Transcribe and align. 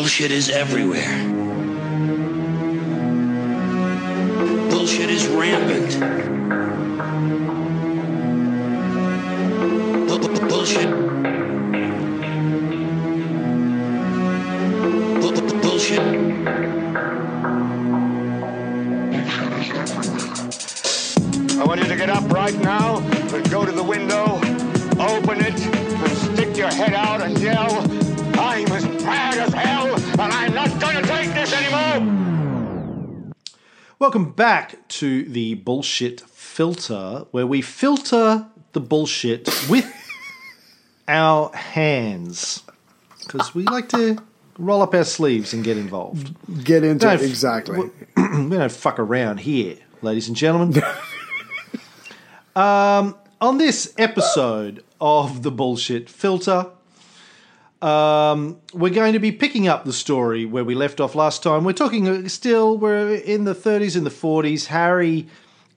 Bullshit 0.00 0.30
is 0.30 0.48
everywhere. 0.48 1.12
Bullshit 4.70 5.10
is 5.10 5.26
rampant. 5.28 6.00
Bu- 10.08 10.48
Bullshit. 10.48 10.90
Bu- 15.20 15.32
bu- 15.32 15.60
Bullshit. 15.60 16.00
I 21.58 21.64
want 21.66 21.82
you 21.82 21.88
to 21.88 21.96
get 21.96 22.08
up 22.08 22.24
right 22.32 22.58
now 22.60 23.00
and 23.34 23.50
go 23.50 23.66
to 23.66 23.72
the 23.72 23.84
window, 23.84 24.36
open 24.98 25.40
it, 25.44 25.60
and 25.60 26.16
stick 26.16 26.56
your 26.56 26.68
head 26.70 26.94
out 26.94 27.20
and 27.20 27.38
yell, 27.38 28.09
Welcome 34.00 34.30
back 34.30 34.88
to 34.88 35.24
the 35.24 35.56
bullshit 35.56 36.22
filter, 36.22 37.26
where 37.32 37.46
we 37.46 37.60
filter 37.60 38.46
the 38.72 38.80
bullshit 38.80 39.46
with 39.68 39.92
our 41.06 41.54
hands. 41.54 42.62
Because 43.18 43.54
we 43.54 43.64
like 43.64 43.90
to 43.90 44.16
roll 44.58 44.80
up 44.80 44.94
our 44.94 45.04
sleeves 45.04 45.52
and 45.52 45.62
get 45.62 45.76
involved. 45.76 46.34
Get 46.64 46.82
into 46.82 47.12
it 47.12 47.20
exactly. 47.20 47.90
we 48.16 48.48
don't 48.48 48.72
fuck 48.72 48.98
around 48.98 49.40
here, 49.40 49.76
ladies 50.00 50.28
and 50.28 50.36
gentlemen. 50.36 50.82
um, 52.56 53.14
on 53.38 53.58
this 53.58 53.92
episode 53.98 54.82
of 54.98 55.42
the 55.42 55.50
bullshit 55.50 56.08
filter, 56.08 56.68
um, 57.82 58.60
we're 58.74 58.92
going 58.92 59.14
to 59.14 59.18
be 59.18 59.32
picking 59.32 59.66
up 59.66 59.84
the 59.84 59.92
story 59.92 60.44
where 60.44 60.64
we 60.64 60.74
left 60.74 61.00
off 61.00 61.14
last 61.14 61.42
time. 61.42 61.64
We're 61.64 61.72
talking 61.72 62.08
uh, 62.08 62.28
still, 62.28 62.76
we're 62.76 63.14
in 63.14 63.44
the 63.44 63.54
30s 63.54 63.96
and 63.96 64.04
the 64.04 64.10
40s. 64.10 64.66
Harry 64.66 65.28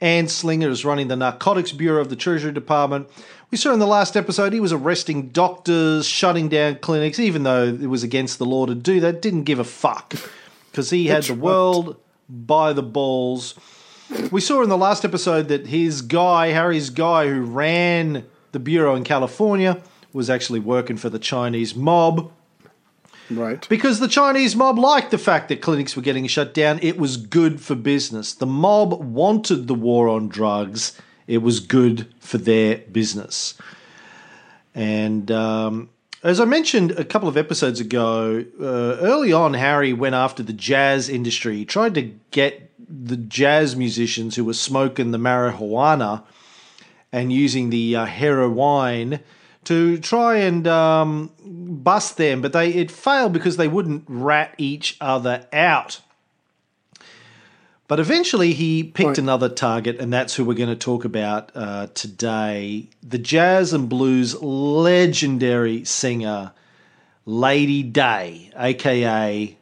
Anslinger 0.01 0.69
is 0.69 0.83
running 0.83 1.07
the 1.07 1.15
Narcotics 1.15 1.71
Bureau 1.71 2.01
of 2.01 2.09
the 2.09 2.17
Treasury 2.17 2.51
Department. 2.51 3.07
We 3.51 3.57
saw 3.57 3.71
in 3.71 3.79
the 3.79 3.87
last 3.87 4.17
episode 4.17 4.51
he 4.51 4.59
was 4.59 4.73
arresting 4.73 5.29
doctors, 5.29 6.05
shutting 6.05 6.49
down 6.49 6.75
clinics, 6.75 7.19
even 7.19 7.43
though 7.43 7.65
it 7.67 7.87
was 7.87 8.03
against 8.03 8.37
the 8.37 8.45
law 8.45 8.65
to 8.65 8.75
do 8.75 8.99
that. 8.99 9.21
Didn't 9.21 9.43
give 9.43 9.59
a 9.59 9.63
fuck 9.63 10.15
because 10.71 10.89
he 10.89 11.07
had 11.07 11.23
the 11.23 11.35
world 11.35 11.95
by 12.27 12.73
the 12.73 12.83
balls. 12.83 13.55
We 14.31 14.41
saw 14.41 14.61
in 14.61 14.69
the 14.69 14.77
last 14.77 15.05
episode 15.05 15.47
that 15.47 15.67
his 15.67 16.01
guy, 16.01 16.47
Harry's 16.47 16.89
guy 16.89 17.27
who 17.27 17.41
ran 17.43 18.25
the 18.51 18.59
bureau 18.59 18.95
in 18.95 19.03
California, 19.03 19.81
was 20.13 20.29
actually 20.29 20.59
working 20.59 20.97
for 20.97 21.09
the 21.09 21.19
Chinese 21.19 21.75
mob 21.75 22.31
Right. 23.29 23.67
because 23.69 23.99
the 23.99 24.07
Chinese 24.07 24.55
mob 24.55 24.77
liked 24.77 25.11
the 25.11 25.17
fact 25.17 25.49
that 25.49 25.61
clinics 25.61 25.95
were 25.95 26.01
getting 26.01 26.27
shut 26.27 26.53
down. 26.53 26.79
It 26.81 26.97
was 26.97 27.17
good 27.17 27.59
for 27.61 27.75
business. 27.75 28.33
The 28.33 28.45
mob 28.45 29.01
wanted 29.01 29.67
the 29.67 29.73
war 29.73 30.07
on 30.07 30.27
drugs. 30.27 30.99
It 31.25 31.39
was 31.39 31.59
good 31.59 32.13
for 32.19 32.37
their 32.37 32.77
business. 32.91 33.55
And 34.75 35.31
um, 35.31 35.89
as 36.23 36.39
I 36.39 36.45
mentioned 36.45 36.91
a 36.91 37.05
couple 37.05 37.29
of 37.29 37.37
episodes 37.37 37.79
ago, 37.79 38.43
uh, 38.59 38.63
early 38.63 39.31
on, 39.31 39.53
Harry 39.53 39.93
went 39.93 40.15
after 40.15 40.43
the 40.43 40.53
jazz 40.53 41.09
industry. 41.09 41.57
He 41.57 41.65
tried 41.65 41.93
to 41.95 42.11
get 42.31 42.71
the 42.89 43.17
jazz 43.17 43.75
musicians 43.75 44.35
who 44.35 44.45
were 44.45 44.53
smoking 44.53 45.11
the 45.11 45.17
marijuana 45.17 46.23
and 47.11 47.31
using 47.31 47.69
the 47.69 47.95
uh, 47.95 48.05
heroin 48.05 49.19
to 49.65 49.97
try 49.97 50.37
and 50.37 50.67
um, 50.67 51.31
bust 51.43 52.17
them, 52.17 52.41
but 52.41 52.53
they 52.53 52.69
it 52.73 52.91
failed 52.91 53.33
because 53.33 53.57
they 53.57 53.67
wouldn't 53.67 54.03
rat 54.07 54.53
each 54.57 54.97
other 55.01 55.45
out. 55.53 56.01
But 57.87 57.99
eventually, 57.99 58.53
he 58.53 58.83
picked 58.83 59.07
Right. 59.09 59.17
another 59.17 59.49
target, 59.49 59.99
and 59.99 60.11
that's 60.11 60.35
who 60.35 60.45
we're 60.45 60.53
going 60.55 60.69
to 60.69 60.75
talk 60.75 61.05
about 61.05 61.51
uh, 61.53 61.87
today: 61.93 62.89
the 63.01 63.17
jazz 63.17 63.73
and 63.73 63.89
blues 63.89 64.41
legendary 64.41 65.83
singer 65.85 66.53
Lady 67.25 67.83
Day, 67.83 68.51
aka 68.57 69.57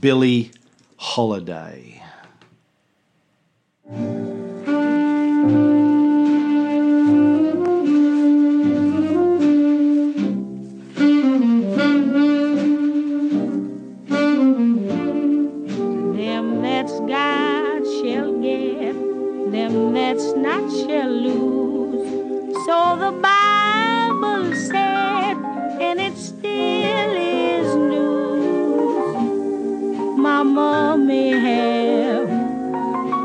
Billie 0.00 0.50
Holiday. 0.96 2.02
Not 20.54 20.70
shall 20.70 21.10
lose. 21.10 22.54
So 22.66 22.96
the 23.04 23.12
Bible 23.20 24.54
said, 24.54 25.36
and 25.86 26.00
it 26.00 26.16
still 26.16 27.12
is 27.16 27.74
news. 27.92 29.16
Mama 30.18 30.96
may 30.98 31.30
have, 31.30 32.28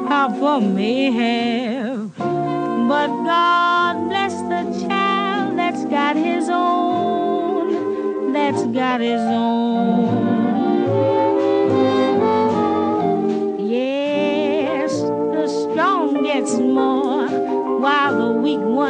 Papa 0.07 0.61
may 0.61 1.11
have, 1.11 2.17
but 2.17 3.07
God 3.31 4.09
bless 4.09 4.33
the 4.53 4.63
child 4.87 5.57
that's 5.57 5.85
got 5.85 6.15
his 6.15 6.49
own, 6.49 8.33
that's 8.33 8.63
got 8.67 9.01
his 9.01 9.21
own. 9.21 9.68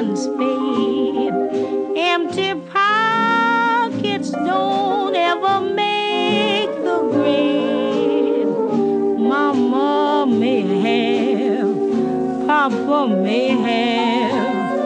Ones 0.01 0.27
fade. 0.37 1.33
Empty 1.97 2.53
pockets 2.71 4.31
don't 4.31 5.13
ever 5.13 5.59
make 5.59 6.69
the 6.87 6.99
grade. 7.11 8.47
Mama 9.19 10.25
may 10.25 10.61
have, 10.85 11.75
Papa 12.47 13.07
may 13.09 13.49
have, 13.49 14.85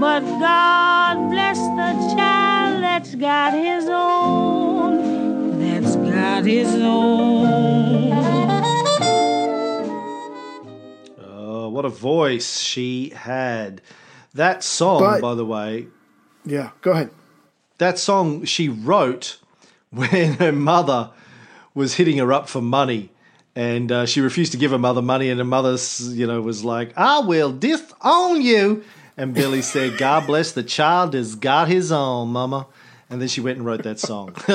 but 0.00 0.22
God 0.40 1.30
bless 1.30 1.58
the 1.58 1.92
child 2.16 2.82
that's 2.82 3.14
got 3.14 3.52
his 3.54 3.88
own, 3.88 5.60
that's 5.60 5.94
got 5.94 6.44
his 6.44 6.74
own. 6.74 8.12
Oh, 11.20 11.68
what 11.68 11.84
a 11.84 11.88
voice 11.88 12.58
she 12.58 13.10
had! 13.10 13.80
That 14.34 14.64
song, 14.64 15.00
But- 15.00 15.20
by 15.22 15.34
the 15.34 15.44
way, 15.46 15.86
Yeah. 16.44 16.70
Go 16.82 16.90
ahead. 16.92 17.10
that 17.78 17.98
song 17.98 18.44
she 18.44 18.68
wrote 18.68 19.38
when 19.90 20.34
her 20.34 20.52
mother 20.52 21.10
was 21.74 21.94
hitting 21.94 22.18
her 22.18 22.32
up 22.32 22.48
for 22.48 22.60
money 22.62 23.10
and 23.56 23.90
uh, 23.92 24.06
she 24.06 24.20
refused 24.20 24.52
to 24.52 24.58
give 24.58 24.70
her 24.72 24.78
mother 24.78 25.02
money 25.02 25.28
and 25.30 25.38
her 25.38 25.44
mother 25.44 25.76
you 26.10 26.26
know 26.26 26.40
was 26.40 26.64
like 26.64 26.92
i 26.96 27.18
will 27.20 27.52
disown 27.52 28.42
you 28.42 28.82
and 29.16 29.32
billie 29.34 29.62
said 29.74 29.96
god 29.98 30.26
bless 30.26 30.52
the 30.52 30.62
child 30.62 31.14
has 31.14 31.34
got 31.36 31.66
his 31.68 31.90
own 31.92 32.28
mama 32.28 32.66
and 33.10 33.20
then 33.20 33.28
she 33.28 33.40
went 33.40 33.56
and 33.58 33.66
wrote 33.66 33.82
that 33.84 33.98
song 34.00 34.34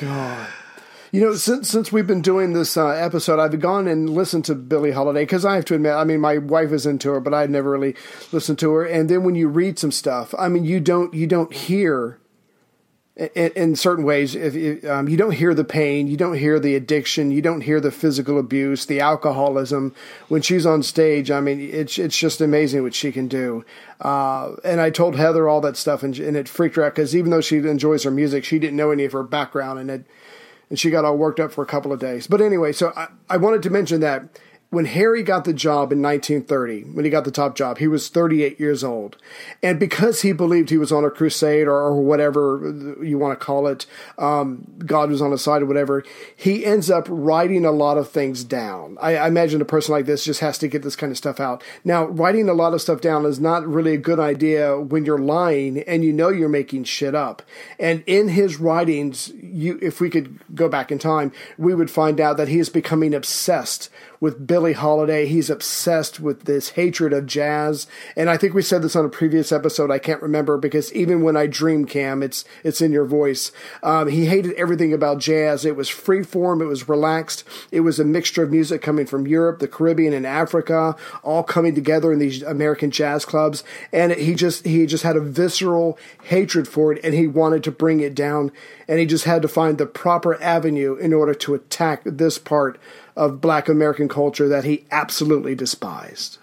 God. 0.00 0.46
You 1.14 1.20
know, 1.20 1.34
since 1.36 1.70
since 1.70 1.92
we've 1.92 2.08
been 2.08 2.22
doing 2.22 2.54
this 2.54 2.76
uh, 2.76 2.88
episode, 2.88 3.38
I've 3.38 3.60
gone 3.60 3.86
and 3.86 4.10
listened 4.10 4.46
to 4.46 4.56
Billie 4.56 4.90
Holiday 4.90 5.22
because 5.22 5.44
I 5.44 5.54
have 5.54 5.64
to 5.66 5.76
admit, 5.76 5.92
I 5.92 6.02
mean, 6.02 6.20
my 6.20 6.38
wife 6.38 6.72
is 6.72 6.86
into 6.86 7.08
her, 7.10 7.20
but 7.20 7.32
I 7.32 7.46
never 7.46 7.70
really 7.70 7.94
listened 8.32 8.58
to 8.58 8.72
her. 8.72 8.84
And 8.84 9.08
then 9.08 9.22
when 9.22 9.36
you 9.36 9.46
read 9.46 9.78
some 9.78 9.92
stuff, 9.92 10.34
I 10.36 10.48
mean, 10.48 10.64
you 10.64 10.80
don't 10.80 11.14
you 11.14 11.28
don't 11.28 11.52
hear 11.54 12.18
in, 13.14 13.52
in 13.52 13.76
certain 13.76 14.04
ways. 14.04 14.34
If 14.34 14.56
if, 14.56 14.84
um, 14.86 15.08
you 15.08 15.16
don't 15.16 15.30
hear 15.30 15.54
the 15.54 15.62
pain, 15.62 16.08
you 16.08 16.16
don't 16.16 16.36
hear 16.36 16.58
the 16.58 16.74
addiction, 16.74 17.30
you 17.30 17.40
don't 17.40 17.60
hear 17.60 17.78
the 17.78 17.92
physical 17.92 18.36
abuse, 18.36 18.86
the 18.86 18.98
alcoholism. 18.98 19.94
When 20.26 20.42
she's 20.42 20.66
on 20.66 20.82
stage, 20.82 21.30
I 21.30 21.40
mean, 21.40 21.60
it's 21.60 21.96
it's 21.96 22.18
just 22.18 22.40
amazing 22.40 22.82
what 22.82 22.92
she 22.92 23.12
can 23.12 23.28
do. 23.28 23.64
Uh, 24.00 24.56
and 24.64 24.80
I 24.80 24.90
told 24.90 25.14
Heather 25.14 25.48
all 25.48 25.60
that 25.60 25.76
stuff, 25.76 26.02
and, 26.02 26.18
and 26.18 26.36
it 26.36 26.48
freaked 26.48 26.74
her 26.74 26.82
out 26.82 26.96
because 26.96 27.14
even 27.14 27.30
though 27.30 27.40
she 27.40 27.58
enjoys 27.58 28.02
her 28.02 28.10
music, 28.10 28.44
she 28.44 28.58
didn't 28.58 28.76
know 28.76 28.90
any 28.90 29.04
of 29.04 29.12
her 29.12 29.22
background, 29.22 29.78
and 29.78 29.92
it 29.92 30.06
and 30.74 30.78
she 30.80 30.90
got 30.90 31.04
all 31.04 31.16
worked 31.16 31.38
up 31.38 31.52
for 31.52 31.62
a 31.62 31.66
couple 31.66 31.92
of 31.92 32.00
days. 32.00 32.26
But 32.26 32.40
anyway, 32.40 32.72
so 32.72 32.92
I, 32.96 33.06
I 33.30 33.36
wanted 33.36 33.62
to 33.62 33.70
mention 33.70 34.00
that 34.00 34.40
when 34.74 34.86
Harry 34.86 35.22
got 35.22 35.44
the 35.44 35.52
job 35.52 35.92
in 35.92 36.02
1930, 36.02 36.82
when 36.92 37.04
he 37.04 37.10
got 37.10 37.24
the 37.24 37.30
top 37.30 37.54
job, 37.54 37.78
he 37.78 37.86
was 37.86 38.08
38 38.08 38.58
years 38.58 38.82
old. 38.82 39.16
And 39.62 39.78
because 39.78 40.22
he 40.22 40.32
believed 40.32 40.70
he 40.70 40.78
was 40.78 40.90
on 40.90 41.04
a 41.04 41.10
crusade 41.10 41.68
or, 41.68 41.76
or 41.76 42.02
whatever 42.02 42.96
you 43.00 43.16
want 43.16 43.38
to 43.38 43.44
call 43.44 43.68
it, 43.68 43.86
um, 44.18 44.66
God 44.84 45.10
was 45.10 45.22
on 45.22 45.30
his 45.30 45.42
side 45.42 45.62
or 45.62 45.66
whatever, 45.66 46.04
he 46.34 46.64
ends 46.64 46.90
up 46.90 47.06
writing 47.08 47.64
a 47.64 47.70
lot 47.70 47.96
of 47.96 48.10
things 48.10 48.42
down. 48.42 48.98
I, 49.00 49.16
I 49.16 49.28
imagine 49.28 49.60
a 49.60 49.64
person 49.64 49.92
like 49.92 50.06
this 50.06 50.24
just 50.24 50.40
has 50.40 50.58
to 50.58 50.68
get 50.68 50.82
this 50.82 50.96
kind 50.96 51.12
of 51.12 51.16
stuff 51.16 51.38
out. 51.38 51.62
Now, 51.84 52.06
writing 52.06 52.48
a 52.48 52.54
lot 52.54 52.74
of 52.74 52.82
stuff 52.82 53.00
down 53.00 53.24
is 53.26 53.38
not 53.38 53.66
really 53.66 53.94
a 53.94 53.98
good 53.98 54.18
idea 54.18 54.78
when 54.78 55.04
you're 55.04 55.18
lying 55.18 55.78
and 55.78 56.04
you 56.04 56.12
know 56.12 56.30
you're 56.30 56.48
making 56.48 56.84
shit 56.84 57.14
up. 57.14 57.42
And 57.78 58.02
in 58.06 58.28
his 58.28 58.58
writings, 58.58 59.32
you, 59.40 59.78
if 59.80 60.00
we 60.00 60.10
could 60.10 60.40
go 60.54 60.68
back 60.68 60.90
in 60.90 60.98
time, 60.98 61.30
we 61.56 61.74
would 61.74 61.90
find 61.90 62.20
out 62.20 62.36
that 62.38 62.48
he 62.48 62.58
is 62.58 62.68
becoming 62.68 63.14
obsessed 63.14 63.88
with 64.24 64.46
Billie 64.46 64.72
Holiday. 64.72 65.26
He's 65.26 65.50
obsessed 65.50 66.18
with 66.18 66.44
this 66.44 66.70
hatred 66.70 67.12
of 67.12 67.26
jazz. 67.26 67.86
And 68.16 68.30
I 68.30 68.38
think 68.38 68.54
we 68.54 68.62
said 68.62 68.80
this 68.80 68.96
on 68.96 69.04
a 69.04 69.10
previous 69.10 69.52
episode. 69.52 69.90
I 69.90 69.98
can't 69.98 70.22
remember 70.22 70.56
because 70.56 70.90
even 70.94 71.20
when 71.20 71.36
I 71.36 71.46
dream 71.46 71.84
Cam, 71.84 72.22
it's, 72.22 72.42
it's 72.62 72.80
in 72.80 72.90
your 72.90 73.04
voice. 73.04 73.52
Um, 73.82 74.08
he 74.08 74.24
hated 74.24 74.54
everything 74.54 74.94
about 74.94 75.18
jazz. 75.18 75.66
It 75.66 75.76
was 75.76 75.90
free 75.90 76.22
form. 76.22 76.62
It 76.62 76.68
was 76.68 76.88
relaxed. 76.88 77.44
It 77.70 77.80
was 77.80 78.00
a 78.00 78.04
mixture 78.04 78.42
of 78.42 78.50
music 78.50 78.80
coming 78.80 79.04
from 79.04 79.26
Europe, 79.26 79.58
the 79.58 79.68
Caribbean, 79.68 80.14
and 80.14 80.26
Africa, 80.26 80.96
all 81.22 81.42
coming 81.42 81.74
together 81.74 82.10
in 82.10 82.18
these 82.18 82.42
American 82.42 82.90
jazz 82.90 83.26
clubs. 83.26 83.62
And 83.92 84.10
he 84.12 84.34
just, 84.34 84.64
he 84.64 84.86
just 84.86 85.04
had 85.04 85.16
a 85.16 85.20
visceral 85.20 85.98
hatred 86.22 86.66
for 86.66 86.94
it 86.94 87.04
and 87.04 87.12
he 87.12 87.26
wanted 87.26 87.62
to 87.64 87.70
bring 87.70 88.00
it 88.00 88.14
down. 88.14 88.52
And 88.88 88.98
he 88.98 89.04
just 89.04 89.24
had 89.24 89.42
to 89.42 89.48
find 89.48 89.76
the 89.76 89.84
proper 89.84 90.42
avenue 90.42 90.94
in 90.94 91.12
order 91.12 91.34
to 91.34 91.52
attack 91.52 92.00
this 92.06 92.38
part 92.38 92.80
of 93.16 93.40
black 93.40 93.68
American 93.68 94.08
culture 94.08 94.48
that 94.48 94.64
he 94.64 94.84
absolutely 94.90 95.54
despised. 95.54 96.38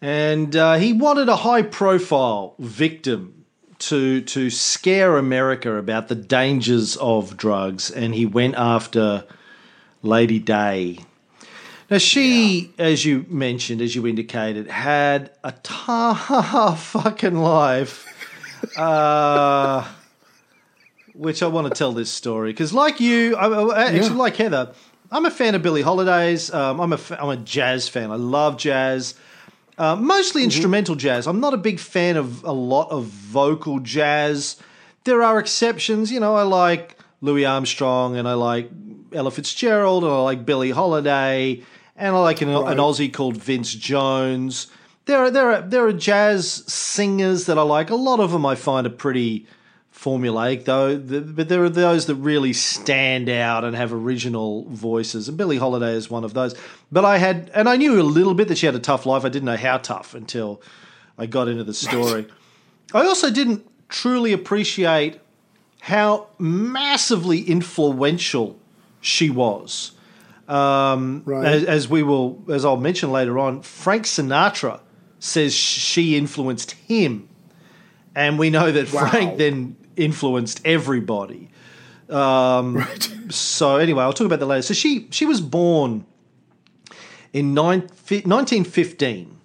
And 0.00 0.54
uh, 0.54 0.74
he 0.74 0.92
wanted 0.92 1.28
a 1.28 1.36
high 1.36 1.62
profile 1.62 2.54
victim 2.58 3.44
to 3.80 4.20
to 4.22 4.50
scare 4.50 5.16
America 5.16 5.76
about 5.76 6.08
the 6.08 6.14
dangers 6.14 6.96
of 6.96 7.36
drugs, 7.36 7.90
and 7.90 8.14
he 8.14 8.26
went 8.26 8.54
after 8.56 9.24
Lady 10.02 10.38
Day. 10.38 10.98
Now 11.90 11.98
she, 11.98 12.72
as 12.78 13.04
you 13.04 13.24
mentioned, 13.28 13.80
as 13.80 13.94
you 13.94 14.06
indicated, 14.06 14.68
had 14.68 15.30
a 15.42 15.52
tough 15.62 16.86
fucking 16.86 17.36
life. 17.36 18.06
Uh, 18.76 19.86
which 21.18 21.42
I 21.42 21.46
want 21.48 21.66
to 21.66 21.74
tell 21.76 21.92
this 21.92 22.10
story 22.10 22.52
because, 22.52 22.72
like 22.72 23.00
you, 23.00 23.36
I, 23.36 23.86
actually 23.86 24.08
Yeah. 24.08 24.14
like 24.14 24.36
Heather, 24.36 24.72
I'm 25.10 25.26
a 25.26 25.30
fan 25.30 25.54
of 25.54 25.62
Billie 25.62 25.82
Holiday's. 25.82 26.52
Um, 26.52 26.80
I'm 26.80 26.92
a 26.92 26.98
fa- 26.98 27.20
I'm 27.20 27.28
a 27.28 27.36
jazz 27.36 27.88
fan. 27.88 28.10
I 28.10 28.16
love 28.16 28.56
jazz. 28.56 29.14
Uh, 29.76 29.94
mostly 29.96 30.42
instrumental 30.44 30.94
jazz. 30.96 31.26
I'm 31.26 31.40
not 31.40 31.54
a 31.54 31.56
big 31.56 31.78
fan 31.78 32.16
of 32.16 32.42
a 32.44 32.52
lot 32.52 32.90
of 32.90 33.04
vocal 33.04 33.78
jazz. 33.80 34.56
There 35.04 35.22
are 35.22 35.38
exceptions. 35.38 36.10
You 36.10 36.20
know, 36.20 36.34
I 36.34 36.42
like 36.42 36.96
Louis 37.20 37.44
Armstrong 37.46 38.16
and 38.16 38.26
I 38.28 38.34
like 38.34 38.70
Ella 39.12 39.30
Fitzgerald 39.30 40.04
and 40.04 40.12
I 40.12 40.20
like 40.20 40.44
Billie 40.44 40.70
Holiday 40.72 41.62
and 41.96 42.14
I 42.14 42.18
like 42.20 42.42
an, 42.42 42.48
an 42.48 42.78
Aussie 42.78 43.12
called 43.12 43.36
Vince 43.36 43.72
Jones. 43.74 44.66
There 45.06 45.18
are 45.18 45.30
there 45.30 45.50
are 45.52 45.62
there 45.62 45.86
are 45.86 45.92
jazz 45.92 46.64
singers 46.70 47.46
that 47.46 47.56
I 47.58 47.62
like. 47.62 47.88
A 47.90 47.94
lot 47.94 48.20
of 48.20 48.30
them 48.32 48.44
I 48.44 48.56
find 48.56 48.86
are 48.86 48.90
pretty 48.90 49.46
formulaic 49.98 50.64
though, 50.64 50.96
The- 50.96 51.20
but 51.20 51.48
there 51.48 51.64
are 51.64 51.68
those 51.68 52.06
that 52.06 52.14
really 52.14 52.52
stand 52.52 53.28
out 53.28 53.64
and 53.64 53.74
have 53.74 53.92
original 53.92 54.64
voices, 54.70 55.28
and 55.28 55.36
Billie 55.36 55.56
Holiday 55.58 55.92
is 55.94 56.08
one 56.08 56.22
of 56.24 56.34
those. 56.34 56.54
But 56.92 57.04
I 57.04 57.18
had, 57.18 57.50
and 57.54 57.68
I 57.68 57.76
knew 57.76 58.00
a 58.00 58.02
little 58.02 58.34
bit 58.34 58.48
that 58.48 58.58
she 58.58 58.66
had 58.66 58.74
a 58.76 58.80
tough 58.80 59.06
life. 59.06 59.24
I 59.24 59.28
didn't 59.28 59.46
know 59.46 59.56
how 59.56 59.78
tough 59.78 60.14
until 60.14 60.60
I 61.18 61.26
got 61.26 61.48
into 61.48 61.64
the 61.64 61.74
story. 61.74 62.26
I 62.94 63.00
also 63.06 63.30
didn't 63.30 63.66
truly 63.88 64.32
appreciate 64.32 65.18
how 65.80 66.28
massively 66.38 67.40
influential 67.40 68.58
she 69.00 69.30
was. 69.30 69.92
Um, 70.48 71.22
Right. 71.26 71.44
as, 71.44 71.64
as 71.64 71.88
we 71.88 72.02
will, 72.02 72.42
as 72.48 72.64
I'll 72.64 72.76
mention 72.76 73.10
later 73.10 73.38
on, 73.38 73.62
Frank 73.62 74.04
Sinatra 74.04 74.80
says 75.18 75.52
she 75.52 76.16
influenced 76.16 76.70
him, 76.72 77.28
and 78.14 78.38
we 78.38 78.48
know 78.48 78.70
that 78.70 78.92
Wow. 78.92 79.08
Frank 79.08 79.38
then 79.38 79.76
influenced 79.98 80.60
everybody. 80.64 81.50
Um, 82.08 82.76
Right. 82.76 83.14
So 83.30 83.76
anyway, 83.76 84.02
I'll 84.02 84.12
talk 84.12 84.26
about 84.26 84.40
that 84.40 84.46
later. 84.46 84.62
So 84.62 84.74
she 84.74 85.08
she 85.10 85.26
was 85.26 85.40
born 85.40 86.06
in 87.32 87.52
nine, 87.52 87.80
1915 87.80 89.36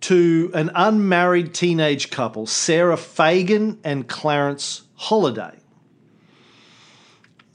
to 0.00 0.50
an 0.54 0.70
unmarried 0.74 1.54
teenage 1.54 2.10
couple, 2.10 2.46
Sarah 2.46 2.96
Fagan 2.96 3.78
and 3.82 4.06
Clarence 4.06 4.82
Holiday. 4.94 5.58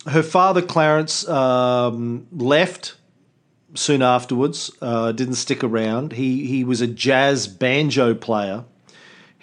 Her 0.08 0.24
father, 0.24 0.62
Clarence, 0.62 1.28
um, 1.30 2.28
left 2.32 2.96
soon 3.76 4.02
afterwards. 4.02 4.72
Uh, 4.82 5.12
didn't 5.12 5.36
stick 5.36 5.64
around. 5.64 6.14
He 6.14 6.46
he 6.46 6.64
was 6.64 6.82
a 6.82 6.88
jazz 6.88 7.48
banjo 7.48 8.14
player. 8.14 8.66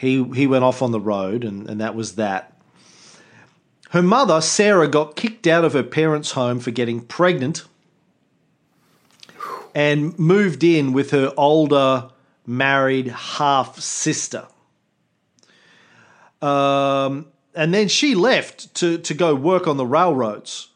He 0.00 0.24
he 0.32 0.46
went 0.46 0.64
off 0.64 0.80
on 0.80 0.92
the 0.92 1.00
road, 1.00 1.44
and, 1.44 1.68
and 1.68 1.78
that 1.78 1.94
was 1.94 2.14
that. 2.14 2.56
Her 3.90 4.00
mother, 4.02 4.40
Sarah, 4.40 4.88
got 4.88 5.14
kicked 5.14 5.46
out 5.46 5.62
of 5.62 5.74
her 5.74 5.82
parents' 5.82 6.30
home 6.30 6.58
for 6.58 6.70
getting 6.70 7.02
pregnant 7.02 7.64
and 9.74 10.18
moved 10.18 10.64
in 10.64 10.94
with 10.94 11.10
her 11.10 11.34
older 11.36 12.08
married 12.46 13.08
half 13.08 13.78
sister. 13.78 14.46
Um, 16.40 17.26
and 17.54 17.74
then 17.74 17.88
she 17.88 18.14
left 18.14 18.74
to, 18.76 18.96
to 18.96 19.12
go 19.12 19.34
work 19.34 19.66
on 19.66 19.76
the 19.76 19.84
railroads. 19.84 20.68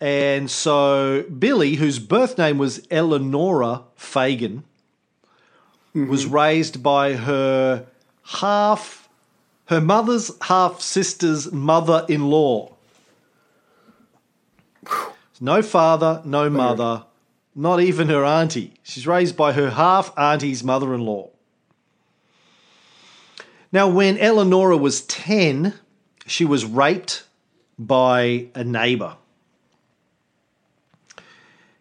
And 0.00 0.48
so 0.48 1.24
Billie, 1.24 1.74
whose 1.74 1.98
birth 1.98 2.38
name 2.38 2.58
was 2.58 2.86
Eleonora 2.92 3.82
Fagan, 3.96 4.62
was 5.94 6.26
raised 6.26 6.80
by 6.82 7.14
her 7.14 7.86
half, 8.26 9.08
her 9.66 9.80
mother's 9.80 10.30
half 10.42 10.80
sister's 10.80 11.52
mother 11.52 12.04
in 12.08 12.26
law. 12.26 12.72
No 15.40 15.62
father, 15.62 16.22
no 16.24 16.48
mother, 16.48 17.04
not 17.54 17.80
even 17.80 18.08
her 18.08 18.24
auntie. 18.24 18.74
She's 18.82 19.06
raised 19.06 19.36
by 19.36 19.52
her 19.52 19.70
half 19.70 20.16
auntie's 20.18 20.64
mother 20.64 20.94
in 20.94 21.02
law. 21.02 21.30
Now, 23.72 23.88
when 23.88 24.16
Eleonora 24.16 24.76
was 24.76 25.02
10, 25.02 25.74
she 26.26 26.44
was 26.44 26.64
raped 26.64 27.24
by 27.78 28.46
a 28.54 28.64
neighbor. 28.64 29.16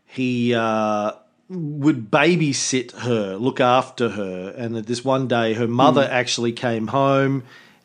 He 0.06 0.54
uh, 0.54 1.14
would 1.50 2.10
babysit 2.10 2.92
her, 3.00 3.36
look 3.36 3.60
after 3.60 4.10
her. 4.10 4.54
And 4.58 4.76
this 4.76 5.06
one 5.06 5.28
day, 5.28 5.54
her 5.54 5.68
mother 5.68 6.08
actually 6.10 6.52
came 6.54 6.88
home 6.88 7.44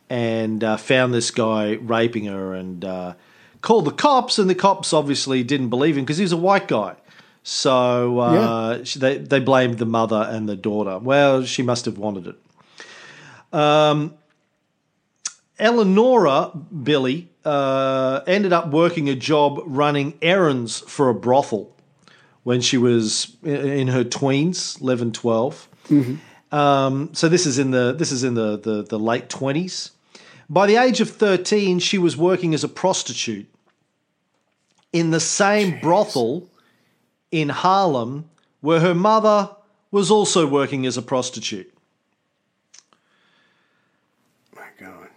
and 0.08 0.64
uh, 0.64 0.76
found 0.76 1.12
this 1.14 1.30
guy 1.30 1.74
raping 1.74 2.24
her 2.24 2.54
and 2.54 2.84
uh, 2.84 3.14
called 3.60 3.84
the 3.84 3.92
cops. 3.92 4.38
And 4.38 4.48
the 4.48 4.54
cops 4.54 4.92
obviously 4.92 5.42
didn't 5.42 5.68
believe 5.68 5.96
him 5.96 6.04
because 6.04 6.16
he 6.16 6.24
was 6.24 6.32
a 6.32 6.36
white 6.38 6.68
guy. 6.68 6.94
So 7.42 8.18
uh, 8.18 8.84
she- 8.84 8.98
they, 8.98 9.18
they 9.18 9.40
blamed 9.40 9.78
the 9.78 9.86
mother 9.86 10.26
and 10.30 10.48
the 10.48 10.56
daughter. 10.56 10.98
Well, 10.98 11.44
she 11.44 11.62
must 11.62 11.84
have 11.84 11.98
wanted 11.98 12.26
it. 12.28 12.36
Eleonora 15.58 16.52
Billie 16.82 17.28
uh, 17.44 18.20
ended 18.26 18.52
up 18.52 18.68
working 18.70 19.08
a 19.08 19.14
job 19.14 19.60
running 19.66 20.14
errands 20.22 20.80
for 20.80 21.08
a 21.08 21.14
brothel 21.14 21.74
when 22.42 22.60
she 22.60 22.76
was 22.78 23.36
in, 23.42 23.88
her 23.88 24.04
tweens, 24.04 24.80
11, 24.80 25.12
12. 25.12 25.68
Um, 26.52 27.10
so 27.14 27.28
this 27.28 27.46
is 27.46 27.58
in 27.58 27.70
the 27.70 27.92
this 27.92 28.10
is 28.10 28.24
in 28.24 28.34
the, 28.34 28.56
the, 28.58 28.82
the 28.82 28.98
late 28.98 29.28
twenties. 29.28 29.92
By 30.48 30.66
the 30.66 30.76
age 30.76 31.00
of 31.00 31.08
thirteen, 31.08 31.78
she 31.78 31.96
was 31.96 32.16
working 32.16 32.54
as 32.54 32.64
a 32.64 32.68
prostitute 32.68 33.46
in 34.92 35.10
the 35.10 35.20
same 35.20 35.78
brothel 35.80 36.48
in 37.30 37.50
Harlem, 37.50 38.28
where 38.60 38.80
her 38.80 38.94
mother 38.94 39.50
was 39.92 40.10
also 40.10 40.44
working 40.46 40.86
as 40.86 40.96
a 40.96 41.02
prostitute. 41.02 41.72
My 44.56 44.66
God. 44.78 45.08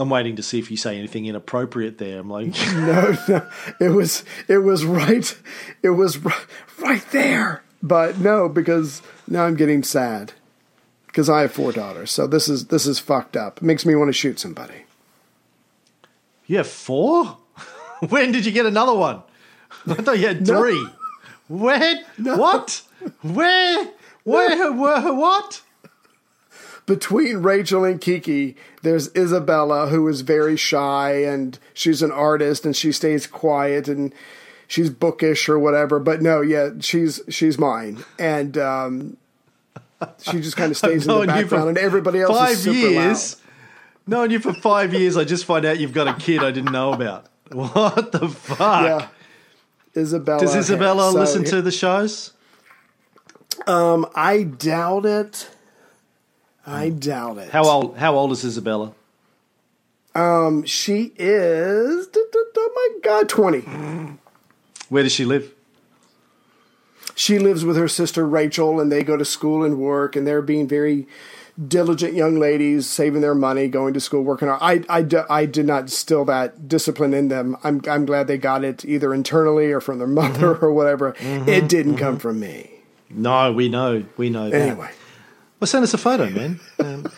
I'm 0.00 0.10
waiting 0.10 0.36
to 0.36 0.42
see 0.42 0.58
if 0.58 0.70
you 0.70 0.76
say 0.76 0.96
anything 0.98 1.26
inappropriate 1.26 1.98
there. 1.98 2.18
I'm 2.20 2.30
like, 2.30 2.46
No, 2.74 3.16
no, 3.28 3.48
it 3.78 3.90
was 3.90 4.24
it 4.48 4.58
was 4.58 4.84
right, 4.84 5.36
it 5.82 5.90
was 5.90 6.18
right, 6.18 6.46
right 6.80 7.04
there. 7.12 7.62
But 7.82 8.18
no, 8.18 8.48
because 8.48 9.02
now 9.28 9.44
I'm 9.44 9.56
getting 9.56 9.82
sad 9.82 10.32
because 11.06 11.28
I 11.30 11.42
have 11.42 11.52
four 11.52 11.72
daughters. 11.72 12.10
So 12.10 12.26
this 12.26 12.48
is 12.48 12.66
this 12.66 12.86
is 12.86 12.98
fucked 12.98 13.36
up. 13.36 13.58
It 13.58 13.62
makes 13.62 13.84
me 13.86 13.94
want 13.94 14.08
to 14.08 14.12
shoot 14.12 14.38
somebody. 14.40 14.84
you 16.46 16.56
have 16.56 16.66
four? 16.68 17.38
when 18.08 18.32
did 18.32 18.44
you 18.46 18.52
get 18.52 18.66
another 18.66 18.94
one? 18.94 19.22
I 19.86 19.94
thought 19.94 20.18
you 20.18 20.26
had 20.26 20.46
No. 20.46 20.60
three. 20.60 20.86
Where? 21.48 22.04
What? 22.18 22.82
Where? 23.22 23.88
Where? 24.24 24.72
Where? 24.72 25.12
What? 25.14 25.62
Between 26.86 27.38
Rachel 27.38 27.84
and 27.84 28.00
Kiki, 28.00 28.56
there's 28.82 29.14
Isabella, 29.14 29.88
who 29.88 30.06
is 30.08 30.22
very 30.22 30.56
shy 30.56 31.22
and 31.24 31.58
she's 31.74 32.02
an 32.02 32.10
artist 32.10 32.64
and 32.66 32.74
she 32.74 32.92
stays 32.92 33.26
quiet 33.26 33.86
and 33.88 34.12
she's 34.66 34.90
bookish 34.90 35.48
or 35.48 35.58
whatever. 35.58 35.98
But 35.98 36.22
no, 36.22 36.40
yeah, 36.40 36.70
she's 36.80 37.20
she's 37.28 37.58
mine, 37.58 38.04
and 38.18 38.56
um, 38.58 39.16
she 40.22 40.40
just 40.40 40.56
kind 40.56 40.70
of 40.70 40.76
stays 40.76 41.02
in 41.02 41.08
the 41.08 41.18
known 41.18 41.26
background, 41.26 41.68
and 41.68 41.78
everybody 41.78 42.20
else 42.20 42.36
five 42.36 42.52
is 42.52 42.62
super 42.62 42.88
years. 42.88 43.34
loud. 43.36 43.44
Knowing 44.06 44.30
you 44.30 44.40
for 44.40 44.54
five 44.54 44.92
years, 44.94 45.16
I 45.16 45.24
just 45.24 45.44
find 45.44 45.64
out 45.64 45.78
you've 45.78 45.92
got 45.92 46.08
a 46.08 46.14
kid 46.14 46.42
I 46.42 46.50
didn't 46.50 46.72
know 46.72 46.92
about. 46.92 47.26
What 47.52 48.12
the 48.12 48.28
fuck? 48.28 48.58
Yeah, 48.84 49.08
Isabella. 49.96 50.40
Does 50.40 50.54
Isabella 50.54 51.10
so- 51.12 51.18
listen 51.18 51.44
to 51.44 51.60
the 51.60 51.72
shows? 51.72 52.32
Um, 53.66 54.06
I 54.14 54.44
doubt 54.44 55.04
it. 55.04 55.50
I 56.66 56.90
doubt 56.90 57.38
it. 57.38 57.50
How 57.50 57.64
old? 57.64 57.96
How 57.96 58.14
old 58.14 58.32
is 58.32 58.44
Isabella? 58.44 58.92
Um, 60.14 60.64
she 60.64 61.12
is. 61.16 62.08
Oh 62.14 62.72
my 62.74 63.00
god, 63.02 63.28
twenty. 63.28 63.60
Where 64.88 65.02
does 65.02 65.12
she 65.12 65.24
live? 65.24 65.52
she 67.20 67.38
lives 67.38 67.66
with 67.66 67.76
her 67.76 67.86
sister 67.88 68.26
Rachel, 68.26 68.80
and 68.80 68.90
they 68.90 69.02
go 69.02 69.16
to 69.16 69.26
school 69.26 69.62
and 69.62 69.78
work, 69.78 70.16
and 70.16 70.26
they're 70.26 70.40
being 70.40 70.66
very 70.66 71.06
diligent 71.68 72.14
young 72.14 72.38
ladies, 72.38 72.88
saving 72.88 73.20
their 73.20 73.34
money, 73.34 73.68
going 73.68 73.92
to 73.92 74.00
school, 74.00 74.22
working 74.22 74.48
hard. 74.48 74.86
I 74.88 75.46
did 75.46 75.66
not 75.66 75.90
still 75.90 76.24
that 76.24 76.66
discipline 76.66 77.12
in 77.12 77.28
them. 77.28 77.58
I'm, 77.62 77.82
I'm 77.86 78.06
glad 78.06 78.26
they 78.26 78.38
got 78.38 78.64
it 78.64 78.86
either 78.86 79.12
internally 79.12 79.70
or 79.70 79.82
from 79.82 79.98
their 79.98 80.06
mother 80.22 80.56
or 80.56 80.72
whatever. 80.72 81.14
It 81.20 81.68
didn't 81.68 81.98
come 81.98 82.18
from 82.18 82.40
me. 82.40 82.70
No, 83.10 83.52
we 83.52 83.68
know. 83.68 84.04
We 84.16 84.30
know. 84.30 84.48
that. 84.48 84.94
Well, 85.60 85.68
send 85.68 85.84
us 85.84 85.92
a 85.94 85.98
photo, 85.98 86.30
man. 86.30 86.58
Um, 86.78 87.12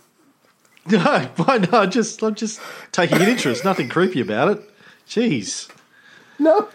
no, 0.90 1.28
why 1.36 1.58
not? 1.58 1.90
Just, 1.90 2.22
I'm 2.22 2.34
just 2.34 2.60
taking 2.92 3.20
an 3.20 3.28
interest. 3.28 3.64
Nothing 3.64 3.88
creepy 3.90 4.20
about 4.20 4.48
it. 4.48 4.70
Jeez. 5.06 5.70
no, 6.38 6.68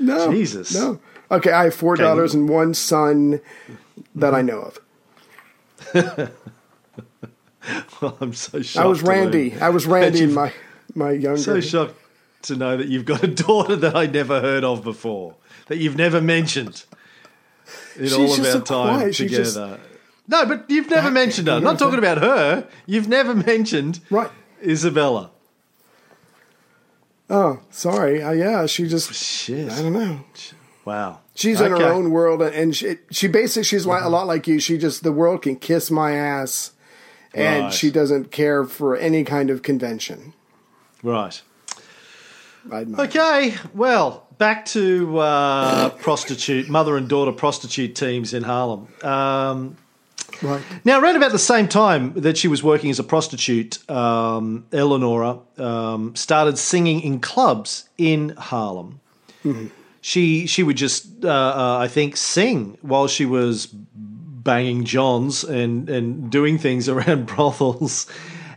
no, 0.00 0.30
Jesus. 0.30 0.74
no. 0.74 1.00
Okay, 1.30 1.52
I 1.52 1.64
have 1.64 1.74
four 1.74 1.92
Okay. 1.94 2.02
daughters 2.02 2.34
and 2.34 2.48
one 2.48 2.74
son 2.74 3.40
that 4.16 4.34
I 4.34 4.42
know 4.42 4.72
of. 5.94 6.30
Well, 8.00 8.16
I'm 8.22 8.32
so 8.32 8.62
shocked. 8.62 8.84
I 8.84 8.88
was 8.88 9.02
Randy. 9.02 9.54
I 9.60 9.68
was 9.68 9.86
Randy 9.86 10.22
in 10.22 10.32
my 10.32 10.50
my 10.94 11.10
younger. 11.12 11.36
So 11.36 11.60
shocked 11.60 11.94
to 12.42 12.56
know 12.56 12.78
that 12.78 12.88
you've 12.88 13.04
got 13.04 13.22
a 13.22 13.26
daughter 13.46 13.76
that 13.76 13.94
I 13.94 14.06
never 14.06 14.40
heard 14.40 14.64
of 14.64 14.82
before, 14.82 15.34
that 15.66 15.76
you've 15.76 15.96
never 15.96 16.22
mentioned 16.22 16.84
in 17.96 18.04
She's 18.04 18.14
all 18.14 18.32
of 18.32 18.40
our 18.40 18.60
time 18.62 18.98
quiet. 19.00 19.14
Together. 19.14 19.78
No, 20.30 20.46
but 20.46 20.64
you've 20.70 20.88
never 20.88 21.08
Back- 21.08 21.12
mentioned 21.12 21.48
her. 21.48 21.54
I'm 21.54 21.62
not 21.64 21.78
talking 21.78 21.98
about 21.98 22.18
her. 22.18 22.66
You've 22.86 23.08
never 23.08 23.34
mentioned 23.34 24.00
Right. 24.10 24.30
Isabella. 24.64 25.30
Oh, 27.28 27.60
sorry. 27.70 28.22
Uh, 28.22 28.32
yeah, 28.32 28.66
she 28.66 28.88
just. 28.88 29.12
Shit. 29.14 29.70
I 29.70 29.82
don't 29.82 29.92
know. 29.92 30.20
Wow. 30.84 31.20
She's 31.34 31.60
in 31.60 31.70
her 31.70 31.84
own 31.86 32.10
world, 32.10 32.42
and 32.42 32.74
she, 32.76 32.96
she 33.10 33.28
basically 33.28 33.64
she's 33.64 33.86
like 33.86 34.02
a 34.02 34.08
lot 34.08 34.26
like 34.26 34.46
you. 34.48 34.58
She 34.58 34.78
just 34.78 35.02
the 35.04 35.12
world 35.12 35.42
can 35.42 35.56
kiss 35.56 35.90
my 35.90 36.12
ass, 36.12 36.72
and 37.32 37.64
Right. 37.64 37.72
she 37.74 37.90
doesn't 37.90 38.30
care 38.32 38.64
for 38.64 38.96
any 38.96 39.22
kind 39.24 39.48
of 39.50 39.62
convention. 39.62 40.32
Right. 41.02 41.40
Okay, 42.70 43.54
well, 43.74 44.26
back 44.36 44.66
to 44.66 45.18
uh, 45.18 45.88
prostitute, 45.90 46.68
mother 46.68 46.96
and 46.98 47.08
daughter 47.08 47.32
prostitute 47.32 47.94
teams 47.94 48.34
in 48.34 48.42
Harlem. 48.42 48.88
Um, 49.02 49.76
Right. 50.42 50.62
now, 50.84 51.00
around 51.00 51.16
about 51.16 51.32
the 51.32 51.38
same 51.38 51.68
time 51.68 52.12
that 52.14 52.36
she 52.36 52.48
was 52.48 52.62
working 52.62 52.90
as 52.90 52.98
a 52.98 53.04
prostitute, 53.04 53.78
um, 53.90 54.66
Eleonora 54.72 55.38
um, 55.58 56.14
started 56.16 56.58
singing 56.58 57.00
in 57.00 57.20
clubs 57.20 57.88
in 57.98 58.30
Harlem. 58.36 59.00
She 60.02 60.46
she 60.46 60.62
would 60.62 60.76
just, 60.76 61.24
uh, 61.24 61.28
uh, 61.28 61.78
I 61.80 61.88
think, 61.88 62.16
sing 62.16 62.78
while 62.80 63.06
she 63.06 63.26
was 63.26 63.66
banging 63.66 64.84
johns 64.84 65.44
and 65.44 65.88
and 65.88 66.30
doing 66.30 66.58
things 66.58 66.88
around 66.94 67.26
brothels. 67.26 68.06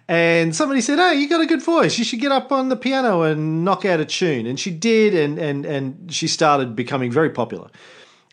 And 0.08 0.56
somebody 0.56 0.82
said, 0.82 1.00
"Hey, 1.00 1.16
you 1.16 1.30
got 1.30 1.42
a 1.42 1.46
good 1.46 1.62
voice. 1.62 1.98
You 1.98 2.06
should 2.06 2.20
get 2.20 2.32
up 2.32 2.52
on 2.52 2.70
the 2.70 2.76
piano 2.76 3.22
and 3.22 3.64
knock 3.66 3.86
out 3.86 4.00
a 4.00 4.06
tune." 4.06 4.46
And 4.46 4.60
she 4.60 4.72
did, 4.72 5.14
and 5.16 5.38
and 5.38 5.66
and 5.66 6.14
she 6.14 6.28
started 6.28 6.76
becoming 6.76 7.12
very 7.12 7.30
popular 7.30 7.70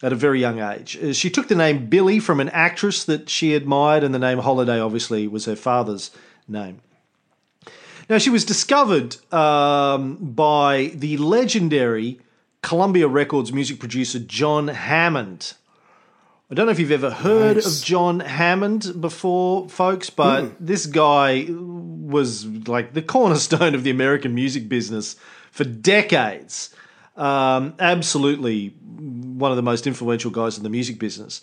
at 0.02 0.12
a 0.12 0.16
very 0.16 0.40
young 0.40 0.60
age. 0.60 0.98
Uh, 1.02 1.12
She 1.12 1.30
took 1.30 1.48
the 1.48 1.54
name 1.54 1.86
Billie 1.86 2.20
from 2.20 2.40
an 2.40 2.48
actress 2.50 3.04
that 3.04 3.28
she 3.28 3.54
admired, 3.54 4.02
and 4.04 4.14
the 4.14 4.18
name 4.18 4.38
Holiday 4.38 4.80
obviously 4.80 5.26
was 5.28 5.44
her 5.44 5.56
father's 5.56 6.10
name. 6.48 6.80
Now, 8.08 8.18
she 8.18 8.30
was 8.30 8.44
discovered 8.44 9.16
um, 9.32 10.16
by 10.16 10.90
the 10.94 11.16
legendary 11.18 12.18
Columbia 12.62 13.06
Records 13.08 13.52
music 13.52 13.78
producer 13.78 14.18
John 14.18 14.68
Hammond. 14.68 15.54
I 16.50 16.54
don't 16.54 16.66
know 16.66 16.72
if 16.72 16.80
you've 16.80 16.90
ever 16.90 17.10
heard 17.10 17.56
Nice. 17.56 17.78
of 17.80 17.84
John 17.84 18.18
Hammond 18.20 19.00
before, 19.00 19.68
folks, 19.68 20.10
but 20.10 20.54
this 20.58 20.86
guy 20.86 21.46
was 21.48 22.44
like 22.66 22.92
the 22.94 23.02
cornerstone 23.02 23.76
of 23.76 23.84
the 23.84 23.90
American 23.90 24.34
music 24.34 24.68
business 24.68 25.14
for 25.52 25.62
decades. 25.62 26.74
Um, 27.16 27.74
absolutely 27.78 28.74
one 29.00 29.50
of 29.50 29.56
the 29.56 29.62
most 29.62 29.86
influential 29.86 30.30
guys 30.30 30.56
in 30.56 30.62
the 30.62 30.70
music 30.70 30.98
business. 30.98 31.40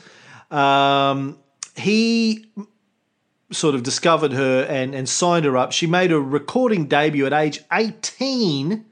Um, 0.51 1.39
he 1.75 2.45
sort 3.51 3.75
of 3.75 3.83
discovered 3.83 4.33
her 4.33 4.63
and, 4.63 4.93
and 4.93 5.07
signed 5.07 5.45
her 5.45 5.57
up. 5.57 5.71
She 5.71 5.87
made 5.87 6.11
a 6.11 6.19
recording 6.19 6.87
debut 6.87 7.25
at 7.25 7.33
age 7.33 7.61
18 7.71 8.85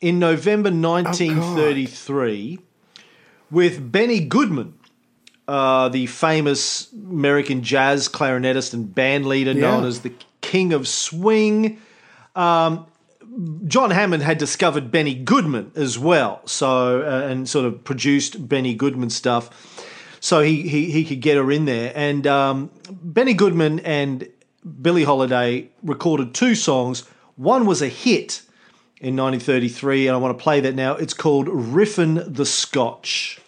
in 0.00 0.18
November 0.18 0.70
1933 0.70 2.58
with 3.50 3.90
Benny 3.90 4.20
Goodman, 4.20 4.74
uh, 5.48 5.88
the 5.88 6.06
famous 6.06 6.92
American 6.92 7.62
jazz 7.62 8.08
clarinetist 8.08 8.74
and 8.74 8.94
band 8.94 9.26
leader 9.26 9.54
known 9.54 9.84
as 9.84 10.00
the 10.00 10.12
King 10.40 10.72
of 10.72 10.86
Swing. 10.86 11.80
Um, 12.34 12.86
John 13.66 13.90
Hammond 13.90 14.22
had 14.22 14.38
discovered 14.38 14.90
Benny 14.90 15.14
Goodman 15.14 15.72
as 15.74 15.98
well, 15.98 16.40
so 16.46 17.02
uh, 17.02 17.26
and 17.28 17.48
sort 17.48 17.66
of 17.66 17.84
produced 17.84 18.48
Benny 18.48 18.74
Goodman 18.74 19.10
stuff, 19.10 19.84
so 20.20 20.40
he 20.40 20.62
he, 20.68 20.90
he 20.90 21.04
could 21.04 21.20
get 21.20 21.36
her 21.36 21.50
in 21.50 21.66
there. 21.66 21.92
And 21.94 22.26
um, 22.26 22.70
Benny 22.90 23.34
Goodman 23.34 23.80
and 23.80 24.28
Billie 24.80 25.04
Holiday 25.04 25.68
recorded 25.82 26.34
two 26.34 26.54
songs. 26.54 27.04
One 27.36 27.66
was 27.66 27.82
a 27.82 27.88
hit 27.88 28.42
in 29.00 29.16
1933, 29.16 30.08
and 30.08 30.14
I 30.14 30.18
want 30.18 30.36
to 30.36 30.42
play 30.42 30.60
that 30.60 30.74
now. 30.74 30.94
It's 30.96 31.14
called 31.14 31.48
"Riffin' 31.48 32.34
the 32.34 32.46
Scotch." 32.46 33.40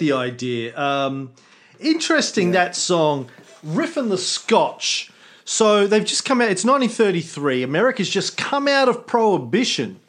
The 0.00 0.10
idea. 0.12 0.76
Um, 0.76 1.30
interesting 1.78 2.50
that 2.50 2.74
song, 2.74 3.30
Riffin' 3.64 4.08
the 4.08 4.18
Scotch. 4.18 5.12
So 5.44 5.86
they've 5.86 6.04
just 6.04 6.24
come 6.24 6.40
out. 6.40 6.50
It's 6.50 6.64
1933. 6.64 7.62
America's 7.62 8.10
just 8.10 8.36
come 8.36 8.66
out 8.66 8.88
of 8.88 9.06
Prohibition, 9.06 10.00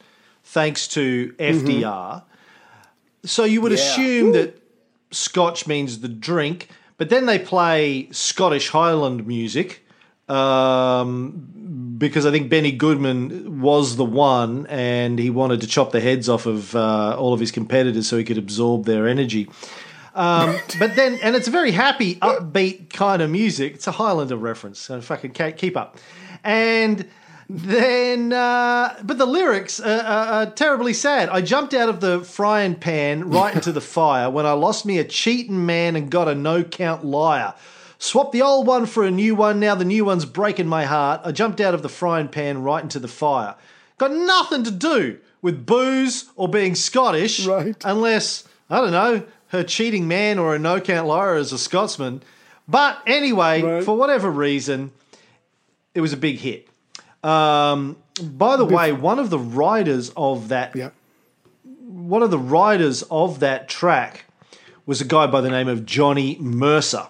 thanks 0.44 0.88
to 0.90 1.34
FDR. 1.40 2.24
So 3.24 3.44
you 3.44 3.62
would 3.62 3.72
Yeah. 3.72 3.78
assume 3.78 4.32
that 4.34 4.60
Scotch 5.12 5.68
means 5.68 6.00
the 6.00 6.08
drink, 6.08 6.70
but 6.98 7.10
then 7.10 7.26
they 7.28 7.38
play 7.40 8.08
Scottish 8.12 8.70
Highland 8.70 9.28
music 9.28 9.86
um, 10.30 11.96
because 11.98 12.26
I 12.26 12.32
think 12.32 12.50
Benny 12.50 12.72
Goodman 12.72 13.60
was 13.62 13.98
the 13.98 14.06
one, 14.06 14.66
and 14.68 15.20
he 15.20 15.30
wanted 15.30 15.60
to 15.62 15.68
chop 15.68 15.92
the 15.92 16.00
heads 16.00 16.30
off 16.30 16.46
of 16.46 16.74
uh, 16.76 17.16
all 17.18 17.34
of 17.34 17.40
his 17.40 17.52
competitors 17.52 18.08
so 18.08 18.18
he 18.18 18.24
could 18.24 18.38
absorb 18.38 18.86
their 18.86 19.08
energy. 19.08 19.50
Um, 20.14 20.58
but 20.80 20.96
then, 20.96 21.20
and 21.22 21.36
it's 21.36 21.48
a 21.48 21.52
very 21.52 21.72
happy, 21.72 22.16
upbeat 22.16 22.90
kind 22.92 23.22
of 23.22 23.30
music. 23.30 23.76
It's 23.76 23.88
a 23.88 23.92
Highlander 23.92 24.36
reference, 24.36 24.80
so 24.80 25.00
fucking 25.02 25.32
keep 25.54 25.78
up. 25.78 25.98
And 26.44 27.08
then, 27.50 28.32
uh, 28.34 28.98
but 29.04 29.18
the 29.18 29.26
lyrics 29.26 29.80
are, 29.80 30.02
are, 30.02 30.28
are 30.28 30.46
terribly 30.52 30.94
sad. 30.94 31.30
I 31.30 31.42
jumped 31.42 31.74
out 31.74 31.90
of 31.90 32.00
the 32.00 32.22
frying 32.22 32.76
pan 32.76 33.30
right 33.30 33.54
into 33.54 33.72
the 33.72 33.82
fire 33.82 34.30
when 34.30 34.46
I 34.46 34.54
lost 34.54 34.86
me 34.86 35.00
a 35.00 35.04
cheating 35.04 35.66
man 35.66 35.96
and 35.96 36.10
got 36.10 36.28
a 36.28 36.36
no 36.36 36.64
count 36.64 37.04
liar. 37.06 37.54
Swapped 38.00 38.32
the 38.32 38.42
old 38.42 38.66
one 38.68 38.86
for 38.86 39.04
a 39.04 39.12
new 39.12 39.36
one. 39.36 39.60
Now 39.60 39.76
the 39.76 39.86
new 39.86 40.04
one's 40.06 40.26
breaking 40.26 40.68
my 40.68 40.86
heart. 40.86 41.22
I 41.24 41.32
jumped 41.32 41.62
out 41.62 41.74
of 41.74 41.84
the 41.84 41.90
frying 41.90 42.30
pan 42.30 42.64
right 42.64 42.82
into 42.82 43.00
the 43.00 43.08
fire. 43.08 43.56
Got 43.98 44.12
nothing 44.12 44.64
to 44.64 44.72
do 44.72 45.20
with 45.42 45.66
booze 45.66 46.30
or 46.36 46.48
being 46.48 46.74
Scottish, 46.76 47.46
Right. 47.46 47.76
unless 47.86 48.48
I 48.70 48.78
don't 48.82 48.92
know 48.92 49.24
her 49.52 49.64
cheating 49.64 50.08
man 50.08 50.40
or 50.40 50.56
a 50.56 50.60
no 50.60 50.80
count 50.82 51.08
liar 51.08 51.36
as 51.36 51.52
a 51.54 51.58
Scotsman. 51.58 52.22
But 52.68 53.00
anyway, 53.06 53.62
Right. 53.62 53.84
for 53.84 53.96
whatever 53.98 54.30
reason, 54.30 54.92
it 55.94 56.02
was 56.02 56.14
a 56.14 56.18
big 56.18 56.38
hit. 56.40 56.68
Um, 57.24 57.98
by 58.22 58.58
the 58.58 58.66
way, 58.66 58.92
one 58.92 59.20
of 59.20 59.30
the 59.30 59.40
writers 59.40 60.12
of 60.18 60.48
that 60.50 60.76
Yeah. 60.76 60.90
one 61.88 62.24
of 62.24 62.32
the 62.32 62.38
writers 62.40 63.04
of 63.12 63.40
that 63.42 63.68
track 63.70 64.26
was 64.86 65.02
a 65.02 65.06
guy 65.06 65.28
by 65.28 65.42
the 65.42 65.50
name 65.50 65.68
of 65.68 65.86
Johnny 65.86 66.38
Mercer. 66.40 67.08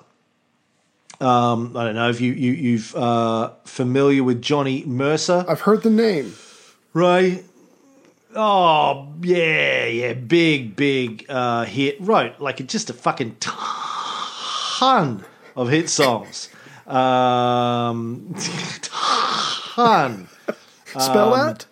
Um, 1.19 1.77
I 1.77 1.83
don't 1.85 1.95
know 1.95 2.09
if 2.09 2.19
you, 2.19 2.33
you 2.33 2.51
you've 2.53 2.95
uh, 2.95 3.51
familiar 3.63 4.23
with 4.23 4.41
Johnny 4.41 4.83
Mercer, 4.87 5.45
I've 5.47 5.61
heard 5.61 5.83
the 5.83 5.89
name. 5.91 6.33
right? 6.93 7.43
Oh 8.35 9.13
yeah, 9.21 9.85
yeah, 9.87 10.13
big 10.13 10.75
big 10.75 11.25
uh, 11.29 11.65
hit. 11.65 11.97
Wrote 11.99 12.39
like 12.39 12.65
just 12.67 12.89
a 12.89 12.93
fucking 12.93 13.35
ton 13.39 15.23
of 15.55 15.69
hit 15.69 15.89
songs. 15.89 16.49
Um, 16.87 18.33
ton. 18.81 20.27
Spell 20.85 21.33
Um, 21.33 21.47
that? 21.47 21.65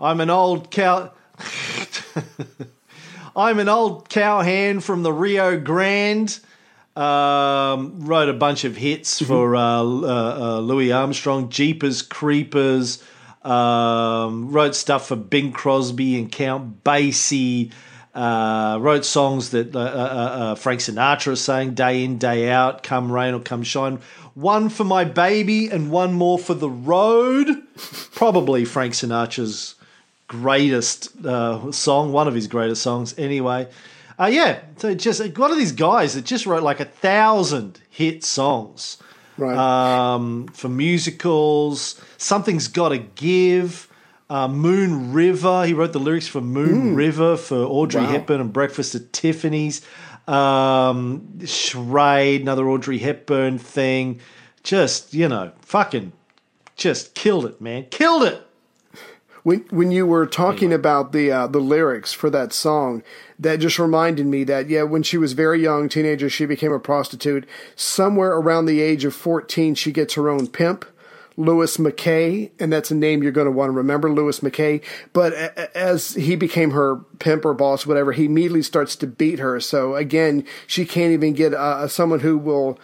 I'm 0.00 0.20
an 0.20 0.30
old 0.30 0.70
cow. 0.70 1.12
I'm 3.36 3.58
an 3.58 3.68
old 3.68 4.08
cowhand 4.08 4.84
from 4.84 5.02
the 5.02 5.12
Rio 5.12 5.58
Grande. 5.58 6.38
Um, 6.96 8.06
wrote 8.06 8.28
a 8.28 8.32
bunch 8.32 8.62
of 8.64 8.76
hits 8.76 9.20
for 9.20 9.56
uh, 9.56 9.60
uh, 9.60 9.82
uh, 9.82 10.58
Louis 10.60 10.92
Armstrong, 10.92 11.48
Jeepers 11.48 12.02
Creepers. 12.02 13.02
Um, 13.44 14.50
wrote 14.50 14.74
stuff 14.74 15.08
for 15.08 15.16
Bing 15.16 15.52
Crosby 15.52 16.18
and 16.18 16.32
Count 16.32 16.82
Basie. 16.82 17.72
Uh, 18.14 18.78
wrote 18.80 19.04
songs 19.04 19.50
that 19.50 19.74
uh, 19.74 19.80
uh, 19.80 19.82
uh, 19.82 20.54
Frank 20.54 20.80
Sinatra 20.80 21.36
sang 21.36 21.74
day 21.74 22.04
in, 22.04 22.16
day 22.16 22.48
out, 22.48 22.84
come 22.84 23.10
rain 23.10 23.34
or 23.34 23.40
come 23.40 23.64
shine. 23.64 23.98
One 24.34 24.68
for 24.68 24.84
my 24.84 25.04
baby 25.04 25.68
and 25.68 25.90
one 25.90 26.12
more 26.12 26.38
for 26.38 26.54
the 26.54 26.70
road. 26.70 27.48
Probably 28.14 28.64
Frank 28.64 28.94
Sinatra's 28.94 29.74
greatest 30.28 31.24
uh, 31.24 31.72
song, 31.72 32.12
one 32.12 32.28
of 32.28 32.34
his 32.34 32.46
greatest 32.46 32.82
songs, 32.82 33.14
anyway. 33.18 33.68
Uh, 34.18 34.26
yeah, 34.26 34.60
so 34.76 34.94
just 34.94 35.20
one 35.36 35.50
of 35.50 35.58
these 35.58 35.72
guys 35.72 36.14
that 36.14 36.24
just 36.24 36.46
wrote 36.46 36.62
like 36.62 36.78
a 36.78 36.84
thousand 36.84 37.80
hit 37.90 38.22
songs 38.22 38.98
Right. 39.36 39.56
um, 40.14 40.46
for 40.48 40.68
musicals. 40.68 42.00
Something's 42.18 42.68
Got 42.68 42.90
to 42.90 42.98
Give. 42.98 43.88
Uh, 44.30 44.48
Moon 44.48 45.12
River. 45.12 45.66
He 45.66 45.74
wrote 45.74 45.92
the 45.92 45.98
lyrics 46.00 46.26
for 46.26 46.40
Moon 46.40 46.94
River 46.94 47.36
for 47.36 47.56
Audrey 47.56 48.00
Wow. 48.02 48.08
Hepburn 48.10 48.40
and 48.40 48.52
Breakfast 48.52 48.94
at 48.94 49.12
Tiffany's. 49.12 49.82
Um, 50.26 51.40
Charade, 51.44 52.40
another 52.40 52.66
Audrey 52.68 52.98
Hepburn 52.98 53.58
thing. 53.58 54.20
Just, 54.62 55.12
you 55.12 55.28
know, 55.28 55.52
fucking 55.60 56.12
just 56.76 57.14
killed 57.14 57.44
it, 57.44 57.60
man. 57.60 57.86
Killed 57.90 58.24
it. 58.24 58.40
When 59.44 59.60
when 59.70 59.92
you 59.92 60.06
were 60.06 60.26
talking 60.26 60.72
about 60.72 61.12
the 61.12 61.30
uh, 61.30 61.46
the 61.46 61.60
lyrics 61.60 62.14
for 62.14 62.30
that 62.30 62.52
song, 62.52 63.02
that 63.38 63.60
just 63.60 63.78
reminded 63.78 64.26
me 64.26 64.42
that 64.44 64.70
yeah, 64.70 64.84
when 64.84 65.02
she 65.02 65.18
was 65.18 65.34
very 65.34 65.62
young, 65.62 65.88
teenager, 65.88 66.30
she 66.30 66.46
became 66.46 66.72
a 66.72 66.80
prostitute. 66.80 67.46
Somewhere 67.76 68.32
around 68.32 68.64
the 68.64 68.80
age 68.80 69.04
of 69.04 69.14
fourteen, 69.14 69.74
she 69.74 69.92
gets 69.92 70.14
her 70.14 70.30
own 70.30 70.46
pimp, 70.46 70.86
Louis 71.36 71.76
McKay, 71.76 72.52
and 72.58 72.72
that's 72.72 72.90
a 72.90 72.94
name 72.94 73.22
you're 73.22 73.32
going 73.32 73.44
to 73.44 73.50
want 73.50 73.68
to 73.68 73.76
remember, 73.76 74.10
Louis 74.10 74.40
McKay. 74.40 74.82
But 75.12 75.34
as 75.76 76.14
he 76.14 76.36
became 76.36 76.70
her 76.70 76.96
pimp 77.18 77.44
or 77.44 77.52
boss, 77.52 77.86
whatever, 77.86 78.12
he 78.12 78.24
immediately 78.24 78.62
starts 78.62 78.96
to 78.96 79.06
beat 79.06 79.40
her. 79.40 79.60
So 79.60 79.94
again, 79.94 80.46
she 80.66 80.86
can't 80.86 81.12
even 81.12 81.34
get 81.34 81.52
uh, 81.52 81.86
someone 81.88 82.20
who 82.20 82.38
will 82.38 82.78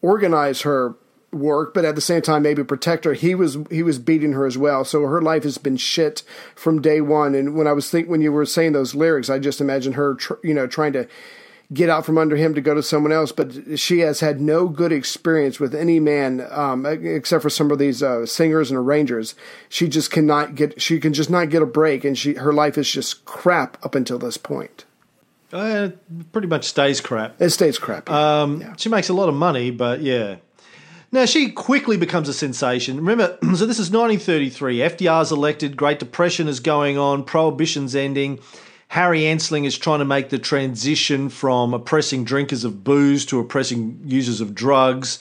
organize 0.00 0.62
her 0.62 0.94
work, 1.32 1.74
but 1.74 1.84
at 1.84 1.94
the 1.94 2.00
same 2.00 2.22
time 2.22 2.42
maybe 2.42 2.64
protect 2.64 3.04
her. 3.04 3.12
He 3.12 3.34
was 3.34 3.58
he 3.70 3.82
was 3.82 3.98
beating 3.98 4.32
her 4.32 4.46
as 4.46 4.56
well. 4.56 4.84
So 4.84 5.02
her 5.02 5.20
life 5.20 5.42
has 5.42 5.58
been 5.58 5.76
shit 5.76 6.22
from 6.54 6.80
day 6.80 7.00
one. 7.00 7.34
And 7.34 7.54
when 7.54 7.66
I 7.66 7.72
was 7.72 7.90
think 7.90 8.08
when 8.08 8.20
you 8.20 8.32
were 8.32 8.46
saying 8.46 8.72
those 8.72 8.94
lyrics, 8.94 9.28
I 9.28 9.38
just 9.38 9.60
imagine 9.60 9.94
her, 9.94 10.14
tr- 10.14 10.34
you 10.42 10.54
know, 10.54 10.66
trying 10.66 10.92
to 10.94 11.06
get 11.72 11.90
out 11.90 12.06
from 12.06 12.16
under 12.16 12.36
him 12.36 12.54
to 12.54 12.60
go 12.60 12.74
to 12.74 12.82
someone 12.82 13.12
else. 13.12 13.32
But 13.32 13.78
she 13.78 13.98
has 14.00 14.20
had 14.20 14.40
no 14.40 14.68
good 14.68 14.92
experience 14.92 15.58
with 15.58 15.74
any 15.74 15.98
man, 15.98 16.46
um, 16.50 16.86
except 16.86 17.42
for 17.42 17.50
some 17.50 17.70
of 17.70 17.78
these 17.78 18.02
uh, 18.02 18.24
singers 18.24 18.70
and 18.70 18.78
arrangers. 18.78 19.34
She 19.68 19.88
just 19.88 20.10
cannot 20.10 20.54
get. 20.54 20.80
She 20.80 21.00
can 21.00 21.12
just 21.12 21.28
not 21.28 21.50
get 21.50 21.62
a 21.62 21.66
break, 21.66 22.04
and 22.04 22.16
she 22.16 22.34
her 22.34 22.52
life 22.52 22.78
is 22.78 22.90
just 22.90 23.24
crap 23.24 23.84
up 23.84 23.94
until 23.94 24.18
this 24.18 24.36
point. 24.36 24.84
Uh, 25.52 25.90
pretty 26.32 26.48
much 26.48 26.64
stays 26.64 27.00
crap. 27.00 27.40
It 27.40 27.50
stays 27.50 27.78
crap. 27.78 28.10
Um, 28.10 28.60
Yeah. 28.60 28.74
She 28.76 28.88
makes 28.88 29.08
a 29.08 29.14
lot 29.14 29.28
of 29.28 29.34
money, 29.34 29.70
but 29.70 30.00
yeah. 30.02 30.36
Now 31.16 31.24
she 31.24 31.50
quickly 31.50 31.96
becomes 31.96 32.28
a 32.28 32.34
sensation. 32.34 32.98
Remember, 32.98 33.38
so 33.54 33.64
this 33.64 33.78
is 33.78 33.90
1933. 33.90 34.80
FDR's 34.80 35.32
elected. 35.32 35.74
Great 35.74 35.98
Depression 35.98 36.46
is 36.46 36.60
going 36.60 36.98
on. 36.98 37.24
Prohibition's 37.24 37.96
ending. 37.96 38.38
Harry 38.88 39.20
Anslinger 39.20 39.64
is 39.64 39.78
trying 39.78 40.00
to 40.00 40.04
make 40.04 40.28
the 40.28 40.38
transition 40.38 41.30
from 41.30 41.72
oppressing 41.72 42.22
drinkers 42.24 42.64
of 42.64 42.84
booze 42.84 43.24
to 43.26 43.40
oppressing 43.40 43.98
users 44.04 44.42
of 44.42 44.54
drugs. 44.54 45.18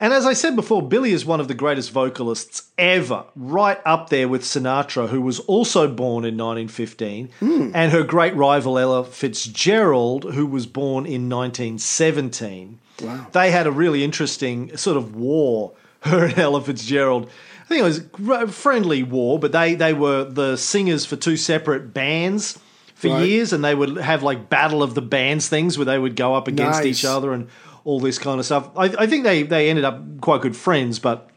And 0.00 0.14
as 0.14 0.24
I 0.24 0.32
said 0.32 0.56
before, 0.56 0.80
Billie 0.80 1.12
is 1.12 1.26
one 1.26 1.38
of 1.38 1.48
the 1.48 1.54
greatest 1.54 1.90
vocalists 1.90 2.70
ever, 2.78 3.26
right 3.36 3.80
up 3.84 4.08
there 4.08 4.26
with 4.26 4.40
Sinatra, 4.40 5.10
who 5.10 5.20
was 5.20 5.38
also 5.40 5.86
born 5.86 6.24
in 6.24 6.38
1915, 6.38 7.28
and 7.74 7.92
her 7.92 8.04
great 8.04 8.34
rival 8.34 8.78
Ella 8.78 9.04
Fitzgerald, 9.04 10.32
who 10.32 10.46
was 10.46 10.66
born 10.66 11.04
in 11.04 11.28
1917. 11.28 12.78
Wow. 13.02 13.26
They 13.32 13.50
had 13.50 13.66
a 13.66 13.72
really 13.72 14.04
interesting 14.04 14.76
sort 14.76 14.96
of 14.96 15.14
war, 15.16 15.72
her 16.00 16.26
and 16.26 16.38
Ella 16.38 16.60
Fitzgerald. 16.60 17.28
I 17.62 17.66
think 17.66 17.80
it 17.80 17.84
was 17.84 18.38
a 18.40 18.46
friendly 18.48 19.02
war, 19.02 19.38
but 19.38 19.52
they, 19.52 19.74
they 19.74 19.94
were 19.94 20.24
the 20.24 20.56
singers 20.56 21.06
for 21.06 21.16
two 21.16 21.36
separate 21.36 21.94
bands 21.94 22.58
for 22.94 23.08
Right. 23.08 23.26
years, 23.26 23.52
and 23.52 23.64
they 23.64 23.74
would 23.74 23.96
have 23.96 24.22
like 24.22 24.48
battle 24.48 24.82
of 24.82 24.94
the 24.94 25.02
bands 25.02 25.48
things 25.48 25.76
where 25.78 25.84
they 25.84 25.98
would 25.98 26.14
go 26.14 26.34
up 26.34 26.46
against 26.46 26.80
Nice. 26.80 26.86
each 26.98 27.04
other 27.04 27.32
and 27.32 27.48
all 27.84 28.00
this 28.00 28.18
kind 28.18 28.38
of 28.38 28.46
stuff. 28.46 28.70
I, 28.76 28.84
I 28.84 29.06
think 29.06 29.24
they, 29.24 29.42
they 29.42 29.68
ended 29.70 29.84
up 29.84 30.20
quite 30.20 30.40
good 30.42 30.56
friends, 30.56 30.98
but 30.98 31.28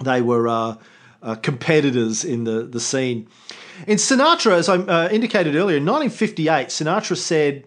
they 0.00 0.20
were 0.20 0.46
uh, 0.48 0.76
uh, 1.22 1.34
competitors 1.36 2.24
in 2.24 2.44
the, 2.44 2.62
the 2.64 2.80
scene. 2.80 3.28
In 3.86 3.96
Sinatra, 3.98 4.52
as 4.52 4.68
I 4.68 4.76
uh, 4.76 5.08
indicated 5.10 5.54
earlier, 5.56 5.76
in 5.78 5.86
1958, 5.86 6.68
Sinatra 6.68 7.16
said, 7.16 7.64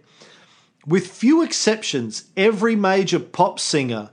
with 0.87 1.07
few 1.07 1.41
exceptions, 1.41 2.25
every 2.37 2.75
major 2.75 3.19
pop 3.19 3.59
singer 3.59 4.11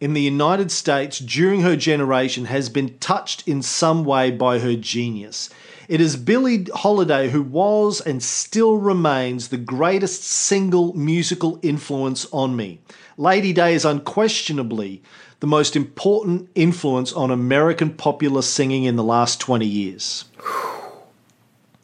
in 0.00 0.14
the 0.14 0.20
United 0.20 0.70
States 0.70 1.18
during 1.18 1.62
her 1.62 1.76
generation 1.76 2.46
has 2.46 2.68
been 2.68 2.98
touched 2.98 3.46
in 3.46 3.62
some 3.62 4.04
way 4.04 4.30
by 4.30 4.58
her 4.58 4.74
genius. 4.74 5.50
It 5.88 6.00
is 6.00 6.16
Billie 6.16 6.66
Holiday 6.74 7.28
who 7.28 7.42
was 7.42 8.00
and 8.00 8.22
still 8.22 8.78
remains 8.78 9.48
the 9.48 9.56
greatest 9.56 10.24
single 10.24 10.94
musical 10.94 11.58
influence 11.62 12.26
on 12.32 12.56
me. 12.56 12.80
Lady 13.16 13.52
Day 13.52 13.74
is 13.74 13.84
unquestionably 13.84 15.02
the 15.40 15.46
most 15.46 15.76
important 15.76 16.48
influence 16.54 17.12
on 17.12 17.30
American 17.30 17.90
popular 17.90 18.42
singing 18.42 18.84
in 18.84 18.96
the 18.96 19.04
last 19.04 19.40
20 19.40 19.66
years. 19.66 20.24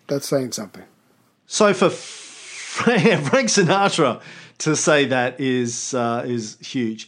That's 0.09 0.27
saying 0.27 0.53
something. 0.53 0.85
So 1.47 1.75
for 1.75 1.91
Frank 3.25 3.49
Sinatra 3.49 4.21
to 4.59 4.77
say 4.77 5.07
that 5.07 5.41
is 5.41 5.93
uh, 5.95 6.23
is 6.27 6.57
huge. 6.61 7.07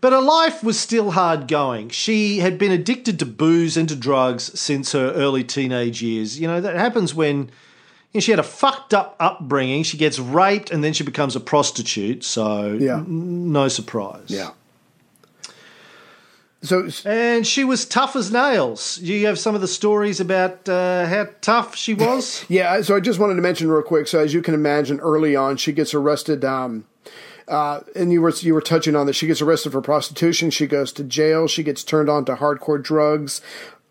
But 0.00 0.12
her 0.12 0.20
life 0.20 0.62
was 0.64 0.78
still 0.78 1.12
hard 1.12 1.46
going. 1.48 1.88
She 1.90 2.38
had 2.38 2.58
been 2.58 2.72
addicted 2.72 3.18
to 3.20 3.26
booze 3.26 3.76
and 3.76 3.88
to 3.88 3.96
drugs 3.96 4.58
since 4.58 4.92
her 4.92 5.12
early 5.12 5.44
teenage 5.44 6.02
years. 6.02 6.38
You 6.40 6.46
know, 6.46 6.60
that 6.60 6.76
happens 6.76 7.14
when 7.14 7.36
you 8.12 8.18
know, 8.18 8.20
she 8.20 8.30
had 8.32 8.40
a 8.40 8.44
fucked 8.44 8.92
up 8.94 9.16
upbringing. 9.20 9.82
She 9.82 9.96
gets 9.96 10.18
raped 10.18 10.70
and 10.70 10.82
then 10.84 10.92
she 10.92 11.04
becomes 11.04 11.36
a 11.36 11.40
prostitute. 11.40 12.22
So, 12.24 12.72
Yeah. 12.80 12.96
n- 12.98 13.52
no 13.52 13.68
surprise. 13.68 14.26
Yeah. 14.28 14.50
So 16.64 16.88
And 17.04 17.46
she 17.46 17.62
was 17.62 17.84
tough 17.84 18.16
as 18.16 18.32
nails. 18.32 18.98
You 18.98 19.26
have 19.26 19.38
some 19.38 19.54
of 19.54 19.60
the 19.60 19.68
stories 19.68 20.18
about 20.18 20.66
uh, 20.68 21.06
how 21.06 21.28
tough 21.40 21.76
she 21.76 21.94
was? 21.94 22.44
Yeah, 22.54 22.80
so 22.82 22.96
I 22.96 23.00
just 23.00 23.18
wanted 23.18 23.34
to 23.34 23.42
mention 23.42 23.68
real 23.68 23.82
quick. 23.82 24.06
So 24.06 24.20
as 24.20 24.32
you 24.32 24.40
can 24.40 24.54
imagine, 24.54 25.00
early 25.00 25.36
on, 25.36 25.56
she 25.56 25.72
gets 25.72 25.92
arrested. 25.92 26.44
Um, 26.44 26.86
uh, 27.46 27.80
and 27.94 28.12
you 28.12 28.22
were 28.22 28.30
you 28.30 28.54
were 28.54 28.62
touching 28.62 28.96
on 28.96 29.06
this. 29.06 29.16
She 29.16 29.26
gets 29.26 29.42
arrested 29.42 29.72
for 29.72 29.82
prostitution. 29.82 30.50
She 30.50 30.66
goes 30.66 30.92
to 30.92 31.04
jail. 31.04 31.46
She 31.46 31.62
gets 31.62 31.84
turned 31.84 32.08
on 32.08 32.24
to 32.24 32.36
hardcore 32.36 32.82
drugs. 32.82 33.42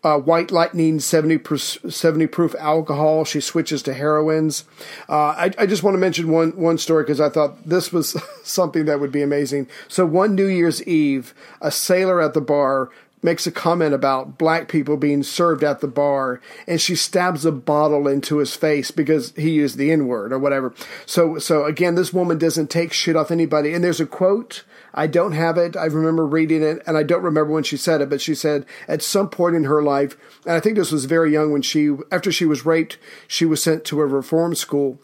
Uh, 0.04 0.18
white 0.18 0.50
lightning, 0.50 1.00
70, 1.00 1.38
pr- 1.38 1.56
70 1.56 2.26
proof 2.26 2.54
alcohol. 2.58 3.24
She 3.24 3.40
switches 3.40 3.82
to 3.84 3.94
heroines. 3.94 4.64
Uh, 5.08 5.28
I, 5.28 5.52
I 5.58 5.66
just 5.66 5.82
want 5.82 5.94
to 5.94 5.98
mention 5.98 6.30
one, 6.30 6.50
one 6.50 6.76
story 6.76 7.04
because 7.04 7.22
I 7.22 7.30
thought 7.30 7.66
this 7.66 7.90
was 7.90 8.14
something 8.44 8.84
that 8.84 9.00
would 9.00 9.12
be 9.12 9.22
amazing. 9.22 9.66
So 9.88 10.04
one 10.04 10.34
New 10.34 10.46
Year's 10.46 10.82
Eve, 10.86 11.32
a 11.62 11.70
sailor 11.70 12.20
at 12.20 12.34
the 12.34 12.42
bar 12.42 12.90
makes 13.24 13.46
a 13.46 13.50
comment 13.50 13.94
about 13.94 14.36
black 14.36 14.68
people 14.68 14.98
being 14.98 15.22
served 15.22 15.64
at 15.64 15.80
the 15.80 15.88
bar 15.88 16.40
and 16.68 16.80
she 16.80 16.94
stabs 16.94 17.46
a 17.46 17.50
bottle 17.50 18.06
into 18.06 18.36
his 18.36 18.54
face 18.54 18.90
because 18.90 19.32
he 19.34 19.50
used 19.50 19.78
the 19.78 19.90
N 19.90 20.06
word 20.06 20.32
or 20.32 20.38
whatever. 20.38 20.74
So, 21.06 21.38
so 21.38 21.64
again, 21.64 21.94
this 21.94 22.12
woman 22.12 22.36
doesn't 22.36 22.68
take 22.68 22.92
shit 22.92 23.16
off 23.16 23.30
anybody. 23.30 23.72
And 23.72 23.82
there's 23.82 24.00
a 24.00 24.06
quote. 24.06 24.64
I 24.92 25.06
don't 25.06 25.32
have 25.32 25.56
it. 25.56 25.74
I 25.74 25.86
remember 25.86 26.26
reading 26.26 26.62
it 26.62 26.82
and 26.86 26.98
I 26.98 27.02
don't 27.02 27.22
remember 27.22 27.52
when 27.52 27.64
she 27.64 27.78
said 27.78 28.02
it, 28.02 28.10
but 28.10 28.20
she 28.20 28.34
said 28.34 28.66
at 28.86 29.02
some 29.02 29.30
point 29.30 29.56
in 29.56 29.64
her 29.64 29.82
life, 29.82 30.16
and 30.44 30.54
I 30.54 30.60
think 30.60 30.76
this 30.76 30.92
was 30.92 31.06
very 31.06 31.32
young 31.32 31.50
when 31.50 31.62
she, 31.62 31.96
after 32.12 32.30
she 32.30 32.44
was 32.44 32.66
raped, 32.66 32.98
she 33.26 33.46
was 33.46 33.62
sent 33.62 33.84
to 33.86 34.00
a 34.00 34.06
reform 34.06 34.54
school 34.54 35.00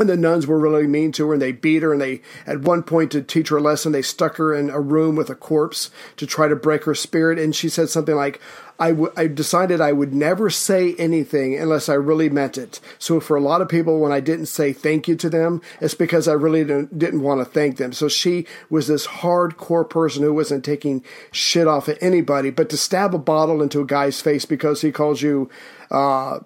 and 0.00 0.08
the 0.08 0.16
nuns 0.16 0.46
were 0.46 0.58
really 0.58 0.86
mean 0.86 1.12
to 1.12 1.26
her 1.28 1.32
and 1.34 1.42
they 1.42 1.52
beat 1.52 1.82
her 1.82 1.92
and 1.92 2.00
they 2.00 2.20
at 2.46 2.60
one 2.60 2.82
point 2.82 3.10
to 3.12 3.22
teach 3.22 3.48
her 3.48 3.58
a 3.58 3.62
lesson 3.62 3.92
they 3.92 4.02
stuck 4.02 4.36
her 4.36 4.54
in 4.54 4.70
a 4.70 4.80
room 4.80 5.16
with 5.16 5.30
a 5.30 5.34
corpse 5.34 5.90
to 6.16 6.26
try 6.26 6.48
to 6.48 6.56
break 6.56 6.84
her 6.84 6.94
spirit 6.94 7.38
and 7.38 7.54
she 7.54 7.68
said 7.68 7.88
something 7.88 8.16
like 8.16 8.40
I, 8.80 8.90
w- 8.90 9.12
I 9.16 9.26
decided 9.26 9.80
I 9.80 9.92
would 9.92 10.14
never 10.14 10.50
say 10.50 10.94
anything 10.94 11.58
unless 11.58 11.88
I 11.88 11.94
really 11.94 12.30
meant 12.30 12.56
it. 12.56 12.80
So 12.98 13.18
for 13.18 13.36
a 13.36 13.40
lot 13.40 13.60
of 13.60 13.68
people, 13.68 13.98
when 13.98 14.12
I 14.12 14.20
didn't 14.20 14.46
say 14.46 14.72
thank 14.72 15.08
you 15.08 15.16
to 15.16 15.28
them, 15.28 15.60
it's 15.80 15.94
because 15.94 16.28
I 16.28 16.34
really 16.34 16.64
didn't, 16.64 17.18
want 17.18 17.40
to 17.40 17.44
thank 17.44 17.78
them. 17.78 17.92
So 17.92 18.08
she 18.08 18.46
was 18.70 18.86
this 18.86 19.06
hardcore 19.06 19.88
person 19.88 20.22
who 20.22 20.32
wasn't 20.32 20.64
taking 20.64 21.02
shit 21.32 21.66
off 21.66 21.88
of 21.88 21.98
anybody, 22.00 22.50
but 22.50 22.70
to 22.70 22.76
stab 22.76 23.14
a 23.14 23.18
bottle 23.18 23.60
into 23.60 23.80
a 23.80 23.84
guy's 23.84 24.20
face 24.20 24.44
because 24.44 24.82
he 24.82 24.92
calls 24.92 25.22
you, 25.22 25.50
uh, 25.90 26.38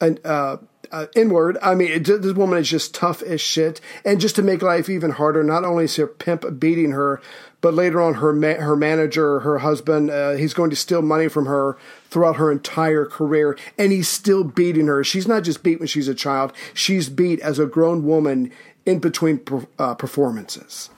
an, 0.00 0.18
uh, 0.24 0.56
uh, 0.92 1.06
inward. 1.14 1.58
I 1.62 1.74
mean, 1.74 1.92
it, 1.92 2.04
this 2.04 2.32
woman 2.34 2.58
is 2.58 2.68
just 2.68 2.94
tough 2.94 3.22
as 3.22 3.40
shit. 3.40 3.80
And 4.04 4.20
just 4.20 4.36
to 4.36 4.42
make 4.42 4.62
life 4.62 4.88
even 4.88 5.12
harder, 5.12 5.42
not 5.42 5.64
only 5.64 5.84
is 5.84 5.96
her 5.96 6.06
pimp 6.06 6.58
beating 6.58 6.92
her, 6.92 7.20
but 7.60 7.74
later 7.74 8.00
on, 8.00 8.14
her 8.14 8.32
ma- 8.32 8.54
her 8.54 8.76
manager, 8.76 9.40
her 9.40 9.58
husband, 9.58 10.10
uh, 10.10 10.32
he's 10.32 10.54
going 10.54 10.70
to 10.70 10.76
steal 10.76 11.02
money 11.02 11.28
from 11.28 11.46
her 11.46 11.76
throughout 12.10 12.36
her 12.36 12.52
entire 12.52 13.06
career, 13.06 13.58
and 13.76 13.92
he's 13.92 14.08
still 14.08 14.44
beating 14.44 14.86
her. 14.86 15.02
She's 15.02 15.26
not 15.26 15.42
just 15.42 15.62
beat 15.62 15.80
when 15.80 15.88
she's 15.88 16.08
a 16.08 16.14
child; 16.14 16.52
she's 16.74 17.08
beat 17.08 17.40
as 17.40 17.58
a 17.58 17.66
grown 17.66 18.04
woman 18.04 18.52
in 18.84 19.00
between 19.00 19.38
per- 19.38 19.66
uh, 19.78 19.94
performances. 19.94 20.90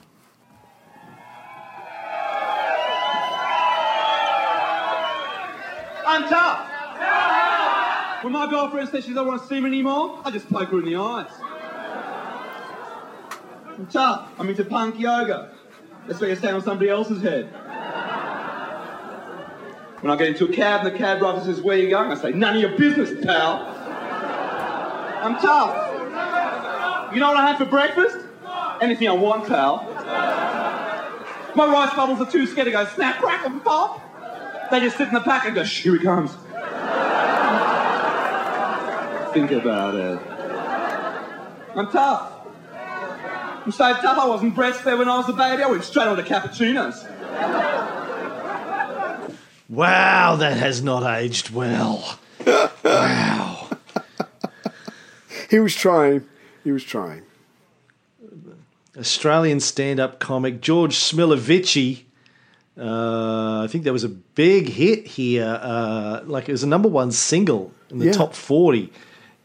I'm 6.05 6.27
tough. 6.27 6.68
When 8.21 8.33
my 8.33 8.49
girlfriend 8.49 8.89
says 8.89 9.05
she 9.05 9.13
doesn't 9.13 9.27
want 9.27 9.41
to 9.41 9.47
see 9.47 9.61
me 9.61 9.67
anymore, 9.67 10.19
I 10.25 10.31
just 10.31 10.49
poke 10.49 10.69
her 10.69 10.79
in 10.79 10.85
the 10.85 10.97
eyes. 10.97 11.31
I'm 13.77 13.87
tough. 13.87 14.29
I'm 14.37 14.49
into 14.49 14.65
punk 14.65 14.99
yoga. 14.99 15.53
Let's 16.05 16.19
make 16.19 16.31
a 16.31 16.35
stand 16.35 16.57
on 16.57 16.61
somebody 16.61 16.89
else's 16.89 17.21
head. 17.21 17.45
When 20.01 20.11
I 20.11 20.17
get 20.17 20.27
into 20.29 20.45
a 20.45 20.53
cab 20.53 20.85
and 20.85 20.93
the 20.93 20.97
cab 20.97 21.19
driver 21.19 21.41
says, 21.41 21.61
Where 21.61 21.77
you 21.77 21.89
going? 21.89 22.11
I 22.11 22.15
say, 22.15 22.31
None 22.31 22.55
of 22.55 22.61
your 22.61 22.77
business, 22.77 23.25
pal. 23.25 23.65
I'm 25.23 25.35
tough. 25.35 27.13
You 27.13 27.21
know 27.21 27.29
what 27.29 27.37
I 27.37 27.47
had 27.47 27.57
for 27.57 27.65
breakfast? 27.65 28.17
Anything 28.81 29.07
I 29.07 29.13
want, 29.13 29.47
pal. 29.47 29.83
My 31.55 31.71
rice 31.71 31.95
bubbles 31.95 32.19
are 32.19 32.29
too 32.29 32.45
scared 32.47 32.65
to 32.65 32.71
go 32.71 32.85
snap, 32.85 33.17
crackle, 33.17 33.51
and 33.51 33.63
pop. 33.63 34.01
They 34.71 34.81
just 34.81 34.97
sit 34.97 35.07
in 35.07 35.13
the 35.13 35.21
pack 35.21 35.45
and 35.45 35.55
go, 35.55 35.63
here 35.63 35.97
he 35.97 36.03
comes. 36.03 36.31
Think 39.33 39.51
about 39.51 39.95
it. 39.95 40.19
I'm 41.75 41.91
tough. 41.91 42.33
I'm 43.65 43.71
so 43.71 43.93
tough 43.93 44.17
I 44.17 44.25
wasn't 44.27 44.55
breastfed 44.55 44.97
when 44.97 45.07
I 45.07 45.17
was 45.17 45.29
a 45.29 45.33
baby. 45.33 45.61
I 45.63 45.67
went 45.67 45.83
straight 45.83 46.07
on 46.07 46.17
to 46.17 46.23
cappuccinos. 46.23 47.05
Wow, 49.69 50.35
that 50.37 50.57
has 50.57 50.81
not 50.81 51.03
aged 51.19 51.51
well. 51.51 52.19
wow. 52.83 53.67
He 55.49 55.59
was 55.59 55.75
trying. 55.75 56.25
He 56.63 56.71
was 56.71 56.83
trying. 56.83 57.21
Australian 58.97 59.59
stand 59.59 59.99
up 59.99 60.19
comic 60.19 60.59
George 60.61 60.95
Smilovici. 60.95 62.03
Uh, 62.77 63.63
I 63.63 63.67
think 63.69 63.83
there 63.83 63.93
was 63.93 64.03
a 64.03 64.09
big 64.09 64.69
hit 64.69 65.05
here. 65.05 65.59
Uh, 65.61 66.21
like 66.25 66.49
it 66.49 66.51
was 66.51 66.63
a 66.63 66.67
number 66.67 66.89
one 66.89 67.11
single 67.11 67.71
in 67.91 67.99
the 67.99 68.05
Yeah. 68.07 68.11
top 68.13 68.33
40 68.33 68.91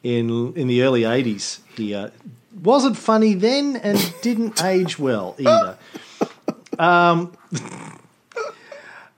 in 0.04 0.52
in 0.54 0.68
the 0.68 0.82
early 0.82 1.02
80s. 1.02 1.58
He 1.76 1.94
uh, 1.94 2.10
wasn't 2.62 2.96
funny 2.96 3.34
then 3.34 3.76
and 3.76 4.14
didn't 4.22 4.62
age 4.64 4.98
well 4.98 5.34
either. 5.38 5.76
Um, 6.78 7.32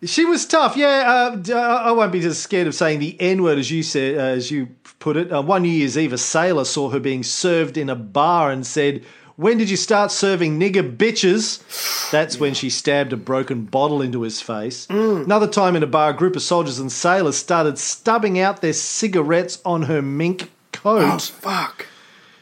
she 0.05 0.25
was 0.25 0.47
tough, 0.47 0.77
yeah. 0.77 1.35
Uh, 1.49 1.53
I 1.55 1.93
won't 1.93 2.13
be 2.13 2.23
scared 2.33 2.67
of 2.67 2.75
saying 2.75 3.01
the 3.01 3.21
N 3.21 3.43
word, 3.43 3.59
as 3.59 3.71
you 3.71 3.83
said, 3.83 4.17
uh, 4.17 4.21
as 4.21 4.51
you 4.51 4.69
put 4.99 5.17
it. 5.17 5.33
Uh, 5.33 5.43
one 5.43 5.63
New 5.63 5.69
Year's 5.69 5.99
Eve, 5.99 6.13
a 6.13 6.19
sailor 6.19 6.65
saw 6.65 6.91
her 6.91 7.01
being 7.01 7.23
served 7.23 7.77
in 7.77 7.91
a 7.91 7.97
bar 7.97 8.51
and 8.51 8.67
said, 8.67 9.03
"When 9.37 9.59
did 9.59 9.69
you 9.71 9.77
start 9.77 10.13
serving 10.13 10.61
nigger 10.61 10.97
bitches?" 10.97 12.11
That's 12.11 12.39
when 12.39 12.55
she 12.55 12.71
stabbed 12.71 13.13
a 13.13 13.17
broken 13.17 13.65
bottle 13.65 14.01
into 14.01 14.23
his 14.23 14.41
face. 14.41 14.87
Another 14.89 15.49
time 15.49 15.75
in 15.75 15.83
a 15.83 15.89
bar, 15.89 16.11
a 16.11 16.17
group 16.17 16.37
of 16.37 16.43
soldiers 16.43 16.79
and 16.79 16.93
sailors 16.93 17.37
started 17.37 17.79
stubbing 17.79 18.39
out 18.39 18.61
their 18.61 18.75
cigarettes 18.75 19.61
on 19.65 19.83
her 19.83 20.03
mink 20.03 20.51
Oh 20.87 21.19
fuck! 21.19 21.87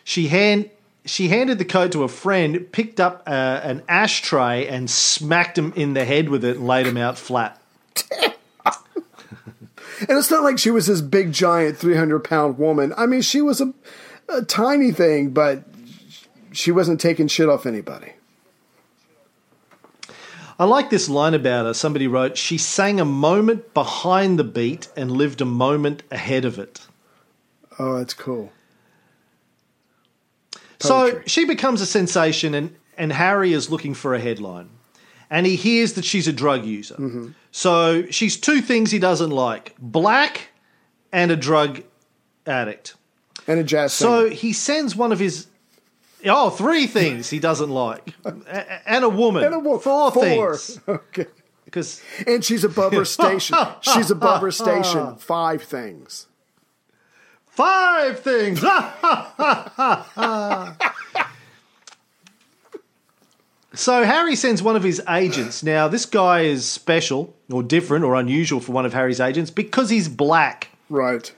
She 0.04 0.28
hand 0.28 0.70
she 1.06 1.28
handed 1.28 1.58
the 1.58 1.64
coat 1.64 1.92
to 1.92 2.02
a 2.02 2.08
friend, 2.08 2.70
picked 2.72 3.00
up 3.00 3.22
uh, 3.26 3.60
an 3.62 3.82
ashtray 3.88 4.66
and 4.66 4.90
smacked 4.90 5.58
him 5.58 5.72
in 5.76 5.94
the 5.94 6.04
head 6.04 6.28
with 6.28 6.44
it 6.44 6.56
and 6.56 6.66
laid 6.66 6.86
him 6.86 6.96
out 6.96 7.18
flat. 7.18 7.60
And 10.08 10.18
it's 10.18 10.30
not 10.30 10.42
like 10.42 10.58
she 10.58 10.70
was 10.70 10.86
this 10.86 11.00
big, 11.00 11.32
giant, 11.32 11.78
three 11.78 11.96
hundred 11.96 12.24
pound 12.24 12.58
woman. 12.58 12.92
I 12.96 13.06
mean, 13.06 13.22
she 13.22 13.40
was 13.40 13.60
a, 13.60 13.72
a 14.28 14.42
tiny 14.42 14.92
thing, 14.92 15.30
but 15.30 15.64
she 16.52 16.72
wasn't 16.72 17.00
taking 17.00 17.28
shit 17.28 17.48
off 17.48 17.64
anybody. 17.64 18.12
I 20.58 20.64
like 20.64 20.90
this 20.90 21.08
line 21.08 21.34
about 21.34 21.66
her. 21.66 21.74
Somebody 21.74 22.06
wrote, 22.06 22.36
"She 22.36 22.58
sang 22.58 23.00
a 23.00 23.04
moment 23.04 23.72
behind 23.72 24.38
the 24.38 24.44
beat 24.44 24.88
and 24.96 25.10
lived 25.12 25.40
a 25.40 25.46
moment 25.46 26.02
ahead 26.10 26.44
of 26.44 26.58
it." 26.58 26.80
Oh, 27.78 27.98
that's 27.98 28.14
cool. 28.14 28.52
So 30.80 31.22
she 31.26 31.44
becomes 31.46 31.80
a 31.80 31.86
sensation, 31.86 32.54
and, 32.54 32.76
and 32.98 33.12
Harry 33.12 33.52
is 33.52 33.70
looking 33.70 33.94
for 33.94 34.14
a 34.14 34.20
headline. 34.20 34.68
And 35.30 35.46
he 35.46 35.56
hears 35.56 35.94
that 35.94 36.04
she's 36.04 36.28
a 36.28 36.32
drug 36.32 36.64
user. 36.64 36.94
Mm-hmm. 36.96 37.28
So 37.50 38.06
she's 38.10 38.36
two 38.36 38.60
things 38.60 38.90
he 38.90 38.98
doesn't 38.98 39.30
like 39.30 39.74
black 39.78 40.48
and 41.12 41.30
a 41.30 41.36
drug 41.36 41.82
addict. 42.46 42.94
And 43.46 43.58
a 43.58 43.64
jazz 43.64 43.92
singer. 43.94 44.28
So 44.28 44.30
he 44.30 44.52
sends 44.52 44.94
one 44.94 45.12
of 45.12 45.18
his. 45.18 45.46
Oh, 46.26 46.50
three 46.50 46.86
things 46.86 47.28
he 47.30 47.38
doesn't 47.38 47.70
like. 47.70 48.14
A- 48.24 48.88
and 48.88 49.04
a 49.04 49.08
woman. 49.08 49.44
And 49.44 49.54
a 49.54 49.58
wo- 49.58 49.78
Four, 49.78 50.12
four. 50.12 50.56
things. 50.56 50.80
Okay. 50.88 51.26
Because 51.64 52.00
And 52.26 52.44
she's 52.44 52.62
above 52.62 52.92
her 52.92 53.04
station. 53.04 53.56
She's 53.80 54.10
above 54.10 54.42
her 54.42 54.52
station. 54.52 55.16
Five 55.16 55.62
things. 55.62 56.28
Five 57.54 58.20
things. 58.20 58.60
so 63.74 64.04
Harry 64.04 64.36
sends 64.36 64.62
one 64.62 64.76
of 64.76 64.82
his 64.82 65.02
agents. 65.08 65.62
Now, 65.62 65.88
this 65.88 66.06
guy 66.06 66.42
is 66.42 66.64
special 66.64 67.34
or 67.50 67.62
different 67.62 68.04
or 68.04 68.14
unusual 68.14 68.60
for 68.60 68.72
one 68.72 68.86
of 68.86 68.92
Harry's 68.92 69.20
agents 69.20 69.50
because 69.50 69.90
he's 69.90 70.08
black. 70.08 70.68
Right. 70.88 71.32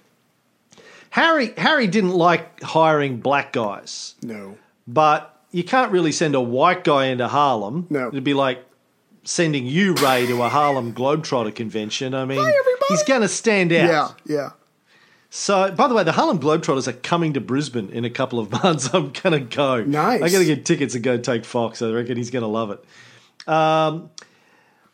Harry 1.10 1.54
Harry 1.56 1.86
didn't 1.86 2.12
like 2.12 2.62
hiring 2.62 3.20
black 3.20 3.52
guys. 3.52 4.14
No. 4.22 4.58
But 4.86 5.32
you 5.50 5.64
can't 5.64 5.90
really 5.90 6.12
send 6.12 6.34
a 6.34 6.40
white 6.40 6.84
guy 6.84 7.06
into 7.06 7.28
Harlem. 7.28 7.86
No. 7.88 8.08
It'd 8.08 8.24
be 8.24 8.34
like 8.34 8.64
sending 9.24 9.66
you, 9.66 9.94
Ray, 9.94 10.26
to 10.26 10.42
a 10.42 10.48
Harlem 10.48 10.92
Globetrotter 10.92 11.54
convention. 11.54 12.14
I 12.14 12.24
mean, 12.24 12.38
everybody. 12.38 12.84
he's 12.88 13.02
going 13.04 13.22
to 13.22 13.28
stand 13.28 13.72
out. 13.72 14.14
Yeah, 14.26 14.36
yeah. 14.36 14.50
So, 15.30 15.70
by 15.72 15.88
the 15.88 15.94
way, 15.94 16.04
the 16.04 16.12
Harlem 16.12 16.38
Globetrotters 16.38 16.88
are 16.88 16.92
coming 16.92 17.32
to 17.34 17.40
Brisbane 17.40 17.90
in 17.90 18.04
a 18.04 18.10
couple 18.10 18.38
of 18.38 18.50
months. 18.64 18.92
I'm 18.94 19.10
going 19.10 19.32
to 19.32 19.40
go. 19.40 19.82
Nice. 19.82 20.22
I'm 20.22 20.30
going 20.30 20.46
to 20.46 20.54
get 20.54 20.64
tickets 20.64 20.94
and 20.94 21.02
go 21.04 21.18
take 21.18 21.44
Fox. 21.44 21.82
I 21.82 21.90
reckon 21.90 22.16
he's 22.16 22.30
going 22.30 22.42
to 22.42 22.48
love 22.48 22.70
it. 22.70 23.48
Um, 23.48 24.10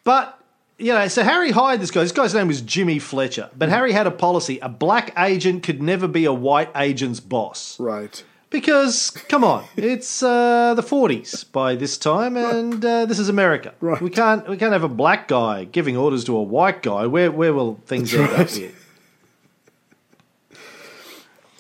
but, 0.05 0.39
you 0.79 0.93
know, 0.93 1.07
so 1.09 1.23
Harry 1.23 1.51
hired 1.51 1.81
this 1.81 1.91
guy. 1.91 2.03
This 2.03 2.13
guy's 2.13 2.35
name 2.35 2.49
was 2.49 2.61
Jimmy 2.61 2.99
Fletcher. 2.99 3.51
But 3.57 3.69
Harry 3.69 3.93
had 3.93 4.07
a 4.07 4.11
policy 4.11 4.59
a 4.61 4.69
black 4.69 5.13
agent 5.19 5.63
could 5.63 5.83
never 5.83 6.09
be 6.09 6.25
a 6.25 6.33
white 6.33 6.71
agent's 6.75 7.21
boss. 7.21 7.79
Right. 7.79 8.23
Because, 8.51 9.11
come 9.11 9.45
on, 9.45 9.65
it's 9.77 10.23
uh, 10.23 10.75
the 10.75 10.83
40s 10.83 11.51
by 11.53 11.75
this 11.75 11.97
time, 11.97 12.37
and 12.37 12.85
uh, 12.85 13.07
this 13.07 13.19
is 13.19 13.31
America. 13.31 13.73
Right. 13.81 14.01
We 14.01 14.11
can't 14.11 14.47
we 14.47 14.59
can't 14.59 14.75
have 14.75 14.85
a 14.85 14.89
black 14.89 15.27
guy 15.27 15.65
giving 15.65 15.97
orders 15.97 16.25
to 16.25 16.37
a 16.37 16.43
white 16.43 16.83
guy. 16.83 17.07
Where 17.07 17.33
where 17.33 17.55
will 17.55 17.81
things 17.87 18.13
end 18.15 18.29
up 18.31 18.51
here? 18.51 18.73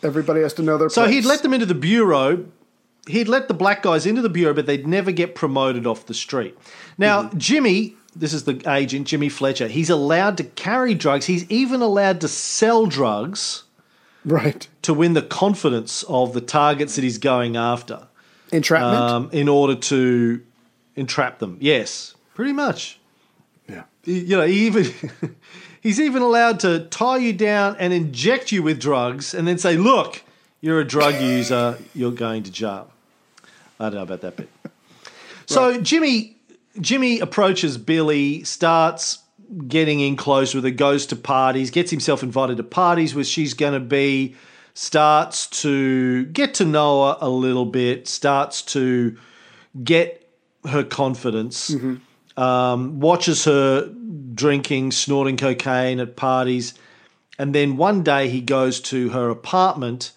Everybody 0.03 0.41
has 0.43 0.53
to 0.55 0.62
know 0.62 0.79
their 0.79 0.88
So 0.88 1.03
place. 1.05 1.15
he'd 1.15 1.25
let 1.25 1.43
them 1.43 1.53
into 1.55 1.67
the 1.67 1.75
bureau. 1.75 2.47
He'd 3.09 3.29
let 3.29 3.49
the 3.49 3.55
black 3.55 3.83
guys 3.83 4.07
into 4.07 4.23
the 4.23 4.29
bureau, 4.29 4.55
but 4.55 4.67
they'd 4.67 4.87
never 4.87 5.11
get 5.12 5.35
promoted 5.35 5.87
off 5.87 6.07
the 6.07 6.15
street. 6.15 6.57
Now, 6.99 7.25
Mm-hmm. 7.25 7.38
Jimmy, 7.38 7.97
this 8.15 8.33
is 8.33 8.45
the 8.45 8.62
agent, 8.71 9.07
Jimmy 9.09 9.29
Fletcher, 9.29 9.69
he's 9.69 9.91
allowed 9.91 10.37
to 10.38 10.45
carry 10.45 10.95
drugs. 10.95 11.27
He's 11.27 11.49
even 11.51 11.83
allowed 11.83 12.21
to 12.21 12.29
sell 12.29 12.87
drugs 12.87 13.65
Right. 14.25 14.69
to 14.83 14.95
win 14.95 15.15
the 15.15 15.23
confidence 15.23 16.05
of 16.05 16.33
the 16.33 16.41
targets 16.41 16.95
that 16.95 17.03
he's 17.03 17.19
going 17.19 17.57
after 17.57 18.07
Entrapment? 18.53 19.03
um, 19.03 19.31
in 19.33 19.49
order 19.49 19.75
to 19.75 20.43
entrap 20.95 21.38
them. 21.41 21.57
Yes, 21.61 22.15
pretty 22.35 22.53
much. 22.53 23.01
yeah. 23.69 23.85
You 24.05 24.37
know, 24.37 24.47
he 24.47 24.67
even 24.67 24.87
he's 25.83 26.01
even 26.01 26.23
allowed 26.23 26.61
to 26.61 26.87
tie 26.87 27.18
you 27.18 27.35
down 27.35 27.77
and 27.79 27.92
inject 27.92 28.53
you 28.53 28.62
with 28.62 28.81
drugs, 28.81 29.35
and 29.35 29.47
then 29.47 29.59
say, 29.59 29.77
"Look, 29.77 30.23
you're 30.62 30.81
a 30.81 30.87
drug 30.87 31.21
user. 31.21 31.79
You're 31.95 32.12
going 32.12 32.45
to 32.45 32.51
jail." 32.51 32.90
I 33.79 33.87
don't 33.87 33.97
know 33.97 34.03
about 34.03 34.23
that 34.23 34.37
bit. 34.37 34.49
So 35.47 35.81
Jimmy 35.81 36.37
Jimmy 36.81 37.21
approaches 37.21 37.77
Billie, 37.77 38.45
starts 38.45 39.18
getting 39.68 40.01
in 40.01 40.16
close 40.16 40.55
with 40.55 40.64
her, 40.64 40.71
goes 40.71 41.05
to 41.07 41.16
parties, 41.16 41.71
gets 41.71 41.90
himself 41.90 42.23
invited 42.23 42.57
to 42.57 42.62
parties 42.62 43.14
where 43.14 43.25
she's 43.25 43.53
going 43.53 43.75
to 43.75 43.81
be, 43.81 44.35
starts 44.75 45.47
to 45.62 46.25
get 46.27 46.55
to 46.55 46.64
know 46.64 47.09
her 47.09 47.18
a 47.21 47.29
little 47.29 47.66
bit, 47.66 48.09
starts 48.09 48.62
to 48.62 49.18
get 49.85 50.31
her 50.68 50.83
confidence, 50.83 51.71
mm-hmm. 51.71 51.97
Um, 52.37 53.01
watches 53.01 53.45
her 53.45 53.92
drinking, 54.35 54.92
snorting 54.92 55.37
cocaine 55.37 56.01
at 56.01 56.16
parties. 56.16 56.75
And 57.38 57.55
then 57.55 57.77
one 57.77 58.03
day 58.03 58.29
he 58.29 58.40
goes 58.40 58.81
to 58.83 59.11
her 59.11 59.31
apartment, 59.31 60.12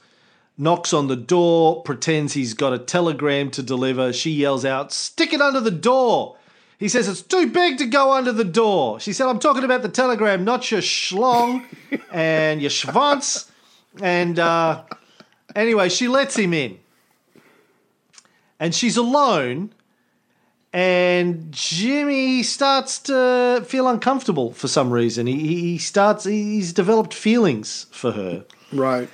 knocks 0.58 0.94
on 0.94 1.08
the 1.08 1.16
door, 1.16 1.84
pretends 1.84 2.34
he's 2.34 2.54
got 2.54 2.74
a 2.74 2.80
telegram 2.80 3.52
to 3.52 3.64
deliver. 3.64 4.14
She 4.14 4.32
yells 4.32 4.66
out, 4.66 4.92
Stick 4.92 5.34
it 5.34 5.42
under 5.42 5.60
the 5.60 5.72
door. 5.72 6.38
He 6.78 6.90
says, 6.90 7.08
It's 7.08 7.22
too 7.22 7.48
big 7.48 7.78
to 7.78 7.86
go 7.86 8.14
under 8.14 8.32
the 8.32 8.44
door. 8.44 9.00
She 9.00 9.14
said, 9.14 9.28
I'm 9.28 9.40
talking 9.40 9.64
about 9.64 9.82
the 9.82 9.90
telegram, 9.90 10.44
not 10.44 10.70
your 10.72 10.82
schlong 10.82 11.64
and 12.12 12.62
your 12.62 12.72
schwanz. 12.72 13.50
And 14.02 14.40
uh, 14.40 14.84
anyway, 15.56 15.90
she 15.90 16.08
lets 16.08 16.36
him 16.36 16.54
in. 16.54 16.80
And 18.60 18.74
she's 18.74 18.98
alone. 18.98 19.74
And 20.76 21.54
Jimmy 21.54 22.44
starts 22.44 23.00
to 23.04 23.64
feel 23.66 23.88
uncomfortable 23.88 24.52
for 24.52 24.68
some 24.68 24.92
reason. 24.92 25.26
He, 25.26 25.38
he 25.38 25.78
starts, 25.78 26.26
he's 26.26 26.74
developed 26.74 27.14
feelings 27.14 27.86
for 27.92 28.12
her. 28.12 28.44
Right. 28.74 29.08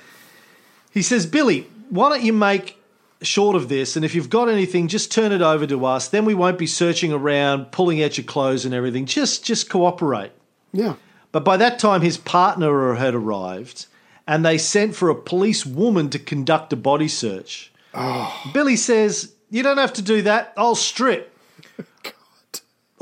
He 0.90 1.02
says, 1.02 1.24
Billie, 1.24 1.68
why 1.88 2.08
don't 2.08 2.24
you 2.24 2.32
make 2.32 2.82
short 3.22 3.54
of 3.54 3.68
this? 3.68 3.94
And 3.94 4.04
if 4.04 4.12
you've 4.12 4.28
got 4.28 4.48
anything, 4.48 4.88
just 4.88 5.12
turn 5.12 5.30
it 5.30 5.40
over 5.40 5.64
to 5.68 5.86
us. 5.86 6.08
Then 6.08 6.24
we 6.24 6.34
won't 6.34 6.58
be 6.58 6.66
searching 6.66 7.12
around, 7.12 7.70
pulling 7.70 8.02
out 8.02 8.18
your 8.18 8.24
clothes 8.24 8.64
and 8.64 8.74
everything. 8.74 9.06
Just, 9.06 9.44
just 9.44 9.70
cooperate. 9.70 10.32
Yeah. 10.72 10.96
But 11.30 11.44
by 11.44 11.56
that 11.58 11.78
time, 11.78 12.00
his 12.00 12.18
partner 12.18 12.94
had 12.94 13.14
arrived, 13.14 13.86
and 14.26 14.44
they 14.44 14.58
sent 14.58 14.96
for 14.96 15.10
a 15.10 15.14
police 15.14 15.64
woman 15.64 16.10
to 16.10 16.18
conduct 16.18 16.72
a 16.72 16.76
body 16.76 17.06
search. 17.06 17.72
Ah. 17.94 18.50
Billie 18.52 18.74
says, 18.74 19.32
"You 19.48 19.62
don't 19.62 19.78
have 19.78 19.92
to 19.92 20.02
do 20.02 20.22
that. 20.22 20.52
I'll 20.56 20.74
strip." 20.74 21.31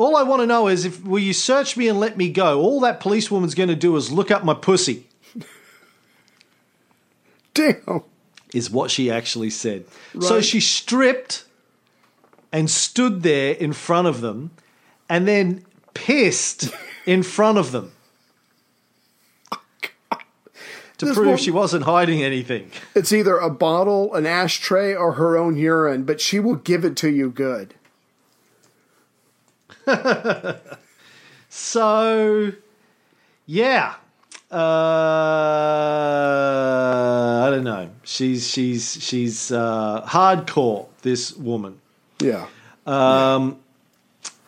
All 0.01 0.17
I 0.17 0.23
want 0.23 0.41
to 0.41 0.47
know 0.47 0.67
is 0.67 0.87
if 0.87 1.05
will 1.05 1.19
you 1.19 1.35
search 1.35 1.77
me 1.77 1.87
and 1.87 2.01
let 2.01 2.17
me 2.17 2.31
go? 2.31 2.59
All 2.59 2.81
that 2.81 3.01
policewoman's 3.01 3.55
going 3.55 3.69
to 3.69 3.77
do 3.77 3.95
is 3.97 4.11
look 4.11 4.31
up 4.31 4.43
my 4.43 4.55
pussy. 4.55 5.07
Damn. 7.53 8.05
is 8.55 8.71
what 8.71 8.91
she 8.91 9.11
actually 9.11 9.51
said. 9.51 9.85
So 10.19 10.41
she 10.41 10.59
stripped 10.59 11.45
and 12.51 12.71
stood 12.71 13.23
there 13.23 13.53
in 13.53 13.75
front 13.75 14.09
of 14.09 14.23
them 14.23 14.53
and 15.07 15.29
then 15.29 15.67
pissed 15.93 16.71
in 17.05 17.23
front 17.23 17.59
of 17.59 17.71
them 17.71 17.93
to 20.97 21.05
This 21.05 21.15
prove 21.15 21.27
woman- 21.27 21.37
she 21.37 21.51
wasn't 21.51 21.85
hiding 21.85 22.23
anything. 22.23 22.71
It's 22.95 23.13
either 23.13 23.37
a 23.37 23.51
bottle, 23.51 24.15
an 24.15 24.25
ashtray, 24.25 24.95
or 24.95 25.13
her 25.13 25.37
own 25.37 25.59
urine, 25.59 26.05
but 26.05 26.23
she 26.23 26.41
will 26.41 26.55
give 26.57 26.87
it 26.87 26.97
to 26.97 27.11
you 27.11 27.29
good. 27.29 27.75
So, 31.53 32.53
yeah. 33.45 33.97
Uh, 34.51 34.57
I 37.47 37.51
don't 37.51 37.65
know. 37.65 37.91
She's 38.05 38.49
she's 38.49 39.03
she's 39.03 39.51
uh, 39.51 40.03
hardcore. 40.07 40.87
This 41.03 41.35
woman. 41.37 41.81
Yeah. 42.21 42.47
Um, 42.87 43.59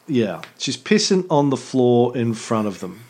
Yeah, 0.07 0.43
she's 0.59 0.77
pissing 0.77 1.27
on 1.31 1.51
the 1.51 1.57
floor 1.57 2.17
in 2.17 2.35
front 2.35 2.69
of 2.69 2.81
them. 2.81 3.01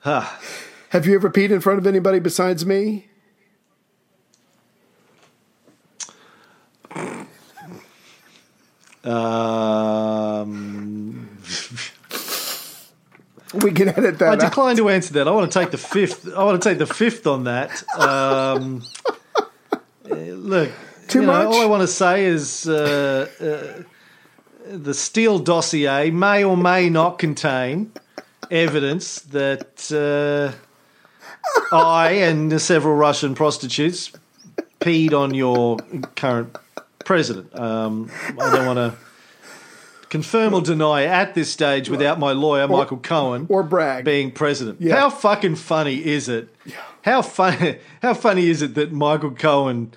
Ha. 0.00 0.40
Have 0.90 1.06
you 1.06 1.14
ever 1.16 1.28
peed 1.28 1.50
in 1.50 1.60
front 1.60 1.78
of 1.78 1.86
anybody 1.86 2.18
besides 2.18 2.64
me? 2.64 3.08
Um, 9.04 9.78
We 13.54 13.72
can 13.72 13.88
edit 13.88 14.04
I 14.04 14.18
that 14.18 14.22
out. 14.22 14.40
decline 14.40 14.76
to 14.76 14.88
answer 14.90 15.14
that. 15.14 15.26
I 15.26 15.30
want 15.30 15.50
to 15.50 15.58
take 15.58 15.70
the 15.70 15.78
fifth. 15.78 16.28
I 16.34 16.44
want 16.44 16.62
to 16.62 16.68
take 16.68 16.78
the 16.78 16.86
fifth 16.86 17.26
on 17.26 17.44
that. 17.44 17.82
Um, 17.98 18.82
uh, 19.36 20.14
look, 20.14 20.70
Too 21.08 21.20
you 21.20 21.26
know, 21.26 21.46
all 21.46 21.60
I 21.62 21.64
want 21.64 21.80
to 21.80 21.86
say 21.88 22.26
is 22.26 22.68
uh, 22.68 23.26
uh, 23.40 23.82
the 24.70 24.92
Steele 24.92 25.38
dossier 25.38 26.10
may 26.10 26.44
or 26.44 26.56
may 26.58 26.90
not 26.90 27.18
contain 27.18 27.92
evidence 28.50 29.20
that 29.20 29.90
uh, 29.92 31.74
I 31.74 32.10
and 32.10 32.60
several 32.60 32.96
Russian 32.96 33.34
prostitutes 33.34 34.12
peed 34.80 35.14
on 35.14 35.32
your 35.32 35.78
current 36.16 36.54
president. 37.12 37.58
Um, 37.58 38.10
I 38.38 38.54
don't 38.54 38.66
want 38.66 38.76
to 38.76 38.98
confirm 40.10 40.52
or 40.52 40.60
deny 40.60 41.04
at 41.04 41.34
this 41.34 41.50
stage 41.50 41.88
without 41.88 42.18
my 42.18 42.32
lawyer, 42.32 42.68
Michael 42.68 42.98
Cohen, 42.98 43.46
or 43.48 43.62
brag. 43.62 44.04
being 44.04 44.30
president. 44.30 44.78
Yeah. 44.82 44.96
How 44.96 45.08
fucking 45.08 45.56
funny 45.56 46.04
is 46.04 46.28
it? 46.28 46.50
How 47.02 47.22
funny? 47.22 47.78
How 48.02 48.12
funny 48.12 48.48
is 48.50 48.60
it 48.60 48.74
that 48.74 48.92
Michael 48.92 49.30
Cohen, 49.30 49.90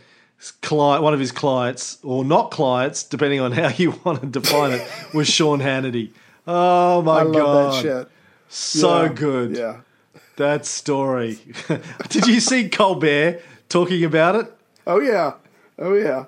client, 0.62 1.04
one 1.04 1.14
of 1.14 1.20
his 1.20 1.34
clients, 1.34 1.98
or 2.02 2.24
not 2.24 2.50
clients, 2.50 3.04
depending 3.04 3.42
on 3.42 3.52
how 3.62 3.68
you 3.68 4.00
want 4.06 4.22
to 4.22 4.28
define 4.28 4.72
it, 4.72 4.88
was 5.14 5.28
Sean 5.30 5.60
Hannity. 5.60 6.12
Oh 6.48 7.02
my 7.02 7.26
god, 7.26 7.74
that 7.74 7.82
shit. 7.82 8.08
so 8.48 9.02
Yeah. 9.04 9.08
good. 9.14 9.58
Yeah. 9.58 9.82
That 10.38 10.66
story. 10.66 11.40
Did 12.08 12.26
you 12.28 12.40
see 12.40 12.70
Colbert 12.70 13.42
talking 13.68 14.06
about 14.06 14.36
it? 14.38 14.54
Oh 14.88 15.02
yeah. 15.02 15.34
Oh 15.78 15.94
yeah. 15.94 16.26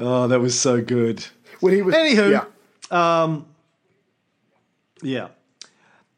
Oh, 0.00 0.26
that 0.28 0.40
was 0.40 0.58
so 0.58 0.80
good. 0.82 1.24
When 1.60 1.74
he 1.74 1.82
was 1.82 1.94
Anywho. 1.94 2.30
yeah. 2.30 3.40
Yeah. 5.02 5.28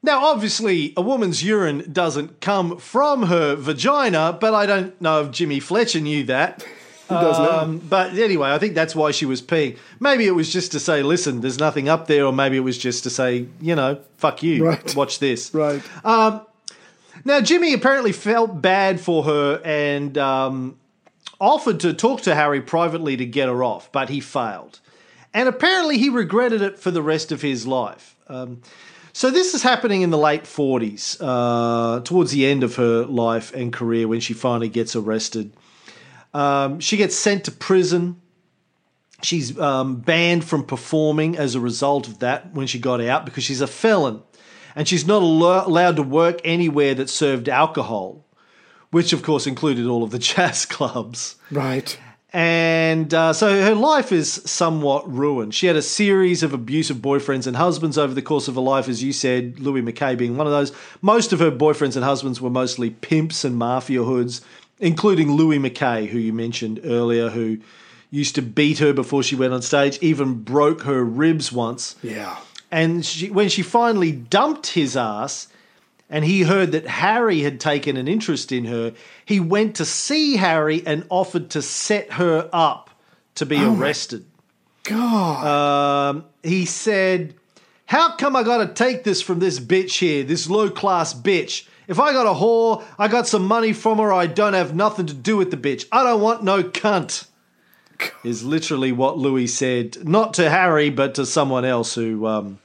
Now, 0.04 0.24
obviously, 0.26 0.92
a 0.96 1.00
woman's 1.02 1.44
urine 1.44 1.88
doesn't 1.92 2.40
come 2.40 2.78
from 2.78 3.24
her 3.24 3.54
vagina, 3.54 4.36
but 4.40 4.52
I 4.54 4.66
don't 4.66 5.00
know 5.00 5.22
if 5.22 5.30
Jimmy 5.30 5.60
Fletcher 5.60 6.00
knew 6.00 6.24
that. 6.24 6.62
He 7.08 7.14
does 7.14 7.38
now. 7.38 7.60
Um, 7.60 7.78
but 7.78 8.14
anyway, 8.18 8.50
I 8.50 8.58
think 8.58 8.74
that's 8.74 8.96
why 8.96 9.10
she 9.12 9.26
was 9.26 9.40
peeing. 9.42 9.76
Maybe 10.00 10.26
it 10.26 10.32
was 10.32 10.52
just 10.52 10.72
to 10.72 10.80
say, 10.80 11.02
listen, 11.02 11.40
there's 11.40 11.58
nothing 11.58 11.88
up 11.88 12.06
there, 12.08 12.24
or 12.24 12.32
maybe 12.32 12.56
it 12.56 12.60
was 12.60 12.78
just 12.78 13.04
to 13.04 13.10
say, 13.10 13.46
you 13.60 13.74
know, 13.76 14.00
fuck 14.16 14.42
you, 14.42 14.64
Right. 14.66 14.94
watch 14.96 15.18
this. 15.20 15.52
Right. 15.54 15.82
Now, 16.04 17.40
Jimmy 17.40 17.72
apparently 17.72 18.10
felt 18.12 18.60
bad 18.60 18.98
for 19.00 19.22
her 19.24 19.60
and 19.64 20.18
um, 20.18 20.76
offered 21.42 21.80
to 21.80 21.92
talk 21.92 22.22
to 22.22 22.36
Harry 22.36 22.62
privately 22.62 23.16
to 23.16 23.26
get 23.26 23.48
her 23.48 23.64
off, 23.64 23.90
but 23.90 24.08
he 24.08 24.20
failed. 24.20 24.78
And 25.34 25.48
apparently 25.48 25.98
he 25.98 26.08
regretted 26.08 26.62
it 26.62 26.78
for 26.78 26.92
the 26.92 27.02
rest 27.02 27.32
of 27.32 27.42
his 27.42 27.66
life. 27.66 28.16
Um, 28.28 28.62
so 29.12 29.28
this 29.30 29.52
is 29.52 29.62
happening 29.62 30.02
in 30.02 30.10
the 30.10 30.18
late 30.18 30.44
40s, 30.44 31.18
uh, 31.20 32.00
towards 32.02 32.30
the 32.30 32.46
end 32.46 32.62
of 32.62 32.76
her 32.76 33.04
life 33.04 33.52
and 33.54 33.72
career 33.72 34.06
when 34.06 34.20
she 34.20 34.34
finally 34.34 34.68
gets 34.68 34.94
arrested. 34.94 35.52
Um, 36.32 36.78
she 36.78 36.96
gets 36.96 37.16
sent 37.16 37.44
to 37.44 37.50
prison. 37.50 38.20
She's 39.22 39.58
um, 39.58 39.96
banned 39.96 40.44
from 40.44 40.64
performing 40.64 41.36
as 41.36 41.56
a 41.56 41.60
result 41.60 42.06
of 42.06 42.20
that 42.20 42.54
when 42.54 42.68
she 42.68 42.78
got 42.78 43.00
out 43.00 43.24
because 43.24 43.42
she's 43.42 43.60
a 43.60 43.66
felon. 43.66 44.22
And 44.76 44.86
she's 44.86 45.06
not 45.06 45.22
al- 45.22 45.66
allowed 45.66 45.96
to 45.96 46.02
work 46.02 46.40
anywhere 46.44 46.94
that 46.94 47.10
served 47.10 47.48
alcohol, 47.48 48.24
which 48.92 49.12
of 49.12 49.22
course 49.24 49.48
included 49.48 49.86
all 49.86 50.04
of 50.04 50.12
the 50.12 50.18
jazz 50.30 50.64
clubs. 50.64 51.34
Right. 51.50 51.98
And 52.34 53.12
uh, 53.12 53.34
so 53.34 53.62
her 53.62 53.74
life 53.74 54.10
is 54.10 54.32
somewhat 54.46 55.12
ruined. 55.12 55.54
She 55.54 55.66
had 55.66 55.76
a 55.76 55.82
series 55.82 56.42
of 56.42 56.54
abusive 56.54 56.98
boyfriends 56.98 57.46
and 57.46 57.56
husbands 57.56 57.98
over 57.98 58.14
the 58.14 58.22
course 58.22 58.48
of 58.48 58.54
her 58.54 58.60
life, 58.62 58.88
as 58.88 59.02
you 59.02 59.12
said, 59.12 59.60
Louis 59.60 59.82
McKay 59.82 60.16
being 60.16 60.38
one 60.38 60.46
of 60.46 60.52
those. 60.52 60.72
Most 61.02 61.34
of 61.34 61.40
her 61.40 61.50
boyfriends 61.50 61.94
and 61.94 62.04
husbands 62.04 62.40
were 62.40 62.48
mostly 62.48 62.88
pimps 62.88 63.44
and 63.44 63.56
mafia 63.56 64.02
hoods, 64.04 64.40
including 64.80 65.32
Louis 65.32 65.58
McKay, 65.58 66.08
who 66.08 66.18
you 66.18 66.32
mentioned 66.32 66.80
earlier, 66.84 67.28
who 67.28 67.58
used 68.10 68.34
to 68.36 68.42
beat 68.42 68.78
her 68.78 68.94
before 68.94 69.22
she 69.22 69.36
went 69.36 69.52
on 69.52 69.60
stage, 69.60 69.98
even 70.00 70.42
broke 70.42 70.82
her 70.82 71.04
ribs 71.04 71.52
once. 71.52 71.96
Yeah. 72.02 72.38
And 72.70 73.04
she, 73.04 73.30
when 73.30 73.50
she 73.50 73.62
finally 73.62 74.12
dumped 74.12 74.68
his 74.68 74.96
ass, 74.96 75.48
and 76.12 76.26
he 76.26 76.42
heard 76.42 76.72
that 76.72 76.86
Harry 76.86 77.40
had 77.40 77.58
taken 77.58 77.96
an 77.96 78.06
interest 78.06 78.52
in 78.52 78.66
her, 78.66 78.92
he 79.24 79.40
went 79.40 79.76
to 79.76 79.86
see 79.86 80.36
Harry 80.36 80.86
and 80.86 81.06
offered 81.08 81.48
to 81.50 81.62
set 81.62 82.12
her 82.12 82.50
up 82.52 82.90
to 83.36 83.46
be 83.46 83.64
arrested. 83.64 84.26
God. 84.84 85.46
Um, 85.46 86.24
he 86.42 86.66
said, 86.66 87.34
How 87.86 88.14
come 88.16 88.36
I 88.36 88.42
gotta 88.42 88.72
take 88.72 89.04
this 89.04 89.22
from 89.22 89.38
this 89.38 89.58
bitch 89.58 90.00
here, 90.00 90.22
this 90.22 90.50
low 90.50 90.68
class 90.68 91.14
bitch? 91.14 91.66
If 91.88 91.98
I 91.98 92.12
got 92.12 92.26
a 92.26 92.38
whore, 92.38 92.84
I 92.98 93.08
got 93.08 93.26
some 93.26 93.46
money 93.46 93.72
from 93.72 93.96
her, 93.96 94.12
I 94.12 94.26
don't 94.26 94.54
have 94.54 94.74
nothing 94.74 95.06
to 95.06 95.14
do 95.14 95.38
with 95.38 95.50
the 95.50 95.56
bitch. 95.56 95.86
I 95.90 96.04
don't 96.04 96.20
want 96.20 96.44
no 96.44 96.62
cunt. 96.62 97.26
Is 98.22 98.44
literally 98.44 98.92
what 98.92 99.16
Louis 99.16 99.46
said, 99.46 100.06
not 100.06 100.34
to 100.34 100.50
Harry, 100.50 100.90
but 100.90 101.14
to 101.14 101.24
someone 101.24 101.64
else 101.64 101.94
who 101.94 102.26
um, 102.26 102.58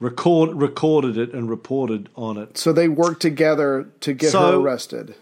record, 0.00 0.54
recorded 0.54 1.16
it 1.16 1.32
and 1.32 1.48
reported 1.48 2.08
on 2.16 2.36
it. 2.36 2.58
so 2.58 2.72
they 2.72 2.88
worked 2.88 3.22
together 3.22 3.88
to 4.00 4.12
get 4.12 4.32
her 4.32 4.56
arrested. 4.56 5.14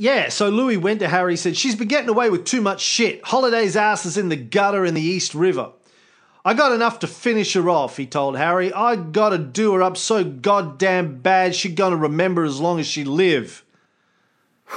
Yeah, 0.00 0.28
so 0.28 0.48
Louis 0.48 0.76
went 0.76 1.00
to 1.00 1.08
Harry 1.08 1.36
said, 1.36 1.56
She's 1.56 1.74
been 1.74 1.88
getting 1.88 2.08
away 2.08 2.30
with 2.30 2.44
too 2.44 2.60
much 2.60 2.80
shit. 2.80 3.24
Holiday's 3.24 3.76
ass 3.76 4.06
is 4.06 4.16
in 4.16 4.28
the 4.28 4.36
gutter 4.36 4.84
in 4.84 4.94
the 4.94 5.02
East 5.02 5.34
River. 5.34 5.72
I 6.44 6.54
got 6.54 6.70
enough 6.72 7.00
to 7.00 7.08
finish 7.08 7.52
her 7.54 7.68
off, 7.68 7.96
he 7.96 8.06
told 8.06 8.36
Harry. 8.36 8.72
I 8.72 8.94
gotta 8.96 9.38
do 9.38 9.74
her 9.74 9.82
up 9.82 9.96
so 9.96 10.22
goddamn 10.24 11.18
bad 11.18 11.54
she 11.54 11.68
gonna 11.68 11.96
remember 11.96 12.44
as 12.44 12.60
long 12.60 12.80
as 12.80 12.86
she 12.86 13.04
live. 13.04 13.64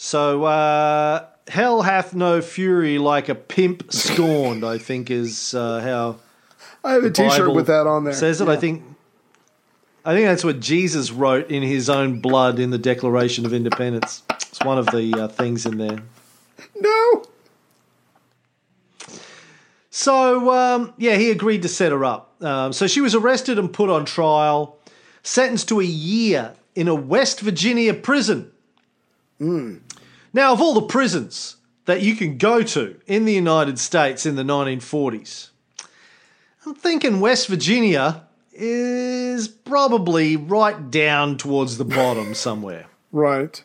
So, 0.00 0.44
uh, 0.44 1.26
hell 1.48 1.82
hath 1.82 2.14
no 2.14 2.40
fury 2.40 2.98
like 2.98 3.28
a 3.28 3.34
pimp 3.34 3.92
scorned, 3.92 4.64
I 4.64 4.78
think 4.78 5.10
is 5.10 5.54
uh, 5.54 5.80
how 5.80 6.20
I 6.84 6.92
have 6.92 7.04
a 7.04 7.10
T-shirt 7.10 7.52
with 7.52 7.66
that 7.66 7.86
on 7.86 8.04
there. 8.04 8.14
Says 8.14 8.40
it. 8.40 8.48
I 8.48 8.56
think. 8.56 8.84
I 10.04 10.14
think 10.14 10.26
that's 10.26 10.44
what 10.44 10.60
Jesus 10.60 11.10
wrote 11.10 11.50
in 11.50 11.62
his 11.62 11.90
own 11.90 12.20
blood 12.20 12.58
in 12.58 12.70
the 12.70 12.78
Declaration 12.78 13.44
of 13.44 13.52
Independence. 13.52 14.22
It's 14.30 14.60
one 14.64 14.78
of 14.78 14.86
the 14.86 15.12
uh, 15.24 15.28
things 15.28 15.66
in 15.66 15.76
there. 15.76 15.98
No. 16.76 17.24
So 19.90 20.50
um, 20.52 20.94
yeah, 20.96 21.16
he 21.16 21.30
agreed 21.30 21.62
to 21.62 21.68
set 21.68 21.92
her 21.92 22.04
up. 22.04 22.42
Um, 22.42 22.72
so 22.72 22.86
she 22.86 23.00
was 23.00 23.14
arrested 23.14 23.58
and 23.58 23.72
put 23.72 23.90
on 23.90 24.04
trial, 24.04 24.78
sentenced 25.22 25.68
to 25.68 25.80
a 25.80 25.84
year 25.84 26.54
in 26.74 26.88
a 26.88 26.94
West 26.94 27.40
Virginia 27.40 27.92
prison. 27.92 28.52
Now, 29.40 30.52
of 30.52 30.60
all 30.60 30.74
the 30.74 30.82
prisons 30.82 31.56
that 31.86 32.02
you 32.02 32.14
can 32.16 32.38
go 32.38 32.62
to 32.62 33.00
in 33.06 33.24
the 33.24 33.32
United 33.32 33.78
States 33.78 34.24
in 34.26 34.36
the 34.36 34.42
1940s, 34.42 35.50
I'm 36.68 36.74
thinking 36.74 37.20
West 37.20 37.48
Virginia 37.48 38.26
is 38.52 39.48
probably 39.48 40.36
right 40.36 40.90
down 40.90 41.38
towards 41.38 41.78
the 41.78 41.84
bottom 41.84 42.34
somewhere. 42.34 42.86
Right. 43.10 43.62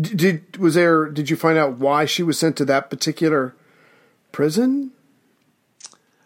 Did 0.00 0.56
was 0.56 0.74
there? 0.74 1.10
Did 1.10 1.28
you 1.28 1.36
find 1.36 1.58
out 1.58 1.76
why 1.76 2.06
she 2.06 2.22
was 2.22 2.38
sent 2.38 2.56
to 2.56 2.64
that 2.64 2.88
particular 2.88 3.54
prison? 4.32 4.92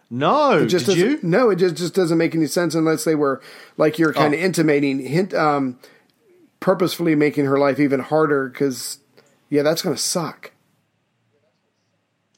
No, 0.09 0.59
It 0.59 0.67
just 0.67 0.87
did 0.87 0.99
you? 0.99 1.19
No, 1.25 1.51
it 1.51 1.57
just 1.57 1.75
just 1.77 1.95
doesn't 1.95 2.17
make 2.19 2.37
any 2.37 2.47
sense 2.47 2.77
unless 2.77 3.03
they 3.03 3.17
were 3.17 3.41
like 3.77 3.99
you're 3.99 4.13
kind 4.13 4.33
of 4.35 4.39
Oh. 4.41 4.45
intimating, 4.45 5.01
hint, 5.01 5.35
um, 5.35 5.81
purposefully 6.61 7.17
making 7.17 7.47
her 7.47 7.59
life 7.59 7.81
even 7.81 7.99
harder. 7.99 8.49
Because 8.49 8.99
yeah, 9.51 9.63
that's 9.63 9.83
gonna 9.83 9.97
suck. 9.97 10.53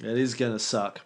It 0.01 0.17
is 0.17 0.33
going 0.35 0.53
to 0.53 0.59
suck. 0.59 1.01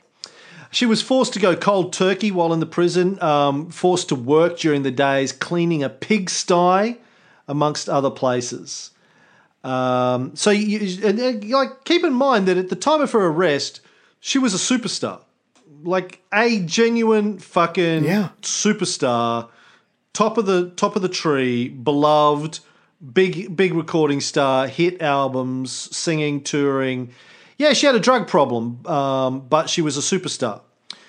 She 0.71 0.87
was 0.87 1.03
forced 1.03 1.33
to 1.33 1.41
go 1.41 1.57
cold 1.57 1.93
turkey 1.93 2.31
while 2.31 2.53
in 2.53 2.61
the 2.61 2.67
prison, 2.67 3.21
um, 3.23 3.71
forced 3.71 4.09
to 4.11 4.15
work 4.15 4.59
during 4.59 4.83
the 4.85 4.91
days 4.93 5.33
cleaning 5.33 5.83
a 5.83 5.89
pigsty, 5.89 6.97
amongst 7.49 7.89
other 7.89 8.11
places. 8.11 8.93
Um, 9.65 10.37
so, 10.37 10.51
you, 10.51 11.05
and, 11.05 11.19
and, 11.19 11.51
like, 11.51 11.85
keep 11.85 12.05
in 12.05 12.13
mind 12.13 12.47
that 12.47 12.57
at 12.57 12.69
the 12.69 12.77
time 12.77 13.01
of 13.03 13.11
her 13.13 13.27
arrest, 13.27 13.81
she 14.21 14.39
was 14.39 14.55
a 14.55 14.57
superstar, 14.57 15.21
like 15.83 16.23
a 16.33 16.61
genuine 16.61 17.39
fucking 17.39 18.05
Yeah. 18.05 18.29
superstar, 18.43 19.49
top 20.13 20.39
of 20.39 20.47
the 20.47 20.71
top 20.71 20.95
of 20.95 21.03
the 21.03 21.09
tree, 21.09 21.69
beloved, 21.69 22.61
big 23.13 23.57
big 23.57 23.75
recording 23.75 24.21
star, 24.21 24.69
hit 24.69 25.03
albums, 25.03 25.73
singing, 25.95 26.43
touring. 26.43 27.11
Yeah, 27.61 27.75
she 27.75 27.85
had 27.85 27.95
a 27.95 28.01
drug 28.01 28.27
problem, 28.27 28.87
um, 28.87 29.41
but 29.41 29.69
she 29.69 29.83
was 29.83 29.99
a 29.99 30.01
superstar. 30.01 30.63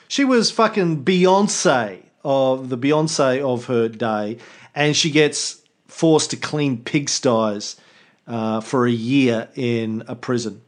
She 0.09 0.25
was 0.25 0.51
fucking 0.51 1.05
Beyonce 1.05 2.03
of 2.25 2.67
the 2.67 2.77
Beyonce 2.77 3.39
of 3.39 3.67
her 3.67 3.87
day, 3.87 4.37
and 4.75 4.93
she 4.93 5.11
gets 5.11 5.61
forced 5.87 6.31
to 6.31 6.35
clean 6.35 6.79
pigsties 6.79 7.79
uh, 8.27 8.59
for 8.59 8.85
a 8.85 8.91
year 8.91 9.47
in 9.55 10.03
a 10.09 10.15
prison. 10.17 10.61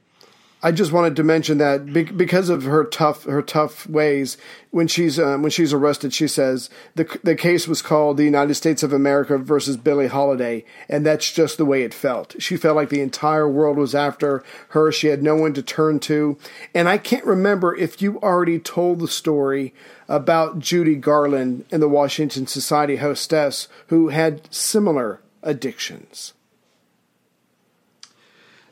I 0.65 0.71
just 0.71 0.93
wanted 0.93 1.17
to 1.17 1.23
mention 1.23 1.58
that 1.58 1.91
because 2.15 2.47
of 2.47 2.63
her 2.63 2.86
tough 2.86 3.26
her 3.26 3.41
tough 3.41 3.86
ways. 3.86 4.38
When 4.71 4.88
she's 4.88 5.19
uh, 5.19 5.38
when 5.38 5.52
she's 5.52 5.73
arrested, 5.73 6.13
she 6.13 6.28
says 6.28 6.69
the 6.95 7.19
the 7.21 7.36
case 7.36 7.67
was 7.67 7.82
called 7.82 8.15
the 8.15 8.23
United 8.23 8.56
States 8.56 8.82
of 8.82 8.93
America 8.93 9.38
versus 9.38 9.76
Billie 9.76 10.08
Holiday, 10.08 10.63
and 10.88 11.06
that's 11.06 11.34
just 11.34 11.58
the 11.58 11.65
way 11.65 11.84
it 11.84 11.93
felt. 11.93 12.41
She 12.41 12.56
felt 12.56 12.78
like 12.78 12.88
the 12.88 13.02
entire 13.02 13.47
world 13.47 13.78
was 13.78 13.93
after 13.93 14.41
her. 14.69 14.89
She 14.89 15.08
had 15.08 15.21
no 15.21 15.36
one 15.36 15.54
to 15.54 15.62
turn 15.62 15.99
to, 16.02 16.38
and 16.73 16.88
I 16.88 16.97
can't 16.97 17.26
remember 17.26 17.76
if 17.76 18.02
you 18.02 18.17
already 18.21 18.58
told 18.58 18.99
the 18.99 19.08
story 19.10 19.73
about 20.08 20.60
Judy 20.60 20.95
Garland 20.95 21.65
and 21.71 21.82
the 21.82 21.89
Washington 21.89 22.47
Society 22.47 22.95
hostess 22.95 23.67
who 23.88 24.10
had 24.10 24.52
similar 24.54 25.19
addictions. 25.43 26.34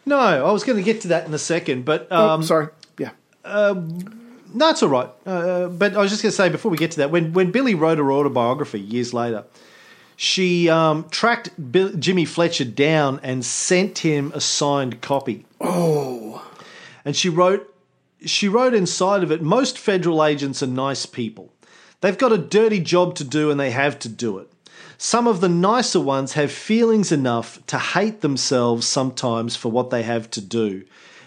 No, 0.06 0.18
I 0.18 0.52
was 0.52 0.64
going 0.64 0.78
to 0.78 0.84
get 0.84 1.02
to 1.02 1.10
that 1.10 1.28
in 1.28 1.34
a 1.34 1.38
second, 1.40 1.86
but 1.86 2.08
Oh, 2.12 2.30
um, 2.30 2.44
sorry. 2.44 2.68
Yeah. 2.98 3.12
No, 4.54 4.70
it's 4.70 4.84
all 4.84 4.90
right. 4.90 5.10
Uh, 5.26 5.68
but 5.68 5.96
I 5.96 6.00
was 6.00 6.12
just 6.12 6.22
going 6.24 6.32
to 6.32 6.36
say 6.36 6.50
before 6.50 6.72
we 6.72 6.78
get 6.78 6.92
to 6.92 6.98
that, 6.98 7.12
when 7.12 7.34
when 7.34 7.52
Billie 7.52 7.76
wrote 7.76 7.98
her 8.00 8.12
autobiography 8.12 8.80
years 8.80 9.14
later, 9.14 9.46
she 10.18 10.70
um, 10.70 11.08
tracked 11.10 11.72
Bill, 11.72 11.94
Jimmy 11.94 12.26
Fletcher 12.26 12.66
down 12.66 13.20
and 13.24 13.46
sent 13.46 14.00
him 14.00 14.32
a 14.36 14.42
signed 14.42 15.02
copy. 15.02 15.46
Oh. 15.62 16.46
And 17.06 17.16
she 17.16 17.30
wrote 17.30 17.74
she 18.26 18.48
wrote 18.48 18.74
inside 18.74 19.24
of 19.24 19.32
it, 19.32 19.42
most 19.42 19.80
federal 19.80 20.24
agents 20.24 20.62
are 20.62 20.68
nice 20.68 21.06
people. 21.06 21.52
They've 22.02 22.18
got 22.18 22.32
a 22.32 22.38
dirty 22.38 22.80
job 22.80 23.16
to 23.16 23.24
do 23.24 23.50
and 23.52 23.60
they 23.60 23.72
have 23.72 23.98
to 24.00 24.10
do 24.10 24.38
it. 24.40 24.51
Some 25.04 25.28
of 25.28 25.42
the 25.42 25.50
nicer 25.50 26.00
ones 26.00 26.34
have 26.34 26.52
feelings 26.52 27.12
enough 27.12 27.60
to 27.66 27.80
hate 27.80 28.22
themselves 28.22 28.86
sometimes 28.86 29.56
for 29.56 29.72
what 29.72 29.90
they 29.90 30.04
have 30.04 30.30
to 30.30 30.42
do. 30.42 30.84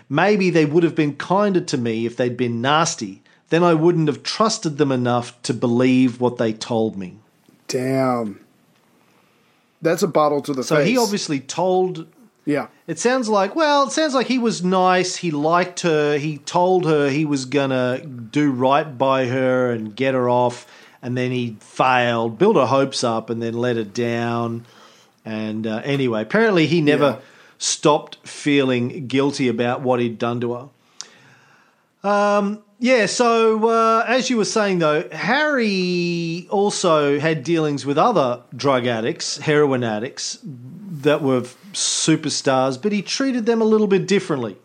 Maybe 0.08 0.48
they 0.48 0.64
would 0.64 0.84
have 0.84 0.94
been 0.94 1.16
kinder 1.16 1.60
to 1.60 1.76
me 1.76 2.06
if 2.06 2.16
they'd 2.16 2.36
been 2.36 2.60
nasty. 2.60 3.24
Then 3.48 3.64
I 3.64 3.74
wouldn't 3.74 4.06
have 4.06 4.22
trusted 4.22 4.78
them 4.78 4.92
enough 4.92 5.42
to 5.42 5.52
believe 5.52 6.20
what 6.20 6.36
they 6.36 6.52
told 6.52 6.96
me. 6.96 7.18
Damn. 7.66 8.38
That's 9.82 10.04
a 10.04 10.08
bottle 10.08 10.40
to 10.42 10.52
the 10.52 10.62
So 10.62 10.76
face. 10.76 10.86
he 10.90 10.96
obviously 10.96 11.40
told 11.40 12.06
Yeah. 12.44 12.68
It 12.86 13.00
sounds 13.00 13.28
like, 13.28 13.56
well, 13.56 13.88
it 13.88 13.90
sounds 13.90 14.14
like 14.14 14.28
he 14.28 14.38
was 14.38 14.62
nice. 14.62 15.16
He 15.16 15.32
liked 15.32 15.80
her. 15.80 16.16
He 16.16 16.38
told 16.38 16.84
her 16.86 17.10
he 17.10 17.24
was 17.24 17.44
going 17.44 17.70
to 17.70 18.06
do 18.06 18.52
right 18.52 18.96
by 18.96 19.26
her 19.26 19.72
and 19.72 19.96
get 19.96 20.14
her 20.14 20.30
off. 20.30 20.64
And 21.04 21.16
then 21.16 21.30
he 21.30 21.56
failed, 21.60 22.38
built 22.38 22.56
her 22.56 22.66
hopes 22.66 23.04
up, 23.04 23.28
and 23.30 23.40
then 23.40 23.54
let 23.54 23.76
her 23.76 23.84
down. 23.84 24.64
And 25.24 25.66
uh, 25.66 25.82
anyway, 25.84 26.22
apparently 26.22 26.66
he 26.66 26.80
never 26.80 27.04
Yeah. 27.04 27.16
stopped 27.58 28.16
feeling 28.26 29.06
guilty 29.06 29.46
about 29.48 29.82
what 29.82 30.00
he'd 30.00 30.18
done 30.18 30.40
to 30.40 30.54
her. 30.54 32.08
Um, 32.10 32.62
yeah, 32.78 33.06
so 33.06 33.68
uh, 33.68 34.04
as 34.06 34.28
you 34.30 34.36
were 34.36 34.44
saying, 34.44 34.78
though, 34.80 35.08
Harry 35.12 36.46
also 36.50 37.18
had 37.18 37.44
dealings 37.44 37.86
with 37.86 37.96
other 37.96 38.42
drug 38.56 38.86
addicts, 38.86 39.38
heroin 39.38 39.84
addicts, 39.84 40.38
that 40.42 41.22
were 41.22 41.42
superstars, 41.72 42.80
but 42.80 42.92
he 42.92 43.00
treated 43.02 43.46
them 43.46 43.60
a 43.62 43.64
little 43.64 43.86
bit 43.86 44.06
differently. 44.06 44.56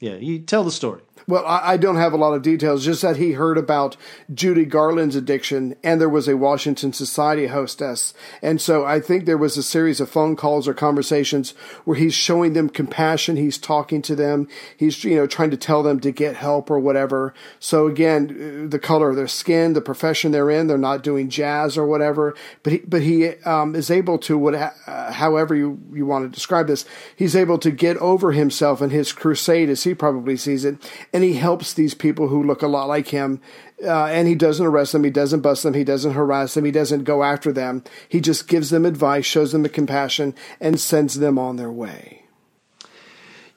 Yeah, 0.00 0.14
you 0.16 0.38
tell 0.40 0.64
the 0.64 0.72
story. 0.72 1.00
Well, 1.26 1.44
I, 1.46 1.72
I 1.72 1.76
don't 1.76 1.96
have 1.96 2.12
a 2.12 2.18
lot 2.18 2.34
of 2.34 2.42
details, 2.42 2.84
just 2.84 3.02
that 3.02 3.16
he 3.16 3.32
heard 3.32 3.56
about 3.56 3.96
Judy 4.32 4.64
Garland's 4.64 5.16
addiction 5.16 5.74
and 5.82 6.00
there 6.00 6.08
was 6.08 6.28
a 6.28 6.36
Washington 6.36 6.92
Society 6.92 7.46
hostess. 7.46 8.12
And 8.42 8.60
so 8.60 8.84
I 8.84 9.00
think 9.00 9.24
there 9.24 9.38
was 9.38 9.56
a 9.56 9.62
series 9.62 10.00
of 10.00 10.10
phone 10.10 10.36
calls 10.36 10.68
or 10.68 10.74
conversations 10.74 11.52
where 11.84 11.96
he's 11.96 12.14
showing 12.14 12.52
them 12.52 12.68
compassion. 12.68 13.36
He's 13.36 13.58
talking 13.58 14.02
to 14.02 14.14
them. 14.14 14.48
He's, 14.76 15.02
you 15.04 15.16
know, 15.16 15.26
trying 15.26 15.50
to 15.50 15.56
tell 15.56 15.82
them 15.82 16.00
to 16.00 16.10
get 16.10 16.36
help 16.36 16.70
or 16.70 16.78
whatever. 16.78 17.32
So 17.58 17.86
again, 17.86 18.64
uh, 18.64 18.68
the 18.68 18.78
color 18.78 19.10
of 19.10 19.16
their 19.16 19.28
skin, 19.28 19.72
the 19.72 19.80
profession 19.80 20.32
they're 20.32 20.50
in, 20.50 20.66
they're 20.66 20.78
not 20.78 21.02
doing 21.02 21.30
jazz 21.30 21.78
or 21.78 21.86
whatever, 21.86 22.34
but 22.62 22.72
he, 22.74 22.78
but 22.80 23.02
he 23.02 23.28
um, 23.44 23.74
is 23.74 23.90
able 23.90 24.18
to, 24.18 24.36
what, 24.36 24.54
uh, 24.54 25.12
however 25.12 25.54
you, 25.54 25.80
you 25.92 26.04
want 26.04 26.24
to 26.24 26.34
describe 26.34 26.66
this, 26.66 26.84
he's 27.16 27.34
able 27.34 27.58
to 27.58 27.70
get 27.70 27.96
over 27.98 28.32
himself 28.32 28.80
and 28.80 28.92
his 28.92 29.12
crusade 29.12 29.70
as 29.70 29.84
he 29.84 29.94
probably 29.94 30.36
sees 30.36 30.64
it 30.64 30.76
and 31.14 31.22
he 31.22 31.34
helps 31.34 31.72
these 31.72 31.94
people 31.94 32.26
who 32.26 32.42
look 32.42 32.60
a 32.60 32.66
lot 32.66 32.88
like 32.88 33.08
him. 33.08 33.40
Uh, 33.82 34.06
and 34.06 34.26
he 34.26 34.34
doesn't 34.34 34.66
arrest 34.66 34.92
them, 34.92 35.04
he 35.04 35.10
doesn't 35.10 35.40
bust 35.40 35.62
them, 35.62 35.72
he 35.72 35.84
doesn't 35.84 36.12
harass 36.12 36.54
them, 36.54 36.64
he 36.64 36.72
doesn't 36.72 37.04
go 37.04 37.22
after 37.22 37.52
them. 37.52 37.84
He 38.08 38.20
just 38.20 38.48
gives 38.48 38.70
them 38.70 38.84
advice, 38.84 39.24
shows 39.24 39.52
them 39.52 39.62
the 39.62 39.68
compassion, 39.68 40.34
and 40.60 40.78
sends 40.78 41.20
them 41.20 41.38
on 41.38 41.54
their 41.54 41.70
way. 41.70 42.24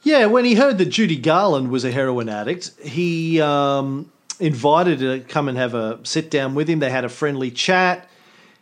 Yeah, 0.04 0.28
when 0.28 0.46
he 0.46 0.54
heard 0.54 0.78
that 0.78 0.86
Judy 0.86 1.18
Garland 1.18 1.72
was 1.72 1.84
a 1.84 1.92
heroin 1.92 2.30
addict, 2.30 2.72
he 2.80 3.42
um, 3.42 4.12
invited 4.40 5.02
her 5.02 5.18
to 5.18 5.24
come 5.24 5.50
and 5.50 5.58
have 5.58 5.74
a 5.74 6.00
sit 6.04 6.30
down 6.30 6.54
with 6.54 6.70
him. 6.70 6.78
They 6.78 6.92
had 6.92 7.06
a 7.06 7.10
friendly 7.10 7.50
chat. 7.50 8.08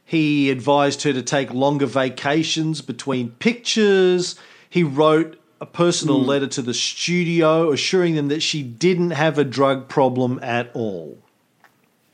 He 0.06 0.50
advised 0.50 1.04
her 1.04 1.12
to 1.12 1.22
take 1.22 1.54
longer 1.54 1.86
vacations 1.86 2.82
between 2.82 3.32
pictures. 3.32 4.40
He 4.70 4.84
wrote 4.84 5.38
a 5.62 5.66
personal 5.66 6.22
Hmm. 6.22 6.28
letter 6.28 6.48
to 6.48 6.62
the 6.62 6.74
studio 6.74 7.72
assuring 7.72 8.16
them 8.16 8.28
that 8.28 8.42
she 8.42 8.62
didn't 8.62 9.12
have 9.12 9.38
a 9.38 9.44
drug 9.44 9.88
problem 9.88 10.40
at 10.42 10.70
all. 10.74 11.18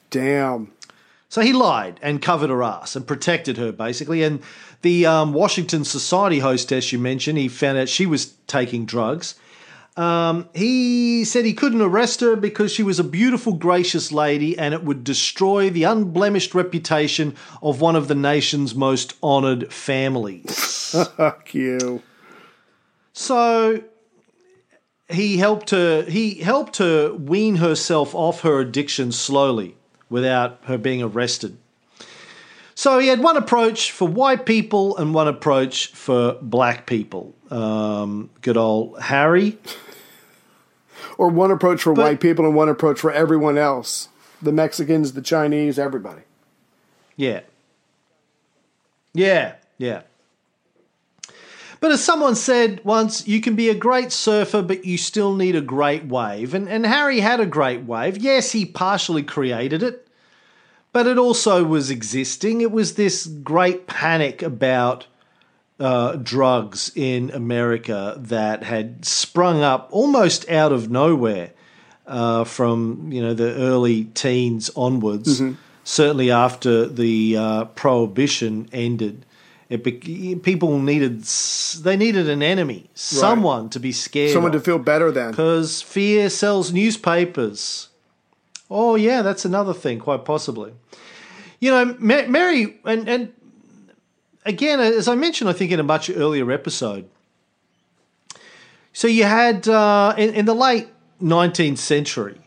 Damn. 0.10 0.72
So 1.30 1.42
he 1.42 1.54
lied 1.54 2.00
and 2.02 2.22
covered 2.22 2.50
her 2.50 2.62
ass 2.62 2.96
and 2.96 3.08
protected 3.08 3.58
her, 3.58 3.72
basically. 3.72 4.22
And 4.22 4.42
the 4.82 5.06
um, 5.06 5.34
Washington 5.34 5.86
Society 5.86 6.40
hostess 6.40 6.92
you 6.92 7.00
mentioned, 7.00 7.38
he 7.38 7.48
found 7.48 7.78
out 7.78 7.88
she 7.88 8.06
was 8.06 8.34
taking 8.48 8.86
drugs. 8.86 9.36
Um, 9.98 10.50
he 10.54 11.24
said 11.26 11.46
he 11.46 11.54
couldn't 11.54 11.82
arrest 11.82 12.22
her 12.22 12.36
because 12.36 12.72
she 12.72 12.84
was 12.84 13.00
a 13.00 13.04
beautiful, 13.04 13.54
gracious 13.54 14.12
lady 14.12 14.58
and 14.58 14.74
it 14.74 14.84
would 14.84 15.04
destroy 15.04 15.70
the 15.70 15.84
unblemished 15.84 16.54
reputation 16.54 17.36
of 17.62 17.82
one 17.82 17.96
of 17.96 18.08
the 18.08 18.16
nation's 18.16 18.74
most 18.76 19.16
honoured 19.24 19.72
families. 19.72 20.96
Fuck 21.18 21.54
you. 21.54 22.02
So 23.14 23.84
he 25.10 25.38
helped 25.38 25.72
her 25.72 26.04
he 26.04 26.36
helped 26.36 26.78
her 26.78 27.14
wean 27.14 27.58
herself 27.58 28.16
off 28.16 28.42
her 28.42 28.60
addiction 28.60 29.12
slowly 29.12 29.76
without 30.10 30.60
her 30.66 30.78
being 30.78 31.02
arrested. 31.02 31.58
So 32.76 32.98
he 33.00 33.08
had 33.08 33.20
one 33.22 33.38
approach 33.38 33.92
for 33.92 34.08
white 34.08 34.46
people 34.46 34.98
and 34.98 35.14
one 35.14 35.28
approach 35.28 35.88
for 35.88 36.38
black 36.42 36.88
people. 36.88 37.36
Um, 37.52 38.30
good 38.42 38.58
old 38.58 39.00
Harry. 39.02 39.58
Or 41.18 41.28
one 41.28 41.52
approach 41.52 41.84
for 41.84 41.94
But- 41.94 42.04
white 42.04 42.20
people 42.20 42.46
and 42.46 42.56
one 42.56 42.70
approach 42.70 43.00
for 43.00 43.12
everyone 43.12 43.58
else 43.58 44.08
the 44.42 44.52
Mexicans, 44.52 45.14
the 45.14 45.22
Chinese, 45.22 45.78
everybody. 45.78 46.22
Yeah. 47.16 47.42
Yeah, 49.14 49.56
yeah. 49.78 50.02
But 51.82 51.92
as 51.92 52.04
someone 52.04 52.36
said 52.36 52.80
once, 52.86 53.28
you 53.28 53.42
can 53.42 53.56
be 53.56 53.68
a 53.68 53.76
great 53.76 54.12
surfer, 54.12 54.62
but 54.62 54.86
you 54.86 54.98
still 54.98 55.36
need 55.36 55.56
a 55.56 55.62
great 55.62 56.06
wave. 56.06 56.54
And, 56.54 56.70
and 56.70 56.86
Harry 56.86 57.20
had 57.20 57.40
a 57.40 57.46
great 57.46 57.84
wave. 57.84 58.18
Yes, 58.18 58.52
he 58.52 58.66
partially 58.66 59.24
created 59.24 59.82
it, 59.82 60.08
but 60.94 61.08
it 61.08 61.18
also 61.18 61.64
was 61.64 61.90
existing. 61.90 62.62
It 62.62 62.72
was 62.72 62.94
this 62.94 63.26
great 63.26 63.88
panic 63.88 64.44
about 64.44 65.08
uh, 65.80 66.18
drugs 66.18 66.92
in 66.96 67.32
America 67.32 68.16
that 68.20 68.64
had 68.64 69.04
sprung 69.04 69.64
up 69.64 69.90
almost 69.92 70.48
out 70.52 70.72
of 70.72 70.92
nowhere 70.92 71.50
uh, 72.06 72.44
from 72.44 73.12
you 73.12 73.22
know 73.22 73.34
the 73.34 73.56
early 73.56 74.04
teens 74.04 74.70
onwards. 74.76 75.42
Certainly 75.84 76.30
after 76.30 76.86
the 76.86 77.36
uh, 77.38 77.66
prohibition 77.66 78.70
ended, 78.72 79.26
it 79.72 79.84
be- 79.84 80.36
people 80.36 80.80
needed 80.80 81.24
they 81.24 81.96
needed 81.96 82.30
an 82.30 82.44
enemy, 82.44 82.90
someone 82.94 83.70
to 83.70 83.80
be 83.80 83.92
scared, 83.92 84.34
Someone 84.34 84.52
to 84.52 84.60
feel 84.60 84.80
better 84.80 85.12
than. 85.12 85.32
Because 85.32 85.82
fear 85.82 86.30
sells 86.30 86.72
newspapers. 86.74 87.88
Oh, 88.70 88.96
yeah, 88.96 89.22
that's 89.22 89.44
another 89.46 89.74
thing, 89.74 90.00
quite 90.00 90.24
possibly. 90.26 90.72
You 91.60 91.72
know, 91.72 91.96
Ma- 92.00 92.28
Mary, 92.28 92.80
and, 92.86 93.08
and 93.08 93.34
again, 94.46 94.80
as 94.80 95.08
I 95.08 95.16
mentioned, 95.16 95.50
I 95.50 95.54
think 95.54 95.72
in 95.72 95.80
a 95.80 95.84
much 95.84 96.10
earlier 96.10 96.50
episode, 96.52 97.10
so 98.94 99.08
you 99.08 99.24
had, 99.24 99.68
uh, 99.68 100.14
in, 100.18 100.34
in 100.34 100.46
the 100.46 100.56
late 100.56 100.88
19th 101.22 101.78
century, 101.78 102.38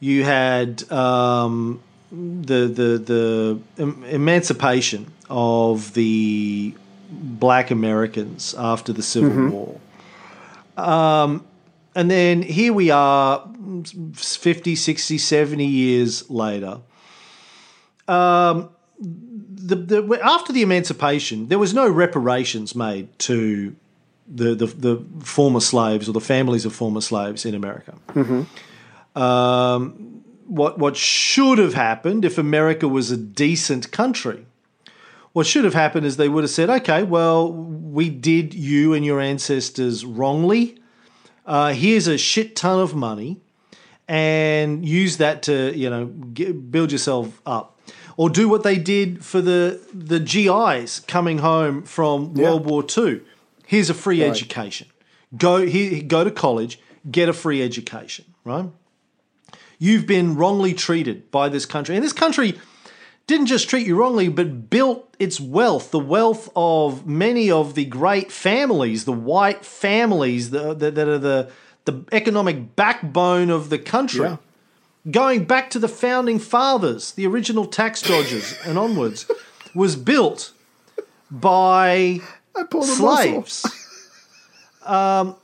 you 0.00 0.24
had 0.24 0.90
um, 0.90 1.82
the, 2.12 2.66
the, 2.68 3.58
the 3.78 3.94
emancipation 4.08 5.10
of 5.30 5.94
the 5.94 6.74
black 7.10 7.70
Americans 7.70 8.54
after 8.58 8.92
the 8.92 9.02
Civil 9.02 9.48
War. 9.48 9.80
And 11.94 12.10
then 12.10 12.42
here 12.42 12.72
we 12.72 12.90
are 12.90 13.46
50 14.14 14.76
60 14.76 15.18
70 15.18 15.66
years 15.66 16.30
later. 16.30 16.80
Um, 18.08 18.70
the, 18.98 19.76
the, 19.76 20.20
after 20.22 20.52
the 20.52 20.62
emancipation 20.62 21.48
there 21.48 21.58
was 21.58 21.72
no 21.72 21.88
reparations 21.88 22.74
made 22.74 23.16
to 23.20 23.76
the, 24.26 24.54
the, 24.54 24.66
the 24.66 25.04
former 25.20 25.60
slaves 25.60 26.08
or 26.08 26.12
the 26.12 26.20
families 26.20 26.64
of 26.64 26.74
former 26.74 27.00
slaves 27.00 27.44
in 27.46 27.54
america. 27.54 27.94
Um, 29.14 30.11
what, 30.46 30.78
what 30.78 30.96
should 30.96 31.58
have 31.58 31.74
happened 31.74 32.24
if 32.24 32.38
america 32.38 32.86
was 32.88 33.10
a 33.10 33.16
decent 33.16 33.90
country. 33.92 34.46
What 35.32 35.46
should 35.46 35.64
have 35.64 35.72
happened 35.72 36.04
is 36.04 36.18
they 36.18 36.28
would 36.28 36.44
have 36.44 36.50
said 36.50 36.68
okay 36.70 37.02
well 37.02 37.50
we 37.52 38.08
did 38.10 38.52
you 38.54 38.92
and 38.94 39.04
your 39.04 39.20
ancestors 39.20 40.04
wrongly. 40.04 40.78
Uh, 41.46 41.72
here's 41.72 42.06
a 42.06 42.16
shit 42.18 42.54
ton 42.54 42.78
of 42.80 42.94
money 42.94 43.40
and 44.08 44.86
use 44.86 45.16
that 45.18 45.42
to 45.44 45.72
you 45.76 45.88
know 45.90 46.06
get, 46.06 46.70
build 46.70 46.92
yourself 46.92 47.40
up. 47.46 47.78
Or 48.18 48.28
do 48.28 48.46
what 48.48 48.62
they 48.62 48.76
did 48.76 49.24
for 49.24 49.40
the 49.40 49.80
the 49.94 50.20
GIs 50.20 51.00
coming 51.00 51.38
home 51.38 51.82
from 51.82 52.32
Yeah. 52.36 52.44
World 52.44 52.66
War 52.66 52.84
II 52.96 53.22
here's 53.66 53.88
a 53.88 53.94
free 53.94 54.20
Right. 54.22 54.30
education. 54.30 54.88
Go 55.36 55.64
here 55.66 56.02
go 56.02 56.24
to 56.24 56.30
college 56.30 56.78
get 57.10 57.28
a 57.28 57.32
free 57.32 57.62
education 57.62 58.26
right 58.44 58.66
you've 59.82 60.06
been 60.06 60.36
wrongly 60.36 60.72
treated 60.72 61.28
by 61.32 61.48
this 61.48 61.66
country 61.66 61.96
and 61.96 62.04
this 62.04 62.12
country 62.12 62.56
didn't 63.26 63.46
just 63.46 63.68
treat 63.68 63.84
you 63.84 63.96
wrongly, 63.96 64.28
but 64.28 64.70
built 64.70 65.12
its 65.18 65.40
wealth, 65.40 65.90
the 65.90 65.98
wealth 65.98 66.48
of 66.54 67.04
many 67.04 67.50
of 67.50 67.74
the 67.74 67.84
great 67.84 68.30
families, 68.30 69.06
the 69.06 69.12
white 69.12 69.64
families 69.64 70.50
the, 70.50 70.72
that 70.74 70.96
are 70.96 71.18
the, 71.18 71.50
the 71.84 72.04
economic 72.12 72.76
backbone 72.76 73.50
of 73.50 73.70
the 73.70 73.78
country. 73.78 74.20
Yeah. 74.20 74.36
Going 75.10 75.46
back 75.46 75.68
to 75.70 75.80
the 75.80 75.88
founding 75.88 76.38
fathers, 76.38 77.10
the 77.12 77.26
original 77.26 77.64
tax 77.64 78.02
dodgers 78.02 78.56
and 78.64 78.78
onwards, 78.78 79.28
was 79.74 79.96
built 79.96 80.52
by 81.28 82.20
I 82.54 82.62
pulled 82.70 82.84
a 82.84 83.02
muscle. 83.02 83.44
slaves. 83.46 83.66
um, 84.84 85.34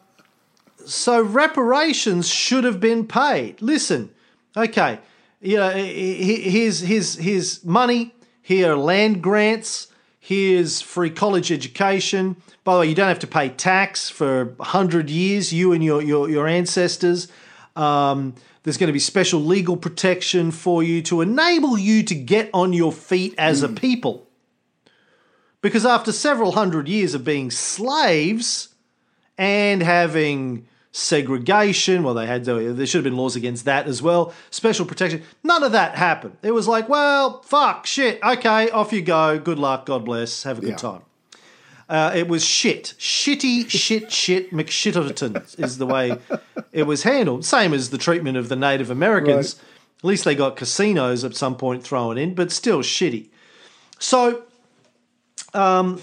so 0.86 1.20
reparations 1.20 2.28
should 2.28 2.62
have 2.62 2.78
been 2.78 3.04
paid. 3.04 3.60
Listen, 3.60 4.10
okay, 4.58 4.98
you 5.40 5.56
know, 5.56 5.70
he- 5.70 6.14
he- 6.14 6.50
here's 6.50 6.80
here's 6.80 7.14
here's 7.16 7.64
money. 7.64 8.14
Here 8.42 8.72
are 8.72 8.76
land 8.76 9.22
grants. 9.22 9.88
Here's 10.20 10.80
free 10.80 11.10
college 11.10 11.50
education. 11.52 12.36
By 12.64 12.74
the 12.74 12.80
way, 12.80 12.86
you 12.88 12.94
don't 12.94 13.08
have 13.08 13.18
to 13.20 13.26
pay 13.26 13.48
tax 13.48 14.10
for 14.10 14.54
hundred 14.60 15.10
years. 15.10 15.52
You 15.52 15.72
and 15.72 15.82
your 15.82 16.02
your, 16.02 16.28
your 16.28 16.46
ancestors. 16.46 17.28
Um, 17.76 18.34
there's 18.62 18.76
going 18.76 18.88
to 18.88 18.92
be 18.92 18.98
special 18.98 19.40
legal 19.40 19.76
protection 19.76 20.50
for 20.50 20.82
you 20.82 21.00
to 21.02 21.20
enable 21.22 21.78
you 21.78 22.02
to 22.02 22.14
get 22.14 22.50
on 22.52 22.72
your 22.72 22.92
feet 22.92 23.34
as 23.38 23.62
a 23.62 23.68
people. 23.68 24.26
Because 25.62 25.86
after 25.86 26.12
several 26.12 26.52
hundred 26.52 26.88
years 26.88 27.14
of 27.14 27.24
being 27.24 27.50
slaves, 27.50 28.68
and 29.38 29.82
having 29.82 30.66
segregation. 30.92 32.02
Well, 32.02 32.14
they 32.14 32.26
had 32.26 32.44
there 32.44 32.86
should 32.86 32.98
have 32.98 33.04
been 33.04 33.16
laws 33.16 33.36
against 33.36 33.64
that 33.66 33.86
as 33.86 34.02
well. 34.02 34.32
Special 34.50 34.84
protection. 34.86 35.22
None 35.42 35.62
of 35.62 35.72
that 35.72 35.96
happened. 35.96 36.36
It 36.42 36.52
was 36.52 36.66
like, 36.68 36.88
well, 36.88 37.42
fuck, 37.42 37.86
shit. 37.86 38.20
Okay, 38.22 38.70
off 38.70 38.92
you 38.92 39.02
go. 39.02 39.38
Good 39.38 39.58
luck. 39.58 39.86
God 39.86 40.04
bless. 40.04 40.42
Have 40.44 40.58
a 40.58 40.60
good 40.60 40.70
Yeah. 40.70 40.76
time. 40.76 41.02
Uh, 41.88 42.12
it 42.14 42.28
was 42.28 42.44
shit, 42.44 42.92
shitty, 42.98 43.66
shit, 43.70 44.12
shit, 44.12 44.52
McShitterton 44.52 45.58
is 45.58 45.78
the 45.78 45.86
way 45.86 46.18
it 46.70 46.82
was 46.82 47.02
handled. 47.04 47.46
Same 47.46 47.72
as 47.72 47.88
the 47.88 47.96
treatment 47.96 48.36
of 48.36 48.50
the 48.50 48.56
Native 48.56 48.90
Americans. 48.90 49.56
At 50.00 50.04
least 50.04 50.26
they 50.26 50.34
got 50.34 50.54
casinos 50.54 51.24
at 51.24 51.34
some 51.34 51.56
point 51.56 51.82
thrown 51.82 52.18
in, 52.18 52.34
but 52.34 52.52
still 52.52 52.80
shitty. 52.80 53.28
So, 53.98 54.42
um, 55.54 56.02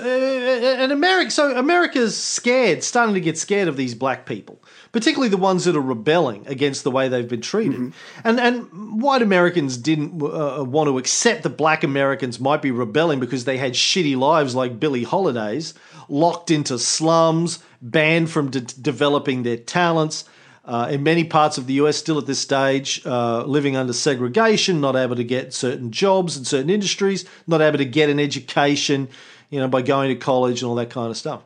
and 0.00 0.92
America, 0.92 1.30
so 1.30 1.56
America's 1.56 2.16
scared, 2.20 2.82
starting 2.82 3.14
to 3.14 3.20
get 3.20 3.36
scared 3.38 3.68
of 3.68 3.76
these 3.76 3.94
black 3.94 4.26
people, 4.26 4.62
particularly 4.90 5.28
the 5.28 5.36
ones 5.36 5.64
that 5.64 5.76
are 5.76 5.80
rebelling 5.80 6.46
against 6.46 6.84
the 6.84 6.90
way 6.90 7.08
they've 7.08 7.28
been 7.28 7.40
treated. 7.40 7.92
And 8.24 8.40
and 8.40 9.02
white 9.02 9.22
Americans 9.22 9.76
didn't 9.76 10.22
uh, 10.22 10.64
want 10.64 10.88
to 10.88 10.98
accept 10.98 11.42
that 11.42 11.56
black 11.56 11.84
Americans 11.84 12.40
might 12.40 12.62
be 12.62 12.70
rebelling 12.70 13.20
because 13.20 13.44
they 13.44 13.58
had 13.58 13.72
shitty 13.72 14.16
lives 14.16 14.54
like 14.54 14.80
Billie 14.80 15.04
Holiday's, 15.04 15.74
locked 16.08 16.50
into 16.50 16.78
slums, 16.78 17.58
banned 17.80 18.30
from 18.30 18.50
de- 18.50 18.60
developing 18.60 19.42
their 19.42 19.58
talents. 19.58 20.24
Uh, 20.64 20.86
in 20.92 21.02
many 21.02 21.24
parts 21.24 21.58
of 21.58 21.66
the 21.66 21.74
US, 21.74 21.96
still 21.96 22.18
at 22.18 22.26
this 22.26 22.38
stage, 22.38 23.04
uh, 23.04 23.42
living 23.44 23.76
under 23.76 23.92
segregation, 23.92 24.80
not 24.80 24.94
able 24.94 25.16
to 25.16 25.24
get 25.24 25.52
certain 25.52 25.90
jobs 25.90 26.36
in 26.36 26.44
certain 26.44 26.70
industries, 26.70 27.24
not 27.48 27.60
able 27.60 27.78
to 27.78 27.84
get 27.84 28.08
an 28.08 28.20
education, 28.20 29.08
you 29.52 29.60
know, 29.60 29.68
by 29.68 29.82
going 29.82 30.08
to 30.08 30.16
college 30.16 30.62
and 30.62 30.68
all 30.68 30.74
that 30.76 30.90
kind 30.90 31.10
of 31.10 31.16
stuff. 31.16 31.42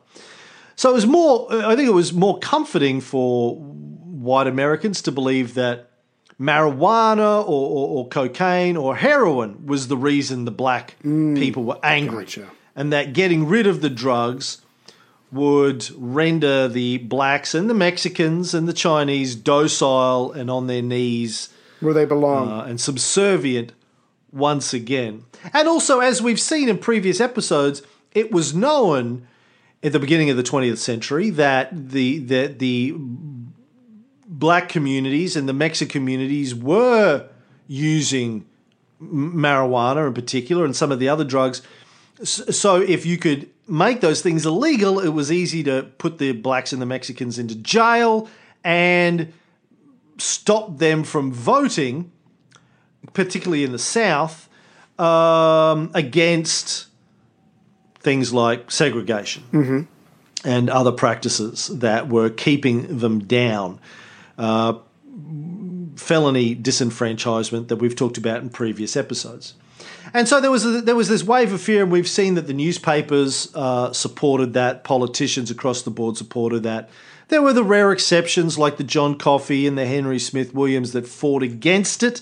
So 0.75 0.89
it 0.89 0.93
was 0.93 1.05
more, 1.05 1.47
I 1.51 1.75
think 1.75 1.87
it 1.87 1.93
was 1.93 2.13
more 2.13 2.39
comforting 2.39 3.01
for 3.01 3.55
white 3.57 4.47
Americans 4.47 5.01
to 5.03 5.11
believe 5.11 5.53
that 5.55 5.91
marijuana 6.39 7.43
or, 7.43 7.69
or, 7.69 7.87
or 7.97 8.07
cocaine 8.07 8.77
or 8.77 8.95
heroin 8.95 9.65
was 9.65 9.87
the 9.87 9.97
reason 9.97 10.45
the 10.45 10.51
black 10.51 10.95
people 11.01 11.63
were 11.63 11.79
angry. 11.83 12.25
Gotcha. 12.25 12.47
And 12.75 12.93
that 12.93 13.13
getting 13.13 13.47
rid 13.47 13.67
of 13.67 13.81
the 13.81 13.89
drugs 13.89 14.61
would 15.31 15.89
render 15.97 16.67
the 16.67 16.99
blacks 16.99 17.53
and 17.53 17.69
the 17.69 17.73
Mexicans 17.73 18.53
and 18.53 18.67
the 18.67 18.73
Chinese 18.73 19.35
docile 19.35 20.31
and 20.31 20.49
on 20.49 20.67
their 20.67 20.81
knees 20.81 21.49
Where 21.81 21.93
they 21.93 22.05
belong. 22.05 22.49
uh, 22.49 22.63
and 22.63 22.79
subservient 22.79 23.73
once 24.31 24.73
again. 24.73 25.25
And 25.53 25.67
also, 25.67 25.99
as 25.99 26.21
we've 26.21 26.39
seen 26.39 26.69
in 26.69 26.77
previous 26.77 27.19
episodes, 27.19 27.81
it 28.17 28.31
was 28.31 28.55
known 28.55 29.27
at 29.83 29.91
the 29.91 29.99
beginning 29.99 30.31
of 30.31 30.37
the 30.37 30.43
20th 30.43 30.79
century 30.79 31.29
that 31.29 31.89
the 31.89 32.17
that 32.19 32.57
the 32.57 32.95
black 34.27 34.69
communities 34.69 35.35
and 35.35 35.47
the 35.47 35.53
Mexican 35.53 35.91
communities 35.91 36.55
were 36.55 37.27
using 37.67 38.45
marijuana 38.99 40.07
in 40.07 40.13
particular 40.15 40.65
and 40.65 40.75
some 40.75 40.91
of 40.91 40.99
the 40.99 41.07
other 41.07 41.23
drugs. 41.23 41.61
So 42.23 42.81
if 42.81 43.05
you 43.05 43.17
could 43.17 43.49
make 43.67 44.01
those 44.01 44.21
things 44.21 44.47
illegal, 44.47 44.99
it 44.99 45.09
was 45.09 45.31
easy 45.31 45.61
to 45.63 45.83
put 45.99 46.17
the 46.17 46.31
blacks 46.31 46.73
and 46.73 46.81
the 46.81 46.87
Mexicans 46.87 47.37
into 47.37 47.53
jail 47.53 48.27
and 48.63 49.31
stop 50.17 50.79
them 50.79 51.03
from 51.03 51.31
voting, 51.31 52.11
particularly 53.13 53.63
in 53.63 53.71
the 53.71 53.79
South, 53.79 54.49
um, 54.97 55.91
against 55.93 56.86
things 58.07 58.31
like 58.31 58.71
segregation 58.71 59.43
and 60.45 60.69
other 60.69 60.93
practices 60.93 61.67
that 61.67 62.07
were 62.07 62.29
keeping 62.29 62.99
them 62.99 63.19
down. 63.19 63.81
Uh, 64.37 64.75
felony 65.97 66.55
disenfranchisement 66.55 67.67
that 67.67 67.75
we've 67.77 67.97
talked 67.97 68.17
about 68.17 68.41
in 68.41 68.49
previous 68.49 68.95
episodes. 68.95 69.55
And 70.13 70.25
so 70.25 70.39
there 70.39 70.51
was 70.51 70.63
a, 70.65 70.81
there 70.81 70.95
was 70.95 71.09
this 71.09 71.21
wave 71.21 71.51
of 71.51 71.59
fear, 71.59 71.83
and 71.83 71.91
we've 71.91 72.07
seen 72.07 72.35
that 72.35 72.47
the 72.47 72.53
newspapers 72.53 73.53
uh, 73.53 73.91
supported 73.91 74.53
that, 74.53 74.85
politicians 74.85 75.51
across 75.51 75.81
the 75.81 75.91
board 75.91 76.15
supported 76.15 76.63
that. 76.63 76.89
There 77.27 77.41
were 77.41 77.51
the 77.51 77.65
rare 77.75 77.91
exceptions 77.91 78.57
like 78.57 78.77
the 78.77 78.85
John 78.85 79.17
Coffey 79.17 79.67
and 79.67 79.77
the 79.77 79.85
Henry 79.85 80.17
Smith 80.19 80.53
Williams 80.53 80.93
that 80.93 81.05
fought 81.05 81.43
against 81.43 82.03
it, 82.03 82.21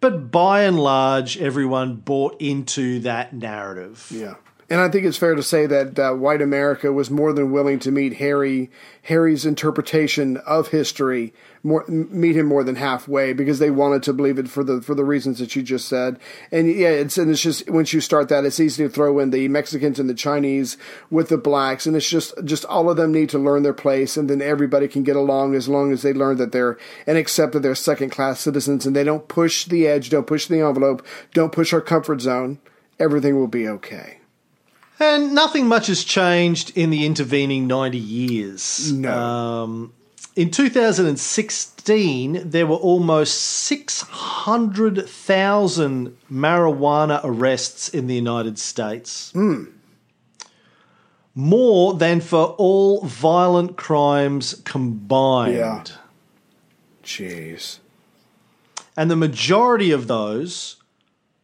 but 0.00 0.32
by 0.32 0.64
and 0.64 0.80
large, 0.80 1.38
everyone 1.38 1.94
bought 1.94 2.40
into 2.40 2.98
that 3.00 3.32
narrative. 3.32 4.08
Yeah. 4.10 4.34
And 4.74 4.82
I 4.82 4.88
think 4.88 5.06
it's 5.06 5.16
fair 5.16 5.36
to 5.36 5.42
say 5.44 5.66
that 5.66 5.96
uh, 6.00 6.14
white 6.14 6.42
America 6.42 6.92
was 6.92 7.08
more 7.08 7.32
than 7.32 7.52
willing 7.52 7.78
to 7.78 7.92
meet 7.92 8.14
Harry 8.14 8.72
Harry's 9.02 9.46
interpretation 9.46 10.36
of 10.38 10.66
history, 10.66 11.32
more 11.62 11.84
meet 11.86 12.34
him 12.34 12.46
more 12.46 12.64
than 12.64 12.74
halfway 12.74 13.34
because 13.34 13.60
they 13.60 13.70
wanted 13.70 14.02
to 14.02 14.12
believe 14.12 14.36
it 14.36 14.48
for 14.48 14.64
the 14.64 14.82
for 14.82 14.96
the 14.96 15.04
reasons 15.04 15.38
that 15.38 15.54
you 15.54 15.62
just 15.62 15.86
said. 15.86 16.18
And 16.50 16.68
yeah, 16.68 16.88
it's 16.88 17.16
and 17.16 17.30
it's 17.30 17.40
just 17.40 17.70
once 17.70 17.92
you 17.92 18.00
start 18.00 18.28
that, 18.30 18.44
it's 18.44 18.58
easy 18.58 18.82
to 18.82 18.90
throw 18.90 19.20
in 19.20 19.30
the 19.30 19.46
Mexicans 19.46 20.00
and 20.00 20.10
the 20.10 20.12
Chinese 20.14 20.76
with 21.08 21.28
the 21.28 21.38
blacks, 21.38 21.86
and 21.86 21.94
it's 21.94 22.10
just 22.10 22.34
just 22.44 22.64
all 22.64 22.90
of 22.90 22.96
them 22.96 23.12
need 23.12 23.28
to 23.28 23.38
learn 23.38 23.62
their 23.62 23.72
place, 23.72 24.16
and 24.16 24.28
then 24.28 24.42
everybody 24.42 24.88
can 24.88 25.04
get 25.04 25.14
along 25.14 25.54
as 25.54 25.68
long 25.68 25.92
as 25.92 26.02
they 26.02 26.12
learn 26.12 26.38
that 26.38 26.50
they're 26.50 26.76
and 27.06 27.16
accept 27.16 27.52
that 27.52 27.60
they're 27.60 27.76
second 27.76 28.10
class 28.10 28.40
citizens, 28.40 28.86
and 28.86 28.96
they 28.96 29.04
don't 29.04 29.28
push 29.28 29.66
the 29.66 29.86
edge, 29.86 30.10
don't 30.10 30.26
push 30.26 30.46
the 30.46 30.62
envelope, 30.62 31.06
don't 31.32 31.52
push 31.52 31.72
our 31.72 31.80
comfort 31.80 32.20
zone. 32.20 32.58
Everything 32.98 33.36
will 33.36 33.46
be 33.46 33.68
okay. 33.68 34.18
And 35.00 35.34
nothing 35.34 35.66
much 35.66 35.88
has 35.88 36.04
changed 36.04 36.76
in 36.76 36.90
the 36.90 37.04
intervening 37.04 37.66
90 37.66 37.98
years. 37.98 38.92
No. 38.92 39.12
Um, 39.12 39.92
in 40.36 40.50
2016, 40.50 42.50
there 42.50 42.66
were 42.66 42.76
almost 42.76 43.34
600,000 43.34 46.16
marijuana 46.30 47.20
arrests 47.22 47.88
in 47.88 48.06
the 48.06 48.14
United 48.14 48.58
States. 48.58 49.32
More 51.36 51.94
than 51.94 52.20
for 52.20 52.54
all 52.58 53.04
violent 53.04 53.76
crimes 53.76 54.60
combined. 54.64 55.54
Yeah. 55.54 55.82
Jeez. 57.02 57.80
And 58.96 59.10
the 59.10 59.16
majority 59.16 59.90
of 59.90 60.06
those 60.06 60.76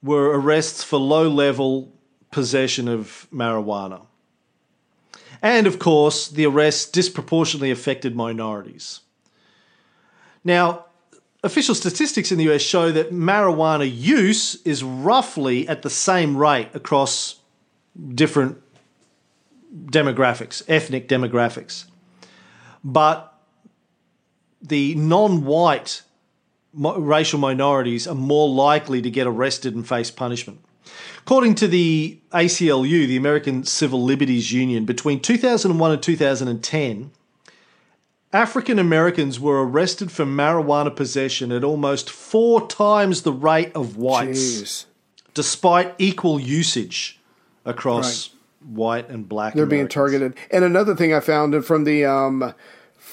were 0.02 0.30
arrests 0.30 0.84
for 0.84 0.98
low 0.98 1.28
level 1.28 1.92
possession 2.30 2.88
of 2.88 3.26
marijuana. 3.32 4.02
And 5.42 5.66
of 5.66 5.78
course, 5.78 6.28
the 6.28 6.46
arrests 6.46 6.90
disproportionately 6.90 7.70
affected 7.70 8.14
minorities. 8.14 9.00
Now, 10.44 10.86
official 11.42 11.74
statistics 11.74 12.30
in 12.30 12.38
the 12.38 12.52
US 12.52 12.62
show 12.62 12.92
that 12.92 13.12
marijuana 13.12 13.90
use 13.90 14.56
is 14.62 14.82
roughly 14.82 15.66
at 15.68 15.82
the 15.82 15.90
same 15.90 16.36
rate 16.36 16.68
across 16.74 17.36
different 18.14 18.58
demographics, 19.86 20.62
ethnic 20.68 21.08
demographics. 21.08 21.84
But 22.84 23.34
the 24.62 24.94
non 24.94 25.44
white 25.44 26.02
racial 26.74 27.38
minorities 27.38 28.06
are 28.06 28.14
more 28.14 28.48
likely 28.48 29.02
to 29.02 29.10
get 29.10 29.26
arrested 29.26 29.74
and 29.74 29.86
face 29.86 30.10
punishment. 30.10 30.60
According 31.20 31.54
to 31.56 31.68
the 31.68 32.18
ACLU, 32.32 33.06
the 33.06 33.16
American 33.16 33.64
Civil 33.64 34.02
Liberties 34.02 34.52
Union, 34.52 34.84
between 34.84 35.20
2001 35.20 35.92
and 35.92 36.02
2010, 36.02 37.10
African 38.32 38.78
Americans 38.78 39.40
were 39.40 39.64
arrested 39.66 40.12
for 40.12 40.24
marijuana 40.24 40.94
possession 40.94 41.50
at 41.50 41.64
almost 41.64 42.08
four 42.08 42.66
times 42.68 43.22
the 43.22 43.32
rate 43.32 43.72
of 43.74 43.96
whites, 43.96 44.62
Jeez. 44.62 44.84
despite 45.34 45.94
equal 45.98 46.38
usage 46.38 47.18
across 47.64 48.30
white 48.64 49.08
and 49.08 49.28
black. 49.28 49.54
They're 49.54 49.66
being 49.66 49.88
targeted. 49.88 50.34
And 50.50 50.64
another 50.64 50.94
thing 50.94 51.12
I 51.12 51.20
found 51.20 51.64
from 51.64 51.84
the 51.84 52.04
um, 52.04 52.54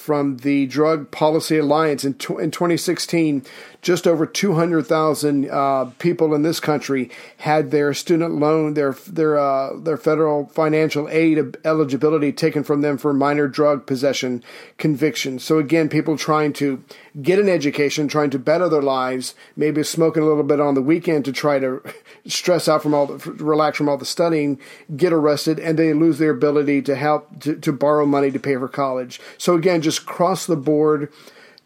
from 0.08 0.38
the 0.38 0.66
Drug 0.66 1.10
Policy 1.10 1.58
Alliance 1.58 2.04
in, 2.04 2.14
tw- 2.14 2.38
in 2.38 2.50
2016, 2.50 3.44
just 3.80 4.06
over 4.06 4.26
200,000 4.26 5.48
uh, 5.48 5.84
people 5.98 6.34
in 6.34 6.42
this 6.42 6.58
country 6.58 7.10
had 7.38 7.70
their 7.70 7.94
student 7.94 8.34
loan, 8.34 8.74
their 8.74 8.92
their 9.06 9.38
uh, 9.38 9.78
their 9.78 9.96
federal 9.96 10.46
financial 10.46 11.08
aid 11.08 11.56
eligibility 11.64 12.32
taken 12.32 12.64
from 12.64 12.80
them 12.80 12.98
for 12.98 13.14
minor 13.14 13.46
drug 13.46 13.86
possession 13.86 14.42
convictions. 14.78 15.44
So 15.44 15.58
again, 15.58 15.88
people 15.88 16.16
trying 16.16 16.52
to 16.54 16.82
get 17.22 17.38
an 17.38 17.48
education, 17.48 18.08
trying 18.08 18.30
to 18.30 18.38
better 18.38 18.68
their 18.68 18.82
lives, 18.82 19.34
maybe 19.56 19.82
smoking 19.82 20.22
a 20.22 20.26
little 20.26 20.42
bit 20.42 20.60
on 20.60 20.74
the 20.74 20.82
weekend 20.82 21.24
to 21.26 21.32
try 21.32 21.58
to 21.60 21.82
stress 22.26 22.68
out 22.68 22.82
from 22.82 22.94
all 22.94 23.06
the 23.06 23.18
relax 23.32 23.78
from 23.78 23.88
all 23.88 23.96
the 23.96 24.04
studying, 24.04 24.58
get 24.96 25.12
arrested, 25.12 25.60
and 25.60 25.78
they 25.78 25.92
lose 25.92 26.18
their 26.18 26.30
ability 26.30 26.82
to 26.82 26.96
help 26.96 27.40
to, 27.40 27.54
to 27.56 27.72
borrow 27.72 28.04
money 28.04 28.30
to 28.32 28.40
pay 28.40 28.56
for 28.56 28.68
college. 28.68 29.20
So 29.38 29.54
again, 29.54 29.82
just 29.82 30.04
cross 30.04 30.46
the 30.46 30.56
board, 30.56 31.12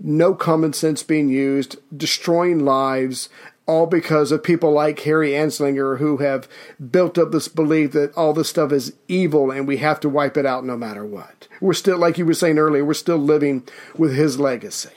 no 0.05 0.35
common 0.35 0.73
sense 0.73 1.03
being 1.03 1.29
used, 1.29 1.77
destroying 1.97 2.65
lives, 2.65 3.29
all 3.67 3.87
because 3.87 4.33
of 4.33 4.43
people 4.43 4.73
like 4.73 4.99
Harry 5.01 5.31
Anslinger 5.31 5.99
who 5.99 6.17
have 6.17 6.49
built 6.91 7.17
up 7.17 7.31
this 7.31 7.47
belief 7.47 7.93
that 7.93 8.13
all 8.17 8.33
this 8.33 8.49
stuff 8.49 8.73
is 8.73 8.93
evil 9.07 9.53
and 9.53 9.69
we 9.69 9.77
have 9.77 10.01
to 10.01 10.09
wipe 10.09 10.37
it 10.37 10.45
out 10.45 10.65
no 10.65 10.77
matter 10.77 11.05
what. 11.05 11.47
We're 11.61 11.73
still, 11.73 11.97
like 11.97 12.19
you 12.19 12.27
were 12.27 12.35
saying 12.35 12.59
earlier, 12.59 12.85
we're 12.85 12.95
still 12.95 13.19
living 13.19 13.63
with 13.97 14.15
his 14.17 14.41
legacy. 14.41 14.91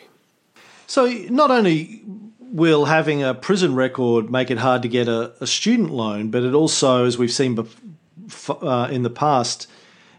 So 0.87 1.05
not 1.29 1.51
only 1.51 2.01
will 2.39 2.85
having 2.85 3.21
a 3.23 3.35
prison 3.35 3.75
record 3.75 4.31
make 4.31 4.49
it 4.49 4.57
hard 4.57 4.81
to 4.81 4.87
get 4.87 5.07
a, 5.07 5.33
a 5.39 5.45
student 5.47 5.91
loan, 5.91 6.31
but 6.31 6.41
it 6.43 6.53
also, 6.55 7.05
as 7.05 7.17
we've 7.19 7.31
seen 7.31 7.55
bef- 7.55 7.77
uh, 8.63 8.89
in 8.89 9.03
the 9.03 9.09
past, 9.11 9.69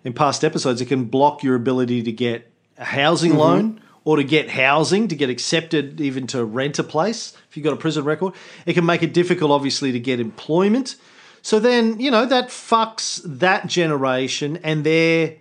in 0.04 0.12
past 0.12 0.44
episodes, 0.44 0.80
it 0.80 0.86
can 0.86 1.06
block 1.06 1.42
your 1.42 1.56
ability 1.56 2.02
to 2.04 2.12
get 2.12 2.48
a 2.78 2.84
housing 2.84 3.32
Mm-hmm. 3.32 3.40
loan 3.40 3.80
or 4.06 4.16
to 4.16 4.22
get 4.22 4.48
housing, 4.48 5.08
to 5.08 5.16
get 5.16 5.28
accepted 5.28 6.00
even 6.00 6.28
to 6.28 6.44
rent 6.44 6.78
a 6.78 6.84
place 6.84 7.36
if 7.50 7.56
you've 7.56 7.64
got 7.64 7.72
a 7.72 7.76
prison 7.76 8.04
record. 8.04 8.32
It 8.64 8.74
can 8.74 8.86
make 8.86 9.02
it 9.02 9.12
difficult, 9.12 9.50
obviously, 9.50 9.90
to 9.90 9.98
get 9.98 10.20
employment. 10.20 10.94
So 11.42 11.58
then, 11.58 11.98
you 11.98 12.12
know, 12.12 12.24
that 12.24 12.48
fucks 12.48 13.20
that 13.24 13.66
generation 13.66 14.60
and 14.62 14.84
their 14.84 15.38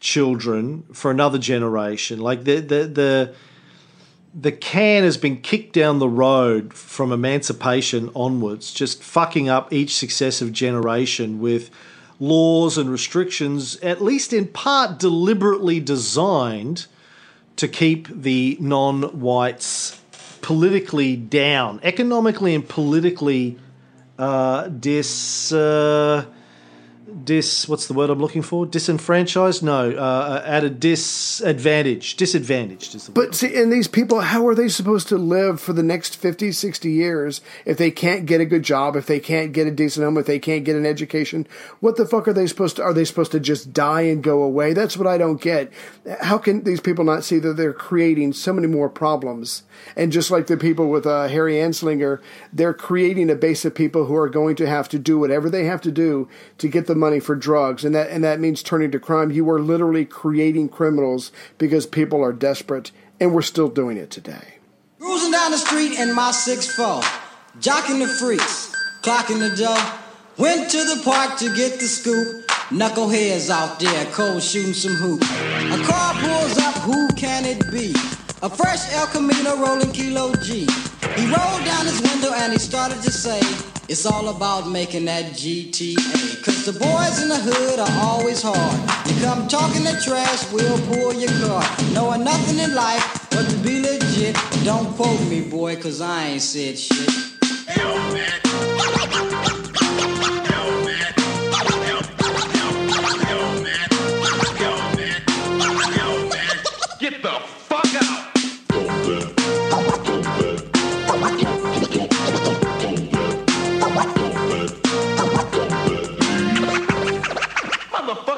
children 0.00 0.82
for 0.92 1.12
another 1.12 1.38
generation. 1.38 2.18
Like 2.18 2.42
the 2.42 2.56
the 2.56 2.84
the 2.86 3.34
the 4.34 4.50
can 4.50 5.04
has 5.04 5.16
been 5.16 5.40
kicked 5.40 5.72
down 5.72 6.00
the 6.00 6.08
road 6.08 6.74
from 6.74 7.12
emancipation 7.12 8.10
onwards, 8.16 8.74
just 8.74 9.00
fucking 9.00 9.48
up 9.48 9.72
each 9.72 9.94
successive 9.94 10.52
generation 10.52 11.38
with 11.38 11.70
laws 12.18 12.76
and 12.76 12.90
restrictions, 12.90 13.76
at 13.76 14.02
least 14.02 14.32
in 14.32 14.48
part 14.48 14.98
deliberately 14.98 15.78
designed 15.78 16.86
to 17.58 17.68
keep 17.68 18.08
the 18.08 18.56
non 18.60 19.02
whites 19.20 20.00
politically 20.40 21.16
down, 21.16 21.80
economically 21.82 22.54
and 22.54 22.66
politically 22.66 23.58
uh, 24.18 24.68
dis. 24.68 25.52
Uh, 25.52 26.24
dis 27.24 27.68
what's 27.68 27.86
the 27.86 27.94
word 27.94 28.10
I'm 28.10 28.18
looking 28.18 28.42
for? 28.42 28.66
Disenfranchised? 28.66 29.62
No, 29.62 29.90
uh, 29.90 30.42
at 30.44 30.64
a 30.64 30.70
disadvantage. 30.70 32.16
Disadvantaged 32.16 32.94
is 32.94 33.06
the 33.06 33.12
word. 33.12 33.26
But 33.26 33.34
see, 33.34 33.54
and 33.56 33.72
these 33.72 33.88
people, 33.88 34.20
how 34.20 34.46
are 34.46 34.54
they 34.54 34.68
supposed 34.68 35.08
to 35.08 35.18
live 35.18 35.60
for 35.60 35.72
the 35.72 35.82
next 35.82 36.16
50, 36.16 36.52
60 36.52 36.90
years 36.90 37.40
if 37.64 37.78
they 37.78 37.90
can't 37.90 38.26
get 38.26 38.40
a 38.40 38.44
good 38.44 38.62
job, 38.62 38.96
if 38.96 39.06
they 39.06 39.20
can't 39.20 39.52
get 39.52 39.66
a 39.66 39.70
decent 39.70 40.04
home, 40.04 40.18
if 40.18 40.26
they 40.26 40.38
can't 40.38 40.64
get 40.64 40.76
an 40.76 40.86
education? 40.86 41.46
What 41.80 41.96
the 41.96 42.06
fuck 42.06 42.28
are 42.28 42.32
they 42.32 42.46
supposed 42.46 42.76
to, 42.76 42.82
are 42.82 42.92
they 42.92 43.04
supposed 43.04 43.32
to 43.32 43.40
just 43.40 43.72
die 43.72 44.02
and 44.02 44.22
go 44.22 44.42
away? 44.42 44.72
That's 44.72 44.96
what 44.96 45.06
I 45.06 45.18
don't 45.18 45.40
get. 45.40 45.72
How 46.20 46.38
can 46.38 46.64
these 46.64 46.80
people 46.80 47.04
not 47.04 47.24
see 47.24 47.38
that 47.38 47.56
they're 47.56 47.72
creating 47.72 48.34
so 48.34 48.52
many 48.52 48.66
more 48.66 48.88
problems? 48.88 49.62
And 49.96 50.12
just 50.12 50.30
like 50.30 50.46
the 50.46 50.56
people 50.56 50.88
with 50.88 51.06
uh, 51.06 51.28
Harry 51.28 51.54
Anslinger, 51.54 52.20
they're 52.52 52.74
creating 52.74 53.30
a 53.30 53.34
base 53.34 53.64
of 53.64 53.74
people 53.74 54.06
who 54.06 54.16
are 54.16 54.28
going 54.28 54.56
to 54.56 54.66
have 54.66 54.88
to 54.90 54.98
do 54.98 55.18
whatever 55.18 55.48
they 55.48 55.64
have 55.64 55.80
to 55.82 55.90
do 55.90 56.28
to 56.58 56.68
get 56.68 56.86
the 56.86 56.94
money 56.98 57.20
for 57.20 57.34
drugs, 57.34 57.84
and 57.84 57.94
that 57.94 58.10
and 58.10 58.22
that 58.24 58.40
means 58.40 58.62
turning 58.62 58.90
to 58.90 58.98
crime. 58.98 59.30
You 59.30 59.48
are 59.50 59.60
literally 59.60 60.04
creating 60.04 60.68
criminals 60.68 61.32
because 61.56 61.86
people 61.86 62.22
are 62.22 62.32
desperate, 62.32 62.90
and 63.20 63.34
we're 63.34 63.42
still 63.42 63.68
doing 63.68 63.96
it 63.96 64.10
today. 64.10 64.56
Cruising 64.98 65.32
down 65.32 65.52
the 65.52 65.58
street 65.58 65.98
in 65.98 66.14
my 66.14 66.30
6'4, 66.30 67.02
jocking 67.60 68.00
the 68.00 68.08
freaks, 68.08 68.74
clocking 69.02 69.38
the 69.38 69.54
dough. 69.56 69.94
Went 70.36 70.70
to 70.70 70.76
the 70.78 71.02
park 71.04 71.36
to 71.38 71.54
get 71.56 71.80
the 71.80 71.86
scoop. 71.86 72.46
Knuckleheads 72.70 73.50
out 73.50 73.80
there, 73.80 74.04
cold 74.12 74.40
shooting 74.40 74.72
some 74.72 74.94
hoop. 74.94 75.20
A 75.22 75.82
car 75.84 76.14
pulls 76.14 76.58
up, 76.58 76.74
who 76.82 77.08
can 77.16 77.44
it 77.44 77.58
be? 77.72 77.92
A 78.42 78.48
fresh 78.48 78.92
El 78.92 79.06
Camino 79.08 79.56
rolling 79.56 79.90
Kilo 79.90 80.32
G. 80.44 80.60
He 81.16 81.24
rolled 81.26 81.64
down 81.64 81.86
his 81.86 82.00
window 82.02 82.30
and 82.34 82.52
he 82.52 82.58
started 82.58 83.02
to 83.02 83.10
say, 83.10 83.40
It's 83.90 84.04
all 84.04 84.28
about 84.28 84.68
making 84.68 85.06
that 85.06 85.32
GTA. 85.32 86.44
Cause 86.44 86.66
the 86.66 86.72
boys 86.72 87.22
in 87.22 87.30
the 87.30 87.38
hood 87.38 87.78
are 87.78 88.04
always 88.04 88.42
hard. 88.42 89.08
You 89.08 89.18
come 89.24 89.48
talking 89.48 89.82
the 89.82 89.98
trash, 90.04 90.52
we'll 90.52 90.78
pull 90.88 91.14
your 91.14 91.32
car. 91.40 91.64
Knowing 91.94 92.22
nothing 92.22 92.58
in 92.58 92.74
life 92.74 93.26
but 93.30 93.48
to 93.48 93.56
be 93.56 93.80
legit. 93.80 94.36
Don't 94.62 94.94
quote 94.94 95.20
me, 95.30 95.40
boy, 95.40 95.76
cause 95.76 96.02
I 96.02 96.26
ain't 96.26 96.42
said 96.42 96.78
shit. 96.78 97.18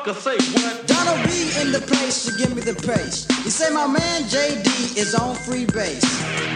Motherfucker 0.01 0.39
say 0.39 0.53
what? 0.55 0.87
Donald 0.87 1.27
B 1.27 1.51
in 1.61 1.73
the 1.73 1.81
place 1.81 2.25
to 2.25 2.33
give 2.39 2.55
me 2.55 2.63
the 2.63 2.75
pace. 2.75 3.27
You 3.45 3.51
say 3.51 3.73
my 3.73 3.87
man 3.87 4.23
JD 4.23 4.97
is 4.97 5.15
on 5.15 5.35
free 5.37 5.67
base. 5.67 6.01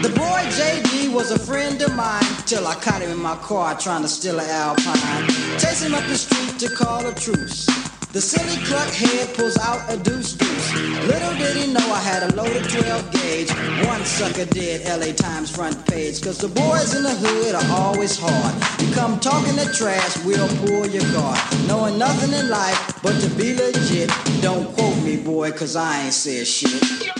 The 0.01 0.09
boy 0.09 0.41
JD 0.57 1.13
was 1.13 1.31
a 1.31 1.37
friend 1.37 1.79
of 1.81 1.95
mine 1.95 2.23
till 2.45 2.65
I 2.65 2.75
caught 2.75 3.01
him 3.01 3.11
in 3.11 3.21
my 3.21 3.35
car 3.37 3.77
trying 3.77 4.01
to 4.01 4.07
steal 4.07 4.39
an 4.39 4.49
Alpine. 4.49 5.27
Chase 5.59 5.83
him 5.83 5.93
up 5.93 6.05
the 6.07 6.17
street 6.17 6.59
to 6.59 6.75
call 6.75 7.05
a 7.05 7.13
truce. 7.13 7.67
The 8.15 8.21
silly 8.21 8.55
cluck 8.63 8.87
head 8.93 9.35
pulls 9.35 9.57
out 9.57 9.91
a 9.91 9.97
deuce 9.97 10.35
deuce. 10.35 10.73
Little 11.05 11.35
did 11.35 11.57
he 11.57 11.73
know 11.73 11.85
I 11.91 11.99
had 11.99 12.23
a 12.23 12.33
loaded 12.33 12.63
12 12.63 13.11
gauge. 13.11 13.51
One 13.85 14.05
sucker 14.05 14.45
did 14.45 14.87
LA 14.87 15.11
Times 15.11 15.53
front 15.53 15.85
page. 15.85 16.21
Cause 16.21 16.37
the 16.37 16.47
boys 16.47 16.95
in 16.95 17.03
the 17.03 17.09
hood 17.09 17.55
are 17.55 17.77
always 17.77 18.17
hard. 18.17 18.55
You 18.79 18.95
come 18.95 19.19
talking 19.19 19.57
the 19.57 19.65
trash, 19.77 20.15
we'll 20.23 20.47
pull 20.59 20.87
your 20.87 21.03
guard. 21.11 21.37
Knowing 21.67 21.99
nothing 21.99 22.31
in 22.31 22.49
life 22.49 23.03
but 23.03 23.19
to 23.19 23.29
be 23.31 23.53
legit. 23.53 24.09
Don't 24.41 24.73
quote 24.77 24.97
me, 25.03 25.17
boy, 25.17 25.51
cause 25.51 25.75
I 25.75 26.03
ain't 26.05 26.13
said 26.13 26.47
shit. 26.47 27.11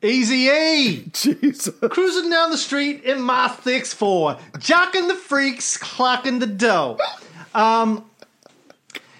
Easy 0.00 0.46
E! 0.46 1.10
Jesus. 1.12 1.74
Cruising 1.90 2.30
down 2.30 2.52
the 2.52 2.56
street 2.56 3.02
in 3.02 3.20
my 3.20 3.48
6'4, 3.48 4.38
jocking 4.58 5.08
the 5.08 5.16
freaks, 5.16 5.76
clocking 5.76 6.38
the 6.38 6.46
dough. 6.46 6.98
Um, 7.52 8.04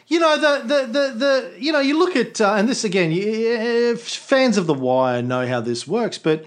you 0.08 0.18
know 0.20 0.36
the, 0.38 0.62
the 0.66 0.86
the 0.86 1.14
the 1.18 1.54
you 1.58 1.72
know 1.72 1.80
you 1.80 1.98
look 1.98 2.14
at 2.16 2.40
uh, 2.40 2.54
and 2.54 2.68
this 2.68 2.84
again 2.84 3.10
you, 3.12 3.92
uh, 3.94 3.96
fans 3.96 4.56
of 4.56 4.66
the 4.66 4.74
wire 4.74 5.22
know 5.22 5.46
how 5.46 5.60
this 5.60 5.86
works 5.86 6.18
but 6.18 6.44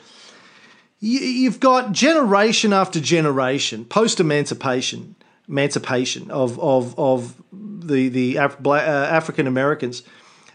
you, 0.99 1.20
you've 1.20 1.60
got 1.60 1.91
generation 1.91 2.74
after 2.74 2.99
generation 2.99 3.86
post 3.86 4.20
emancipation 4.20 5.16
emancipation 5.47 6.30
of 6.32 6.60
of 6.60 6.97
of 6.97 7.36
the 7.51 8.10
the 8.10 8.36
Af- 8.38 8.57
uh, 8.66 8.72
African 8.72 9.47
Americans 9.47 10.03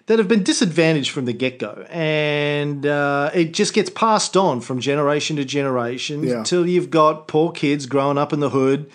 that 0.07 0.19
have 0.19 0.29
been 0.29 0.43
disadvantaged 0.43 1.11
from 1.11 1.25
the 1.25 1.33
get 1.33 1.59
go, 1.59 1.87
and 1.89 2.85
uh, 2.85 3.31
it 3.33 3.55
just 3.55 3.73
gets 3.73 3.89
passed 3.89 4.37
on 4.37 4.61
from 4.61 4.79
generation 4.79 5.37
to 5.37 5.45
generation 5.47 6.23
Yeah. 6.23 6.35
until 6.39 6.67
you've 6.69 6.91
got 6.91 7.27
poor 7.27 7.51
kids 7.53 7.87
growing 7.87 8.19
up 8.19 8.31
in 8.35 8.41
the 8.41 8.51
hood 8.51 8.91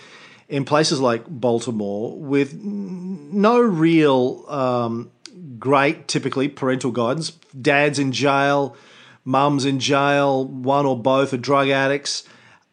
in 0.50 0.66
places 0.66 1.00
like 1.00 1.26
Baltimore 1.28 2.18
with 2.18 2.56
no 2.62 3.62
real 3.62 4.46
um, 4.50 5.12
great, 5.60 6.08
typically 6.08 6.50
parental 6.50 6.92
guidance. 6.92 7.32
Dad's 7.60 8.00
in 8.00 8.12
jail, 8.12 8.76
mum's 9.24 9.64
in 9.64 9.80
jail, 9.80 10.46
one 10.46 10.88
or 10.88 11.00
both 11.00 11.34
are 11.34 11.38
drug 11.38 11.70
addicts. 11.70 12.24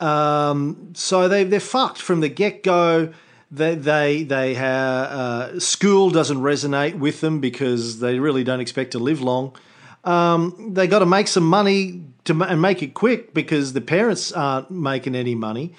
Um, 0.01 0.93
so 0.95 1.29
they 1.29 1.45
they're 1.45 1.61
fucked 1.61 2.01
from 2.01 2.21
the 2.21 2.29
get 2.29 2.63
go. 2.63 3.13
They 3.51 3.75
they 3.75 4.23
they 4.25 4.55
have 4.55 5.11
uh, 5.11 5.61
school 5.61 6.11
doesn't 6.11 6.39
resonate 6.39 6.99
with 6.99 7.21
them 7.21 7.41
because 7.41 8.01
they 8.01 8.19
really 8.19 8.43
don't 8.43 8.61
expect 8.61 8.93
to 8.93 8.99
live 8.99 9.21
long. 9.21 9.57
Um, 10.05 10.73
they 10.75 10.87
got 10.87 11.01
to 11.01 11.07
make 11.07 11.29
some 11.29 11.45
money 11.45 12.05
to 12.25 12.43
and 12.43 12.61
make 12.61 12.83
it 12.83 12.95
quick 12.95 13.35
because 13.35 13.73
the 13.73 13.81
parents 13.81 14.33
aren't 14.33 14.71
making 14.71 15.15
any 15.15 15.35
money. 15.35 15.75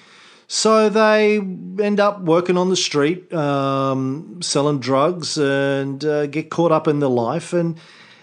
So 0.50 0.88
they 0.88 1.36
end 1.36 2.00
up 2.00 2.22
working 2.22 2.56
on 2.56 2.70
the 2.70 2.76
street, 2.76 3.32
um, 3.34 4.40
selling 4.40 4.80
drugs, 4.80 5.36
and 5.36 6.02
uh, 6.02 6.26
get 6.26 6.48
caught 6.48 6.72
up 6.72 6.88
in 6.88 7.00
the 7.00 7.10
life. 7.10 7.52
And 7.52 7.78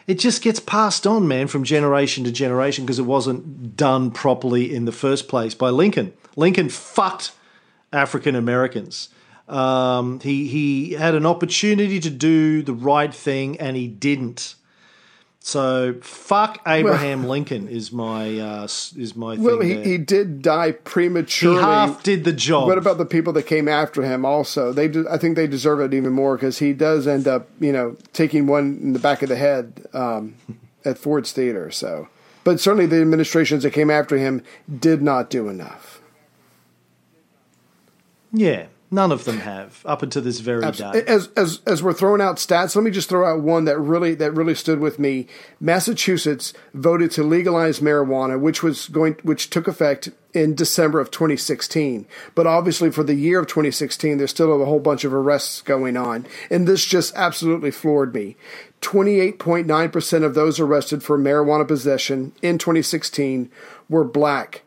it 0.07 0.15
just 0.15 0.41
gets 0.41 0.59
passed 0.59 1.05
on, 1.05 1.28
man, 1.28 1.45
from 1.45 1.63
generation 1.63 2.23
to 2.23 2.32
generation 2.32 2.84
because 2.84 2.97
it 2.97 3.05
wasn't 3.05 3.78
done 3.78 4.09
properly 4.09 4.73
in 4.73 4.86
the 4.86 4.91
first 4.91 5.28
place 5.28 5.53
by 5.53 5.69
Lincoln. 5.69 6.13
Lincoln 6.36 6.69
fucked 6.69 7.32
African 7.93 8.36
Americans. 8.36 9.09
Um, 9.47 10.19
he 10.21 10.47
he 10.47 10.93
had 10.93 11.13
an 11.13 11.28
opportunity 11.28 11.99
to 11.99 12.09
do 12.09 12.63
the 12.63 12.73
right 12.73 13.13
thing 13.13 13.59
and 13.59 13.78
he 13.78 13.88
didn't. 13.88 14.55
So 15.48 15.93
fuck 16.02 16.60
Abraham 16.66 17.26
Lincoln 17.28 17.68
is 17.68 17.91
my 17.91 18.39
uh, 18.39 18.64
is 18.64 19.16
my 19.16 19.36
Well, 19.36 19.62
he, 19.62 19.76
there. 19.76 19.84
he 19.84 19.98
did 20.00 20.41
die 20.41 20.66
He 20.68 20.72
prematurely. 20.74 21.62
half 21.62 22.02
did 22.02 22.24
the 22.24 22.34
job. 22.34 22.68
What 22.68 22.80
about 22.80 22.98
the 22.98 23.06
people 23.06 23.32
that 23.34 23.43
came 23.43 23.68
after 23.68 24.02
him? 24.02 24.26
Also, 24.26 24.74
they 24.74 24.88
do, 24.88 25.08
I 25.08 25.20
think 25.20 25.36
they 25.36 25.46
deserve 25.46 25.82
it 25.82 25.93
even 25.93 26.14
more 26.14 26.36
because 26.36 26.58
he 26.58 26.74
does 26.74 27.06
end 27.06 27.28
up, 27.28 27.48
you 27.60 27.72
know, 27.72 27.96
taking 28.12 28.48
one 28.48 28.80
in 28.82 28.93
the 28.93 29.00
back 29.00 29.22
of 29.22 29.30
the 29.30 29.36
head 29.36 29.86
um, 29.93 30.34
at 30.84 30.98
Ford's 30.98 31.32
Theater. 31.32 31.70
So, 31.70 32.08
but 32.43 32.60
certainly 32.60 32.88
the 32.88 33.00
administrations 33.00 33.62
that 33.62 33.70
came 33.72 33.91
after 33.91 34.18
him 34.18 34.41
did 34.80 35.04
not 35.04 35.30
do 35.30 35.48
enough. 35.48 36.02
Yeah, 38.34 38.66
none 38.91 39.11
of 39.11 39.25
them 39.25 39.39
have 39.39 39.81
up 39.86 40.03
until 40.03 40.21
this 40.21 40.39
very 40.39 40.71
day. 40.71 41.03
As 41.07 41.29
as 41.36 41.61
as 41.65 41.83
we're 41.83 41.93
throwing 41.93 42.21
out 42.21 42.38
stats, 42.38 42.75
let 42.75 42.83
me 42.83 42.91
just 42.91 43.09
throw 43.09 43.25
out 43.25 43.41
one 43.41 43.65
that 43.65 43.79
really 43.79 44.15
that 44.15 44.31
really 44.31 44.55
stood 44.55 44.79
with 44.79 44.99
me. 44.99 45.27
Massachusetts 45.59 46.53
voted 46.73 47.11
to 47.11 47.23
legalize 47.23 47.79
marijuana, 47.79 48.39
which 48.39 48.63
was 48.63 48.88
going 48.88 49.15
which 49.23 49.49
took 49.49 49.67
effect 49.67 50.09
in 50.33 50.53
December 50.53 50.99
of 50.99 51.11
2016. 51.11 52.05
But 52.36 52.47
obviously, 52.47 52.91
for 52.91 53.03
the 53.03 53.15
year 53.15 53.39
of 53.39 53.47
2016, 53.47 54.17
there's 54.17 54.31
still 54.31 54.61
a 54.61 54.65
whole 54.65 54.79
bunch 54.79 55.03
of 55.03 55.13
arrests 55.13 55.61
going 55.61 55.97
on, 55.97 56.25
and 56.49 56.67
this 56.67 56.86
just 56.86 57.15
absolutely 57.15 57.71
floored 57.71 58.13
me. 58.13 58.36
28.9% 58.81 60.23
of 60.23 60.36
those 60.36 60.59
arrested 60.59 61.01
for 61.01 61.17
marijuana 61.17 61.67
possession 61.67 62.33
in 62.43 62.59
2016 62.59 63.49
were 63.89 64.03
black. 64.03 64.61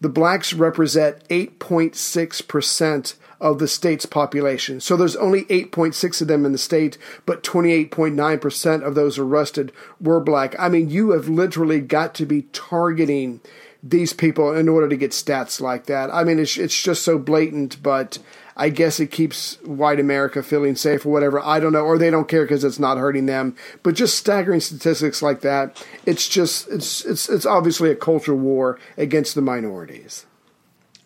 The 0.00 0.08
blacks 0.08 0.52
represent 0.52 1.26
8.6% 1.28 3.14
of 3.40 3.58
the 3.58 3.68
state's 3.68 4.06
population. 4.06 4.80
So 4.80 4.96
there's 4.96 5.16
only 5.16 5.44
8.6 5.44 6.20
of 6.20 6.28
them 6.28 6.44
in 6.44 6.52
the 6.52 6.58
state, 6.58 6.98
but 7.26 7.42
28.9% 7.42 8.82
of 8.82 8.94
those 8.94 9.18
arrested 9.18 9.72
were 10.00 10.20
black. 10.20 10.54
I 10.58 10.68
mean, 10.68 10.90
you 10.90 11.10
have 11.10 11.28
literally 11.28 11.80
got 11.80 12.14
to 12.16 12.26
be 12.26 12.42
targeting 12.52 13.40
these 13.82 14.14
people 14.14 14.54
in 14.54 14.68
order 14.68 14.88
to 14.88 14.96
get 14.96 15.10
stats 15.10 15.60
like 15.60 15.86
that. 15.86 16.10
I 16.12 16.24
mean, 16.24 16.38
it's, 16.38 16.56
it's 16.56 16.80
just 16.80 17.02
so 17.02 17.18
blatant, 17.18 17.82
but 17.82 18.18
I 18.56 18.68
guess 18.70 19.00
it 19.00 19.10
keeps 19.10 19.58
white 19.62 20.00
America 20.00 20.42
feeling 20.42 20.76
safe 20.76 21.04
or 21.04 21.10
whatever. 21.10 21.40
I 21.44 21.60
don't 21.60 21.72
know, 21.72 21.84
or 21.84 21.98
they 21.98 22.10
don't 22.10 22.28
care 22.28 22.44
because 22.44 22.64
it's 22.64 22.78
not 22.78 22.98
hurting 22.98 23.26
them. 23.26 23.56
But 23.82 23.94
just 23.94 24.16
staggering 24.16 24.60
statistics 24.60 25.22
like 25.22 25.40
that, 25.40 25.84
it's 26.06 26.28
just 26.28 26.68
it's 26.68 27.04
it's 27.04 27.28
it's 27.28 27.46
obviously 27.46 27.90
a 27.90 27.96
culture 27.96 28.34
war 28.34 28.78
against 28.96 29.34
the 29.34 29.42
minorities. 29.42 30.24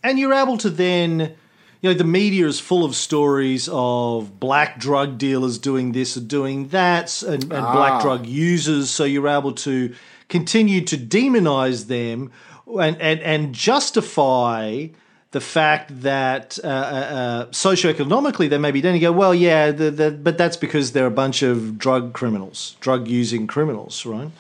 And 0.02 0.18
you're 0.18 0.34
able 0.34 0.58
to 0.58 0.70
then, 0.70 1.34
you 1.80 1.90
know, 1.90 1.94
the 1.96 2.04
media 2.04 2.46
is 2.46 2.58
full 2.60 2.84
of 2.84 2.94
stories 2.96 3.68
of 3.70 4.40
black 4.40 4.78
drug 4.80 5.16
dealers 5.18 5.58
doing 5.58 5.92
this 5.92 6.16
and 6.16 6.26
doing 6.28 6.68
that, 6.68 7.22
and, 7.22 7.44
and 7.44 7.52
Ah. 7.52 7.72
black 7.72 8.02
drug 8.02 8.26
users. 8.26 8.90
So 8.90 9.04
you're 9.04 9.28
able 9.28 9.52
to 9.52 9.94
continue 10.28 10.80
to 10.82 10.96
demonize 10.96 11.86
them 11.86 12.30
and 12.66 13.00
and, 13.00 13.20
and 13.20 13.54
justify 13.54 14.88
the 15.30 15.40
fact 15.40 16.02
that 16.02 16.58
uh, 16.64 16.66
uh, 16.66 16.70
uh, 16.70 17.46
socioeconomically 17.50 18.48
they 18.48 18.58
maybe 18.58 18.80
then 18.80 18.94
you 18.94 19.00
go, 19.00 19.12
well, 19.12 19.34
yeah, 19.34 19.70
the, 19.70 19.90
the, 19.90 20.10
but 20.10 20.38
that's 20.38 20.56
because 20.56 20.92
they're 20.92 21.06
a 21.06 21.10
bunch 21.10 21.42
of 21.42 21.78
drug 21.78 22.12
criminals, 22.14 22.76
drug 22.80 23.06
using 23.08 23.46
criminals, 23.46 24.06
right? 24.06 24.30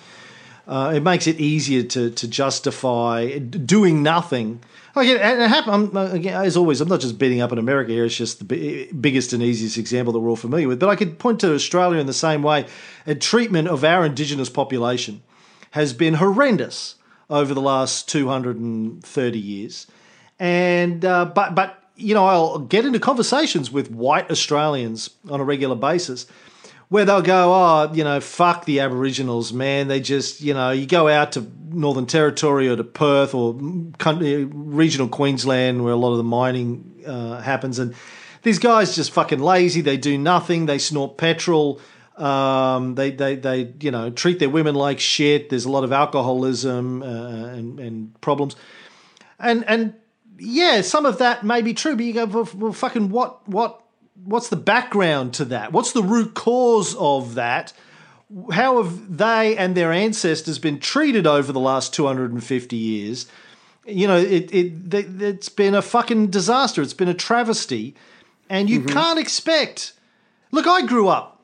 Uh, 0.66 0.92
it 0.96 1.02
makes 1.02 1.26
it 1.26 1.38
easier 1.40 1.82
to 1.82 2.10
to 2.10 2.26
justify 2.26 3.38
doing 3.38 4.02
nothing. 4.02 4.60
Like 4.98 5.08
it, 5.08 5.20
it 5.20 5.48
happen, 5.48 5.72
I'm, 5.72 5.96
uh, 5.96 6.10
again, 6.10 6.44
as 6.44 6.56
always, 6.56 6.80
I'm 6.80 6.88
not 6.88 7.00
just 7.00 7.18
beating 7.18 7.40
up 7.40 7.52
on 7.52 7.58
America 7.58 7.92
here. 7.92 8.04
It's 8.04 8.16
just 8.16 8.40
the 8.40 8.44
bi- 8.44 8.92
biggest 8.92 9.32
and 9.32 9.42
easiest 9.42 9.78
example 9.78 10.12
that 10.12 10.18
we're 10.18 10.28
all 10.28 10.36
familiar 10.36 10.66
with. 10.66 10.80
But 10.80 10.88
I 10.88 10.96
could 10.96 11.20
point 11.20 11.38
to 11.40 11.54
Australia 11.54 12.00
in 12.00 12.06
the 12.06 12.12
same 12.12 12.42
way. 12.42 12.66
A 13.06 13.14
treatment 13.14 13.68
of 13.68 13.84
our 13.84 14.04
Indigenous 14.04 14.50
population 14.50 15.22
has 15.70 15.92
been 15.92 16.14
horrendous 16.14 16.96
over 17.30 17.54
the 17.54 17.60
last 17.60 18.08
230 18.08 19.38
years. 19.38 19.86
And 20.40 21.04
uh, 21.04 21.26
but 21.26 21.54
but 21.54 21.82
you 21.96 22.14
know 22.14 22.26
I'll 22.26 22.58
get 22.58 22.84
into 22.84 22.98
conversations 22.98 23.70
with 23.70 23.90
white 23.90 24.30
Australians 24.30 25.10
on 25.30 25.40
a 25.40 25.44
regular 25.44 25.76
basis 25.76 26.26
where 26.88 27.04
they'll 27.04 27.22
go, 27.22 27.52
oh, 27.52 27.92
you 27.92 28.04
know, 28.04 28.20
fuck 28.20 28.64
the 28.64 28.80
Aboriginals, 28.80 29.52
man. 29.52 29.88
They 29.88 30.00
just, 30.00 30.40
you 30.40 30.54
know, 30.54 30.70
you 30.70 30.86
go 30.86 31.08
out 31.08 31.32
to 31.32 31.46
Northern 31.70 32.06
Territory 32.06 32.68
or 32.68 32.76
to 32.76 32.84
Perth 32.84 33.34
or 33.34 33.58
country, 33.98 34.44
regional 34.44 35.08
Queensland 35.08 35.84
where 35.84 35.92
a 35.92 35.96
lot 35.96 36.12
of 36.12 36.16
the 36.18 36.24
mining 36.24 37.02
uh, 37.06 37.40
happens, 37.40 37.78
and 37.78 37.94
these 38.42 38.58
guys 38.58 38.94
just 38.94 39.12
fucking 39.12 39.40
lazy. 39.40 39.80
They 39.80 39.96
do 39.96 40.16
nothing. 40.16 40.66
They 40.66 40.78
snort 40.78 41.18
petrol. 41.18 41.80
Um, 42.16 42.94
they, 42.96 43.12
they, 43.12 43.36
they, 43.36 43.72
you 43.80 43.90
know, 43.90 44.10
treat 44.10 44.38
their 44.40 44.50
women 44.50 44.74
like 44.74 44.98
shit. 44.98 45.50
There's 45.50 45.66
a 45.66 45.70
lot 45.70 45.84
of 45.84 45.92
alcoholism 45.92 47.02
uh, 47.02 47.06
and, 47.06 47.78
and 47.78 48.20
problems, 48.20 48.56
and 49.38 49.64
and 49.68 49.94
yeah, 50.38 50.80
some 50.80 51.06
of 51.06 51.18
that 51.18 51.44
may 51.44 51.62
be 51.62 51.74
true. 51.74 51.96
But 51.96 52.04
you 52.04 52.12
go, 52.12 52.24
well, 52.26 52.48
well 52.56 52.72
fucking 52.72 53.10
what, 53.10 53.48
what, 53.48 53.82
what's 54.24 54.48
the 54.48 54.56
background 54.56 55.34
to 55.34 55.44
that? 55.46 55.72
What's 55.72 55.92
the 55.92 56.02
root 56.02 56.34
cause 56.34 56.94
of 56.96 57.34
that? 57.34 57.72
How 58.52 58.82
have 58.82 59.16
they 59.16 59.56
and 59.56 59.74
their 59.74 59.92
ancestors 59.92 60.58
been 60.58 60.78
treated 60.78 61.26
over 61.26 61.52
the 61.52 61.60
last 61.60 61.94
250 61.94 62.76
years? 62.76 63.26
You 63.86 64.06
know, 64.06 64.18
it, 64.18 64.52
it, 64.52 64.94
it, 64.94 65.22
it's 65.22 65.48
been 65.48 65.74
a 65.74 65.80
fucking 65.80 66.28
disaster. 66.28 66.82
It's 66.82 66.92
been 66.92 67.08
a 67.08 67.14
travesty. 67.14 67.94
And 68.50 68.68
you 68.68 68.82
can't 68.82 69.18
expect. 69.18 69.94
Look, 70.52 70.66
I 70.66 70.86
grew 70.86 71.08
up. 71.08 71.42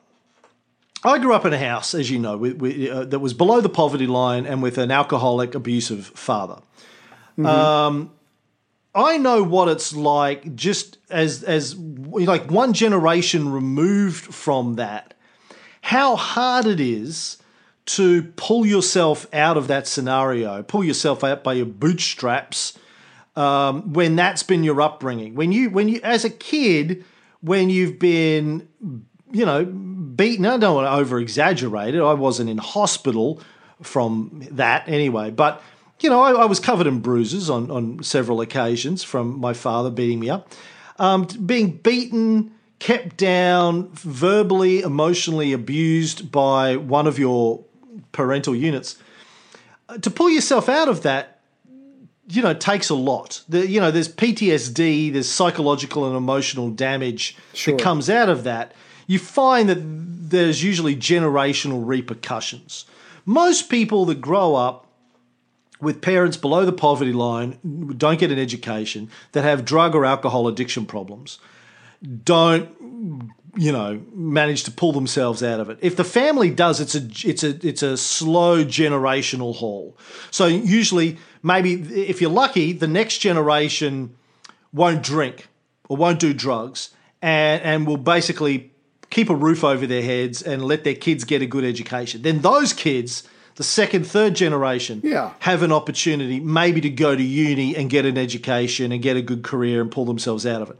I 1.03 1.19
grew 1.19 1.33
up 1.33 1.45
in 1.45 1.53
a 1.53 1.57
house, 1.57 1.93
as 1.93 2.09
you 2.09 2.17
know, 2.17 2.35
with, 2.35 2.57
with, 2.57 2.89
uh, 2.89 3.05
that 3.05 3.19
was 3.19 3.33
below 3.33 3.61
the 3.61 3.69
poverty 3.69 4.07
line 4.07 4.47
and 4.47 4.63
with 4.63 4.79
an 4.79 4.89
alcoholic, 4.89 5.53
abusive 5.53 6.07
father. 6.07 6.61
Um, 7.37 8.11
I 8.95 9.17
know 9.17 9.43
what 9.43 9.67
it's 9.67 9.93
like 9.93 10.55
just 10.55 10.97
as 11.09 11.43
as 11.43 11.75
like 11.77 12.49
one 12.49 12.71
generation 12.71 13.51
removed 13.51 14.33
from 14.33 14.75
that. 14.75 15.13
How 15.81 16.15
hard 16.15 16.65
it 16.65 16.79
is 16.79 17.37
to 17.87 18.23
pull 18.37 18.65
yourself 18.65 19.27
out 19.33 19.57
of 19.57 19.67
that 19.67 19.85
scenario, 19.85 20.63
pull 20.63 20.83
yourself 20.83 21.23
out 21.23 21.43
by 21.43 21.53
your 21.53 21.65
bootstraps 21.65 22.77
um, 23.35 23.93
when 23.93 24.15
that's 24.15 24.43
been 24.43 24.63
your 24.63 24.81
upbringing. 24.81 25.35
When 25.35 25.51
you 25.51 25.69
when 25.69 25.89
you 25.89 25.99
as 26.01 26.23
a 26.23 26.29
kid, 26.29 27.03
when 27.41 27.69
you've 27.69 27.99
been 27.99 28.67
you 29.31 29.45
know 29.45 29.65
beaten. 29.65 30.45
I 30.45 30.57
don't 30.57 30.75
want 30.75 30.87
to 30.87 30.93
over 30.93 31.19
exaggerate 31.19 31.95
it. 31.95 32.01
I 32.01 32.13
wasn't 32.13 32.49
in 32.49 32.57
hospital 32.57 33.41
from 33.81 34.41
that 34.51 34.87
anyway, 34.87 35.31
but 35.31 35.61
you 35.99 36.09
know, 36.09 36.21
I, 36.21 36.31
I, 36.31 36.45
was 36.45 36.59
covered 36.59 36.87
in 36.87 36.99
bruises 36.99 37.49
on, 37.49 37.71
on 37.71 38.03
several 38.03 38.41
occasions 38.41 39.03
from 39.03 39.39
my 39.39 39.53
father 39.53 39.89
beating 39.89 40.19
me 40.19 40.29
up. 40.29 40.51
Um, 40.97 41.23
being 41.45 41.77
beaten, 41.77 42.51
kept 42.79 43.17
down, 43.17 43.89
verbally, 43.93 44.81
emotionally 44.81 45.53
abused 45.53 46.31
by 46.31 46.75
one 46.75 47.07
of 47.07 47.17
your 47.17 47.63
parental 48.11 48.55
units. 48.55 48.97
Uh, 49.87 49.97
to 49.99 50.09
pull 50.09 50.29
yourself 50.29 50.67
out 50.69 50.87
of 50.87 51.03
that, 51.03 51.39
you 52.27 52.41
know, 52.41 52.53
takes 52.53 52.89
a 52.89 52.95
lot. 52.95 53.43
The, 53.47 53.67
you 53.67 53.79
know, 53.79 53.91
there's 53.91 54.09
PTSD, 54.09 55.13
there's 55.13 55.29
psychological 55.29 56.07
and 56.07 56.15
emotional 56.15 56.69
damage 56.69 57.37
Sure. 57.53 57.75
that 57.75 57.83
comes 57.83 58.09
out 58.09 58.29
of 58.29 58.43
that. 58.43 58.73
You 59.07 59.19
find 59.19 59.69
that 59.69 59.79
there's 59.81 60.63
usually 60.63 60.95
generational 60.95 61.85
repercussions. 61.85 62.85
Most 63.25 63.69
people 63.69 64.05
that 64.05 64.21
grow 64.21 64.55
up 64.55 64.84
with 65.85 66.01
parents 66.01 66.35
below 66.35 66.65
the 66.65 66.73
poverty 66.73 67.13
line, 67.13 67.59
don't 67.95 68.19
get 68.19 68.31
an 68.31 68.39
education, 68.39 69.09
that 69.33 69.43
have 69.43 69.63
drug 69.63 69.93
or 69.95 70.03
alcohol 70.03 70.47
addiction 70.47 70.85
problems, 70.85 71.37
don't 72.23 72.69
you 73.57 73.71
know 73.71 74.01
manage 74.13 74.63
to 74.63 74.71
pull 74.71 74.91
themselves 74.91 75.41
out 75.43 75.59
of 75.59 75.69
it. 75.69 75.77
If 75.81 75.95
the 75.95 76.03
family 76.03 76.49
does, 76.49 76.79
it's 76.81 76.95
a 76.95 77.29
it's 77.29 77.43
a 77.43 77.67
it's 77.67 77.83
a 77.83 77.97
slow 77.97 78.65
generational 78.65 79.55
haul. 79.55 79.95
So 80.31 80.47
usually, 80.47 81.17
maybe 81.43 81.73
if 81.73 82.19
you're 82.19 82.31
lucky, 82.31 82.73
the 82.73 82.87
next 82.87 83.19
generation 83.19 84.15
won't 84.73 85.03
drink 85.03 85.47
or 85.87 85.97
won't 85.97 86.19
do 86.19 86.33
drugs, 86.33 86.89
and 87.21 87.61
and 87.61 87.87
will 87.87 87.97
basically 87.97 88.71
keep 89.11 89.29
a 89.29 89.35
roof 89.35 89.63
over 89.63 89.85
their 89.85 90.01
heads 90.01 90.41
and 90.41 90.65
let 90.65 90.83
their 90.83 90.95
kids 90.95 91.23
get 91.23 91.41
a 91.41 91.45
good 91.45 91.63
education. 91.63 92.23
Then 92.23 92.41
those 92.41 92.73
kids 92.73 93.23
the 93.55 93.63
second, 93.63 94.05
third 94.05 94.35
generation 94.35 95.01
Yeah. 95.03 95.31
have 95.39 95.63
an 95.63 95.71
opportunity 95.71 96.39
maybe 96.39 96.81
to 96.81 96.89
go 96.89 97.15
to 97.15 97.23
uni 97.23 97.75
and 97.75 97.89
get 97.89 98.05
an 98.05 98.17
education 98.17 98.91
and 98.91 99.01
get 99.01 99.15
a 99.17 99.21
good 99.21 99.43
career 99.43 99.81
and 99.81 99.89
pull 99.91 100.05
themselves 100.05 100.45
out 100.45 100.61
of 100.61 100.69
it. 100.71 100.79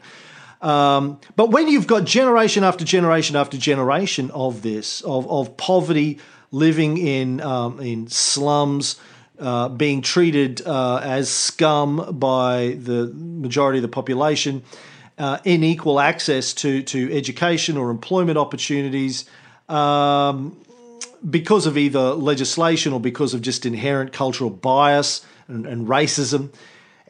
Um, 0.61 1.19
but 1.35 1.51
when 1.51 1.67
you've 1.67 1.87
got 1.87 2.05
generation 2.05 2.63
after 2.63 2.83
generation 2.85 3.35
after 3.35 3.57
generation 3.57 4.31
of 4.31 4.61
this, 4.61 5.01
of, 5.01 5.29
of 5.29 5.57
poverty, 5.57 6.19
living 6.51 6.97
in, 6.97 7.41
um, 7.41 7.79
in 7.79 8.07
slums, 8.07 8.95
uh, 9.39 9.67
being 9.69 10.01
treated 10.01 10.61
uh, 10.65 10.97
as 11.03 11.29
scum 11.29 12.17
by 12.17 12.77
the 12.81 13.11
majority 13.15 13.79
of 13.79 13.83
the 13.83 13.89
population, 13.89 14.63
uh, 15.17 15.37
unequal 15.45 15.99
access 15.99 16.53
to, 16.53 16.81
to 16.83 17.13
education 17.15 17.77
or 17.77 17.89
employment 17.89 18.37
opportunities, 18.37 19.25
um, 19.69 20.57
because 21.29 21.65
of 21.65 21.77
either 21.77 22.13
legislation 22.13 22.93
or 22.93 22.99
because 22.99 23.33
of 23.33 23.41
just 23.41 23.65
inherent 23.65 24.13
cultural 24.13 24.49
bias 24.49 25.25
and, 25.47 25.65
and, 25.65 25.87
racism, 25.87 26.49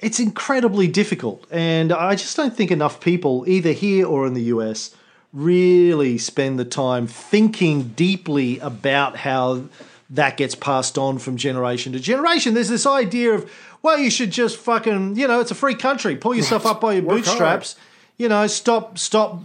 it's 0.02 0.20
incredibly 0.20 0.88
difficult. 0.88 1.46
And 1.52 1.92
I 1.92 2.16
just 2.16 2.36
don't 2.38 2.56
think 2.56 2.72
enough 2.72 3.00
people, 3.00 3.44
either 3.48 3.72
here 3.72 4.06
or 4.06 4.26
in 4.28 4.34
the 4.34 4.44
US, 4.44 4.96
really 5.34 6.18
spend 6.18 6.58
the 6.58 6.66
time 6.66 7.08
thinking 7.08 7.90
deeply 7.90 8.60
about 8.60 9.18
how 9.18 9.66
that 10.10 10.38
gets 10.38 10.56
passed 10.56 10.98
on 10.98 11.18
from 11.18 11.36
generation 11.36 11.94
to 11.94 12.00
generation. 12.00 12.54
There's 12.54 12.70
this 12.70 12.86
idea 12.86 13.34
of, 13.34 13.52
well, 13.82 13.98
you 13.98 14.10
should 14.10 14.32
just 14.32 14.58
fucking, 14.58 15.18
you 15.18 15.28
know, 15.28 15.42
it's 15.42 15.52
a 15.52 15.56
free 15.56 15.76
country. 15.76 16.16
Pull 16.16 16.36
yourself 16.36 16.66
up 16.66 16.80
by 16.80 16.94
your 16.94 17.04
Work 17.04 17.18
bootstraps. 17.18 17.76
you 18.18 18.30
know, 18.30 18.48
stop, 18.48 18.98
stop, 18.98 19.42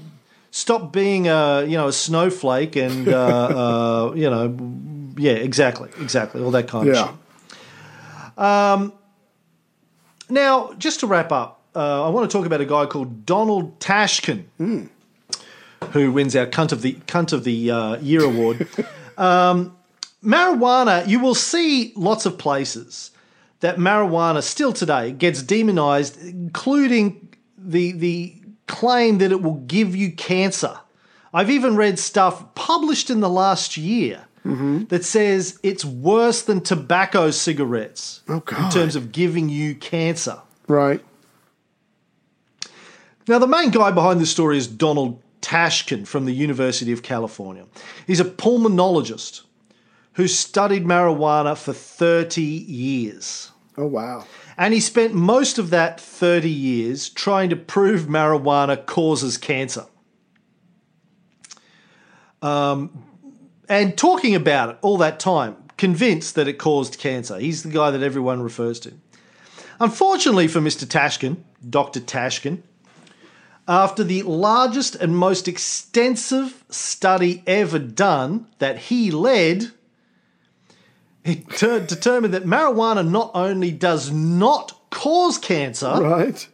stop 0.51 0.93
being 0.93 1.29
a 1.29 1.65
you 1.65 1.77
know 1.77 1.89
a 1.89 1.93
snowflake 1.93 2.77
and 2.77 3.09
uh, 3.09 3.17
uh, 4.11 4.13
you 4.15 4.29
know, 4.31 4.57
yeah, 5.19 5.33
exactly, 5.33 5.91
exactly, 6.01 6.43
all 6.43 6.51
that 6.53 6.69
kind 6.69 6.89
of 6.89 6.95
Yeah. 6.95 7.07
shit. 7.07 8.39
Um, 8.39 8.93
now, 10.29 10.73
just 10.79 11.01
to 11.01 11.07
wrap 11.07 11.33
up, 11.33 11.63
uh, 11.75 12.07
I 12.07 12.09
want 12.11 12.31
to 12.31 12.37
talk 12.37 12.47
about 12.47 12.61
a 12.61 12.65
guy 12.65 12.87
called 12.87 13.27
Donald 13.27 13.79
Tashkin, 13.81 14.45
who 15.93 16.13
wins 16.13 16.35
our 16.37 16.47
cunt 16.47 16.73
of 16.73 16.83
the 16.83 16.95
cunt 17.07 17.33
of 17.33 17.45
the 17.45 17.71
uh, 17.71 17.97
year 17.99 18.23
award. 18.25 18.67
um, 19.19 19.77
marijuana, 20.25 21.07
you 21.07 21.21
will 21.21 21.35
see 21.35 21.93
lots 21.97 22.27
of 22.27 22.39
places 22.39 23.11
that 23.61 23.77
marijuana 23.77 24.43
still 24.43 24.73
today 24.73 25.13
gets 25.13 25.43
demonized, 25.43 26.21
including 26.23 27.29
the 27.59 27.93
the 27.93 28.35
claim 28.71 29.19
that 29.19 29.33
it 29.33 29.43
will 29.43 29.57
give 29.67 29.97
you 29.97 30.13
cancer. 30.13 30.79
I've 31.35 31.51
even 31.51 31.77
read 31.77 31.99
stuff 31.99 32.55
published 32.55 33.11
in 33.11 33.21
the 33.21 33.29
last 33.29 33.77
year 33.77 34.27
mm-hmm. 34.47 34.85
that 34.85 35.05
says 35.05 35.59
it's 35.63 35.85
worse 35.85 36.43
than 36.43 36.61
tobacco 36.61 37.31
cigarettes 37.31 38.23
Oh, 38.29 38.37
in 38.37 38.71
terms 38.71 38.97
of 38.97 39.13
giving 39.13 39.49
you 39.49 39.75
cancer. 39.75 40.41
Right. 40.69 41.05
Now, 43.29 43.39
the 43.39 43.47
main 43.47 43.71
guy 43.71 43.91
behind 43.91 44.21
this 44.21 44.31
story 44.31 44.57
is 44.57 44.67
Donald 44.67 45.21
Tashkin 45.43 46.07
from 46.07 46.25
the 46.25 46.33
University 46.33 46.93
of 46.93 47.03
California. 47.03 47.67
He's 48.07 48.21
a 48.21 48.25
pulmonologist 48.25 49.43
who 50.15 50.29
studied 50.29 50.85
marijuana 50.85 51.57
for 51.57 51.73
30 51.73 52.43
years. 52.43 53.51
Oh 53.77 53.87
wow. 53.87 54.27
And 54.61 54.75
he 54.75 54.81
spent 54.81 55.15
most 55.15 55.59
of 55.59 55.71
that 55.71 55.99
30 55.99 56.51
years 56.51 57.09
trying 57.09 57.49
to 57.49 57.57
prove 57.57 58.03
marijuana 58.03 58.85
causes 58.85 59.39
cancer. 59.39 59.87
Um, 62.43 63.05
and 63.71 63.97
talking 63.97 64.35
about 64.35 64.69
it 64.69 64.79
all 64.83 64.99
that 64.99 65.19
time, 65.19 65.57
convinced 65.79 66.35
that 66.35 66.47
it 66.47 66.59
caused 66.59 66.99
cancer. 66.99 67.39
He's 67.39 67.63
the 67.63 67.71
guy 67.71 67.91
that 67.91 68.03
everyone 68.03 68.43
refers 68.43 68.79
to. 68.81 68.93
Unfortunately 69.81 70.47
for 70.47 70.61
Mr. 70.61 70.85
Tashkin, 70.85 71.39
Dr. 71.67 72.01
Tashkin, 72.01 72.63
after 73.67 74.05
the 74.05 74.23
largest 74.25 74.95
and 74.95 75.17
most 75.17 75.49
extensive 75.49 76.65
study 76.69 77.43
ever 77.47 77.79
done 77.79 78.47
that 78.59 78.77
he 78.77 79.11
led, 79.11 79.73
he 81.25 81.37
ter- 81.37 81.81
determined 81.81 82.35
that 82.35 82.45
marijuana 82.45 83.09
not 83.09 83.31
only 83.35 83.71
does 83.71 84.11
not 84.11 84.79
cause 84.91 85.39
cancer, 85.39 85.93
Right. 86.01 86.49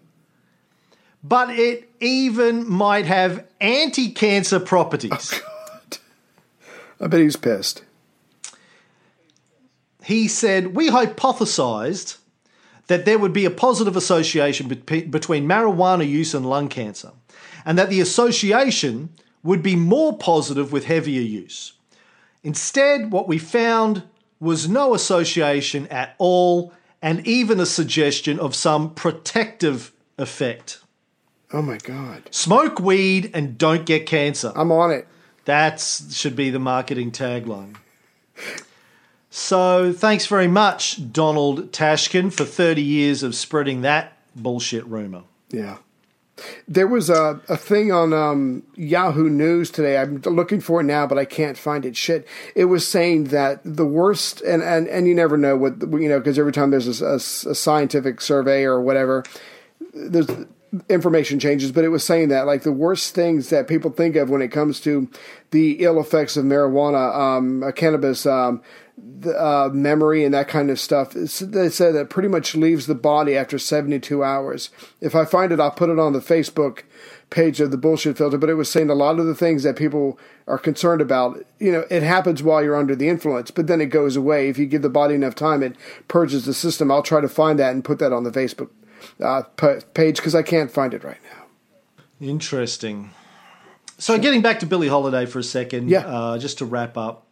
but 1.22 1.50
it 1.50 1.88
even 2.00 2.68
might 2.68 3.06
have 3.06 3.44
anti 3.60 4.10
cancer 4.10 4.60
properties. 4.60 5.12
Oh, 5.34 5.40
God. 5.80 5.98
I 7.00 7.06
bet 7.08 7.20
he's 7.20 7.36
pissed. 7.36 7.82
he 10.04 10.28
said, 10.28 10.74
We 10.74 10.90
hypothesized 10.90 12.18
that 12.86 13.04
there 13.04 13.18
would 13.18 13.32
be 13.32 13.44
a 13.44 13.50
positive 13.50 13.96
association 13.96 14.68
bet- 14.68 15.10
between 15.10 15.46
marijuana 15.48 16.08
use 16.08 16.34
and 16.34 16.48
lung 16.48 16.68
cancer, 16.68 17.10
and 17.64 17.76
that 17.78 17.90
the 17.90 18.00
association 18.00 19.10
would 19.42 19.62
be 19.62 19.76
more 19.76 20.16
positive 20.16 20.72
with 20.72 20.84
heavier 20.84 21.20
use. 21.20 21.72
Instead, 22.44 23.10
what 23.12 23.26
we 23.26 23.38
found 23.38 24.04
was 24.40 24.68
no 24.68 24.94
association 24.94 25.86
at 25.88 26.14
all, 26.18 26.72
and 27.02 27.26
even 27.26 27.60
a 27.60 27.66
suggestion 27.66 28.38
of 28.38 28.54
some 28.54 28.94
protective 28.94 29.92
effect. 30.18 30.80
Oh 31.52 31.62
my 31.62 31.78
god. 31.78 32.28
Smoke 32.30 32.80
weed 32.80 33.30
and 33.32 33.56
don't 33.56 33.86
get 33.86 34.06
cancer. 34.06 34.52
I'm 34.54 34.72
on 34.72 34.90
it. 34.90 35.06
That 35.44 35.80
should 35.80 36.34
be 36.34 36.50
the 36.50 36.58
marketing 36.58 37.12
tagline. 37.12 37.76
So, 39.30 39.92
thanks 39.92 40.26
very 40.26 40.48
much, 40.48 41.12
Donald 41.12 41.70
Tashkin, 41.70 42.32
for 42.32 42.44
30 42.44 42.82
years 42.82 43.22
of 43.22 43.34
spreading 43.34 43.82
that 43.82 44.16
bullshit 44.34 44.86
rumor. 44.86 45.22
Yeah. 45.50 45.78
There 46.68 46.86
was 46.86 47.08
a, 47.08 47.40
a 47.48 47.56
thing 47.56 47.92
on 47.92 48.12
um, 48.12 48.62
Yahoo 48.74 49.28
News 49.30 49.70
today. 49.70 49.96
I'm 49.96 50.16
looking 50.22 50.60
for 50.60 50.80
it 50.80 50.84
now, 50.84 51.06
but 51.06 51.18
I 51.18 51.24
can't 51.24 51.56
find 51.56 51.86
it. 51.86 51.96
Shit. 51.96 52.26
It 52.54 52.66
was 52.66 52.86
saying 52.86 53.24
that 53.24 53.60
the 53.64 53.86
worst, 53.86 54.40
and, 54.42 54.62
and, 54.62 54.86
and 54.88 55.08
you 55.08 55.14
never 55.14 55.36
know 55.36 55.56
what, 55.56 55.80
you 55.80 56.08
know, 56.08 56.18
because 56.18 56.38
every 56.38 56.52
time 56.52 56.70
there's 56.70 57.00
a, 57.00 57.06
a- 57.06 57.14
a 57.16 57.54
scientific 57.54 58.20
survey 58.20 58.64
or 58.64 58.80
whatever, 58.80 59.24
there's 59.94 60.28
information 60.90 61.38
changes, 61.38 61.72
but 61.72 61.84
it 61.84 61.88
was 61.88 62.04
saying 62.04 62.28
that 62.28 62.44
like 62.46 62.62
the 62.62 62.72
worst 62.72 63.14
things 63.14 63.48
that 63.50 63.66
people 63.68 63.90
think 63.90 64.16
of 64.16 64.28
when 64.28 64.42
it 64.42 64.48
comes 64.48 64.80
to 64.80 65.08
the 65.50 65.82
ill 65.82 65.98
effects 66.00 66.36
of 66.36 66.44
marijuana, 66.44 67.14
um, 67.14 67.62
uh, 67.62 67.72
cannabis, 67.72 68.26
um, 68.26 68.60
the, 68.96 69.32
uh, 69.38 69.68
memory 69.72 70.24
and 70.24 70.32
that 70.34 70.48
kind 70.48 70.70
of 70.70 70.80
stuff. 70.80 71.14
It's, 71.14 71.40
they 71.40 71.68
said 71.68 71.94
that 71.94 72.10
pretty 72.10 72.28
much 72.28 72.54
leaves 72.54 72.86
the 72.86 72.94
body 72.94 73.36
after 73.36 73.58
72 73.58 74.24
hours. 74.24 74.70
If 75.00 75.14
I 75.14 75.24
find 75.24 75.52
it, 75.52 75.60
I'll 75.60 75.70
put 75.70 75.90
it 75.90 75.98
on 75.98 76.12
the 76.12 76.20
Facebook 76.20 76.82
page 77.28 77.60
of 77.60 77.70
the 77.70 77.76
bullshit 77.76 78.16
filter. 78.16 78.38
But 78.38 78.48
it 78.50 78.54
was 78.54 78.70
saying 78.70 78.88
a 78.88 78.94
lot 78.94 79.18
of 79.18 79.26
the 79.26 79.34
things 79.34 79.64
that 79.64 79.76
people 79.76 80.18
are 80.46 80.58
concerned 80.58 81.00
about, 81.00 81.44
you 81.58 81.72
know, 81.72 81.84
it 81.90 82.02
happens 82.02 82.42
while 82.42 82.62
you're 82.62 82.76
under 82.76 82.94
the 82.96 83.08
influence, 83.08 83.50
but 83.50 83.66
then 83.66 83.80
it 83.80 83.86
goes 83.86 84.16
away. 84.16 84.48
If 84.48 84.58
you 84.58 84.66
give 84.66 84.82
the 84.82 84.88
body 84.88 85.14
enough 85.14 85.34
time, 85.34 85.62
it 85.62 85.76
purges 86.08 86.46
the 86.46 86.54
system. 86.54 86.90
I'll 86.90 87.02
try 87.02 87.20
to 87.20 87.28
find 87.28 87.58
that 87.58 87.72
and 87.74 87.84
put 87.84 87.98
that 87.98 88.12
on 88.12 88.24
the 88.24 88.30
Facebook 88.30 88.70
uh, 89.20 89.42
pa- 89.56 89.80
page 89.92 90.16
because 90.16 90.34
I 90.34 90.42
can't 90.42 90.70
find 90.70 90.94
it 90.94 91.04
right 91.04 91.18
now. 91.24 91.44
Interesting. 92.26 93.10
So, 93.98 94.18
getting 94.18 94.42
back 94.42 94.60
to 94.60 94.66
Billie 94.66 94.88
Holiday 94.88 95.26
for 95.26 95.38
a 95.38 95.42
second, 95.44 95.88
Yeah. 95.88 96.06
uh, 96.06 96.38
just 96.38 96.58
to 96.58 96.64
wrap 96.64 96.96
up. 96.96 97.25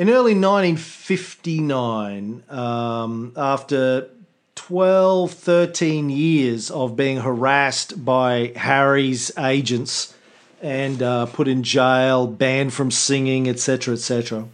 In 0.00 0.08
early 0.08 0.34
1959, 0.34 2.42
um, 2.48 3.32
after 3.36 4.08
12, 4.54 5.30
13 5.30 6.08
years 6.08 6.70
of 6.70 6.96
being 6.96 7.18
harassed 7.18 8.02
by 8.02 8.54
Harry's 8.56 9.30
agents 9.36 10.14
and 10.62 11.02
uh, 11.02 11.26
put 11.26 11.48
in 11.48 11.62
jail, 11.62 12.26
banned 12.26 12.72
from 12.72 12.90
singing, 12.90 13.46
etc., 13.46 13.92
etc., 13.92 14.46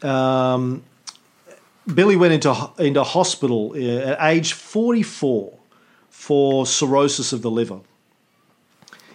um, 0.00 0.82
Billie 1.92 2.16
went 2.16 2.32
into 2.32 2.70
into 2.78 3.04
hospital 3.04 3.74
uh, 3.76 4.12
at 4.12 4.32
age 4.32 4.54
44 4.54 5.58
for 6.08 6.64
cirrhosis 6.64 7.34
of 7.34 7.42
the 7.42 7.50
liver. 7.50 7.80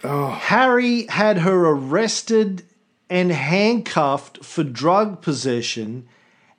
Harry 0.03 1.07
had 1.07 1.39
her 1.39 1.69
arrested 1.69 2.63
and 3.09 3.31
handcuffed 3.31 4.43
for 4.43 4.63
drug 4.63 5.21
possession 5.21 6.07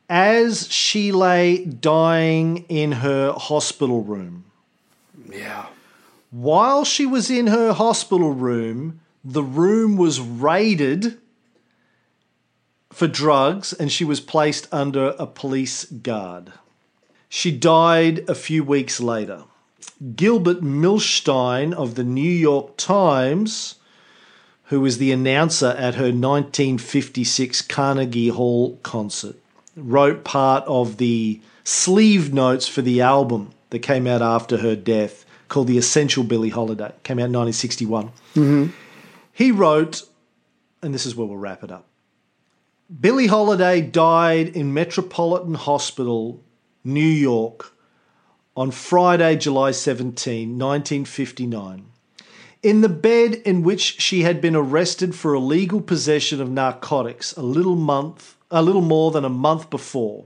as 0.09 0.71
she 0.73 1.13
lay 1.13 1.65
dying 1.65 2.65
in 2.69 2.93
her 2.93 3.33
hospital 3.33 4.03
room. 4.03 4.45
Yeah. 5.31 5.67
While 6.31 6.85
she 6.85 7.07
was 7.07 7.31
in 7.31 7.49
her 7.49 7.73
hospital 7.73 8.33
room, 8.33 9.01
the 9.25 9.43
room 9.43 9.97
was 9.97 10.21
raided 10.21 11.19
for 12.91 13.07
drugs 13.07 13.73
and 13.73 13.93
she 13.93 14.05
was 14.05 14.21
placed 14.21 14.67
under 14.73 15.15
a 15.19 15.27
police 15.27 15.85
guard. 15.85 16.53
She 17.29 17.51
died 17.53 18.29
a 18.29 18.35
few 18.35 18.65
weeks 18.65 19.01
later. 19.01 19.45
Gilbert 20.17 20.63
Millstein 20.63 21.73
of 21.73 21.95
the 21.95 22.05
New 22.05 22.31
York 22.31 22.77
Times, 22.77 23.75
who 24.69 24.81
was 24.81 24.99
the 24.99 25.13
announcer 25.13 25.69
at 25.79 25.95
her 25.95 26.13
1956 26.13 27.63
Carnegie 27.63 28.29
Hall 28.29 28.77
concert, 28.83 29.37
wrote 29.77 30.25
part 30.25 30.65
of 30.65 30.99
the 30.99 31.41
sleeve 31.65 32.33
notes 32.33 32.69
for 32.69 32.83
the 32.83 33.01
album 33.01 33.51
that 33.71 33.81
came 33.81 34.07
out 34.07 34.23
after 34.23 34.59
her 34.59 34.77
death 34.77 35.25
called 35.49 35.69
The 35.69 35.79
Essential 35.79 36.23
Billie 36.23 36.51
Holiday. 36.51 36.93
Came 37.03 37.19
out 37.19 37.27
in 37.27 37.33
1961. 37.33 38.09
Mm-hmm. 38.35 38.67
He 39.33 39.53
wrote, 39.53 40.03
and 40.83 40.93
this 40.93 41.07
is 41.07 41.17
where 41.17 41.27
we'll 41.27 41.39
wrap 41.39 41.65
it 41.65 41.73
up. 41.73 41.87
Billie 43.01 43.27
Holiday 43.27 43.81
died 43.81 44.49
in 44.49 44.75
Metropolitan 44.75 45.55
Hospital, 45.55 46.43
New 46.85 47.01
York, 47.01 47.73
on 48.57 48.71
Friday, 48.71 49.37
July 49.37 49.71
17, 49.71 50.59
1959. 50.59 51.87
In 52.63 52.81
the 52.81 52.89
bed 52.89 53.35
in 53.45 53.63
which 53.63 54.01
she 54.01 54.23
had 54.23 54.41
been 54.41 54.57
arrested 54.57 55.15
for 55.15 55.33
illegal 55.33 55.81
possession 55.81 56.41
of 56.41 56.51
narcotics 56.51 57.33
a 57.37 57.43
little 57.43 57.77
month, 57.77 58.37
a 58.51 58.63
little 58.63 58.83
more 58.83 59.13
than 59.13 59.25
a 59.25 59.29
month 59.29 59.71
before, 59.71 60.25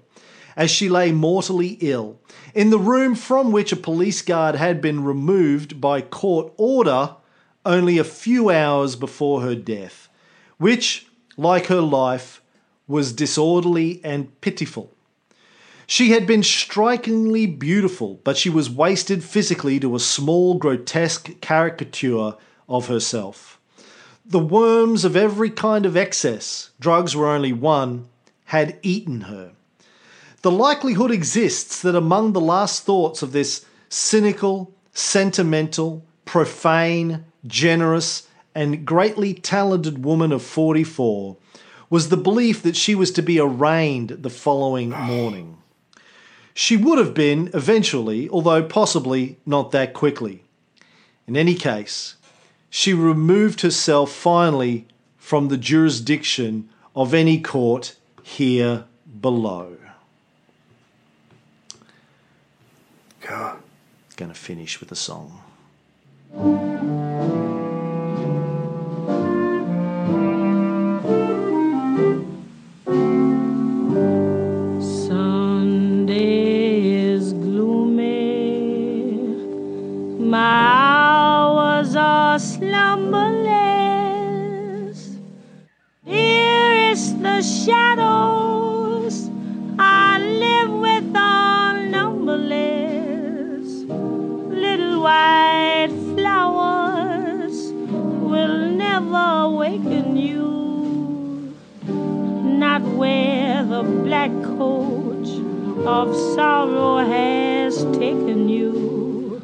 as 0.57 0.71
she 0.71 0.89
lay 0.89 1.13
mortally 1.13 1.77
ill, 1.83 2.19
in 2.55 2.71
the 2.71 2.79
room 2.79 3.15
from 3.15 3.53
which 3.53 3.71
a 3.71 3.77
police 3.77 4.23
guard 4.23 4.55
had 4.55 4.81
been 4.81 5.05
removed 5.05 5.79
by 5.79 6.01
court 6.01 6.51
order 6.57 7.17
only 7.67 7.99
a 7.99 8.05
few 8.05 8.49
hours 8.49 8.97
before 8.97 9.43
her 9.43 9.55
death, 9.55 10.09
which, 10.57 11.07
like 11.37 11.67
her 11.67 11.83
life, 11.83 12.41
was 12.89 13.13
disorderly 13.13 14.01
and 14.03 14.41
pitiful. 14.41 14.91
She 15.95 16.13
had 16.13 16.27
been 16.27 16.43
strikingly 16.43 17.45
beautiful, 17.45 18.19
but 18.25 18.39
she 18.39 18.49
was 18.49 18.71
wasted 18.71 19.23
physically 19.23 19.79
to 19.81 19.95
a 19.95 20.01
small, 20.01 20.55
grotesque 20.55 21.39
caricature 21.43 22.33
of 22.67 22.87
herself. 22.87 23.61
The 24.25 24.39
worms 24.39 25.05
of 25.05 25.17
every 25.17 25.51
kind 25.51 25.85
of 25.85 25.95
excess, 25.95 26.71
drugs 26.81 27.15
were 27.15 27.29
only 27.29 27.53
one, 27.53 28.09
had 28.47 28.79
eaten 28.81 29.21
her. 29.33 29.53
The 30.41 30.51
likelihood 30.51 31.11
exists 31.11 31.83
that 31.83 31.95
among 31.95 32.33
the 32.33 32.41
last 32.41 32.85
thoughts 32.85 33.21
of 33.21 33.33
this 33.33 33.67
cynical, 33.91 34.73
sentimental, 34.95 36.07
profane, 36.25 37.27
generous, 37.47 38.29
and 38.55 38.87
greatly 38.87 39.35
talented 39.35 40.03
woman 40.03 40.33
of 40.33 40.43
44 40.43 41.37
was 41.91 42.09
the 42.09 42.17
belief 42.17 42.63
that 42.63 42.77
she 42.77 42.95
was 42.95 43.11
to 43.11 43.21
be 43.21 43.39
arraigned 43.39 44.09
the 44.23 44.31
following 44.31 44.89
morning. 44.89 45.59
She 46.55 46.77
would 46.77 46.99
have 46.99 47.15
been 47.15 47.51
eventually, 47.55 48.29
although 48.29 48.63
possibly 48.63 49.39
not 49.47 49.71
that 49.73 49.95
quickly. 49.95 50.43
In 51.27 51.37
any 51.37 51.55
case, 51.55 52.17
she 52.69 52.93
removed 52.93 53.63
herself 53.63 54.13
finally 54.13 54.87
from 55.17 55.49
the 55.49 55.57
jurisdiction 55.57 56.69
of 56.95 57.15
any 57.15 57.41
court 57.41 57.97
here 58.23 58.85
below. 59.21 59.77
God. 63.21 63.59
Going 64.17 64.31
to 64.31 64.39
finish 64.39 64.81
with 64.81 64.93
a 64.93 64.97
song. 64.97 65.41
Shadows 87.43 89.31
I 89.79 90.19
live 90.19 90.71
with 90.71 91.17
are 91.17 91.85
numberless. 91.87 93.85
Little 94.65 95.03
white 95.03 95.91
flowers 96.15 97.73
will 97.73 98.71
never 98.71 99.45
awaken 99.49 100.17
you 100.17 100.53
not 102.63 102.83
where 102.83 103.65
the 103.65 103.83
black 103.83 104.31
coach 104.57 105.31
of 105.85 106.15
sorrow 106.35 106.99
has 106.99 107.85
taken 107.87 108.49
you. 108.49 109.43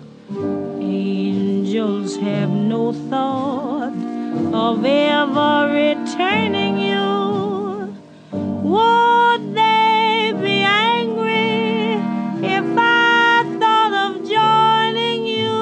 Angels 0.81 2.17
have 2.19 2.51
no 2.51 2.93
thought 3.11 3.93
of 4.55 4.85
ever 4.85 5.73
returning 5.73 6.79
you. 6.79 7.08
Would 8.69 9.55
they 9.55 10.33
be 10.43 10.61
angry 10.63 11.95
if 12.45 12.67
I 12.77 13.57
thought 13.59 13.95
of 14.05 14.29
joining 14.29 15.25
you? 15.25 15.61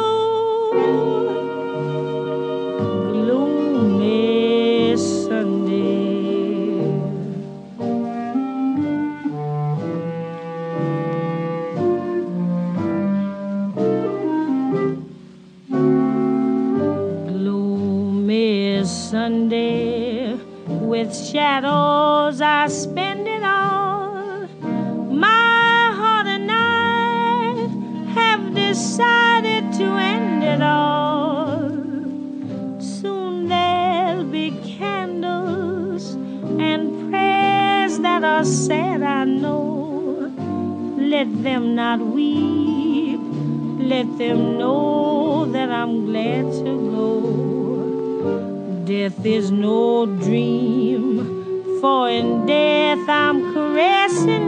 Gloomy 3.13 4.97
Sunday. 4.97 6.17
gloomy 17.29 18.85
Sunday 18.85 20.37
with 20.69 21.15
shadows 21.15 22.41
I 22.41 22.67
spend 22.69 23.29
it 23.29 23.43
all. 23.43 24.49
My 25.11 25.93
heart 25.95 26.27
and 26.27 26.51
I 26.51 27.69
have 28.15 28.55
decided 28.55 29.73
to 29.75 29.85
end 29.85 30.43
it 30.43 30.63
all. 30.63 31.71
Soon 32.81 33.49
there'll 33.49 34.25
be 34.25 34.51
candles 34.79 36.15
and 36.15 37.11
prayers 37.11 37.99
that 38.01 38.25
are 38.25 38.45
said, 38.45 39.03
I 39.03 39.25
know. 39.25 40.33
Let 40.99 41.43
them 41.43 41.75
not 41.77 42.01
weep, 42.01 43.21
let 43.79 44.19
them 44.19 44.59
know 44.59 45.47
that 45.47 45.71
I'm 45.71 46.07
glad 46.07 46.53
to 46.65 46.91
go. 46.91 46.96
Death 48.97 49.27
is 49.27 49.51
no 49.51 50.07
dream, 50.07 51.19
for 51.83 52.09
in 52.09 52.47
death 52.47 53.07
I'm 53.07 53.53
caressing 53.53 54.46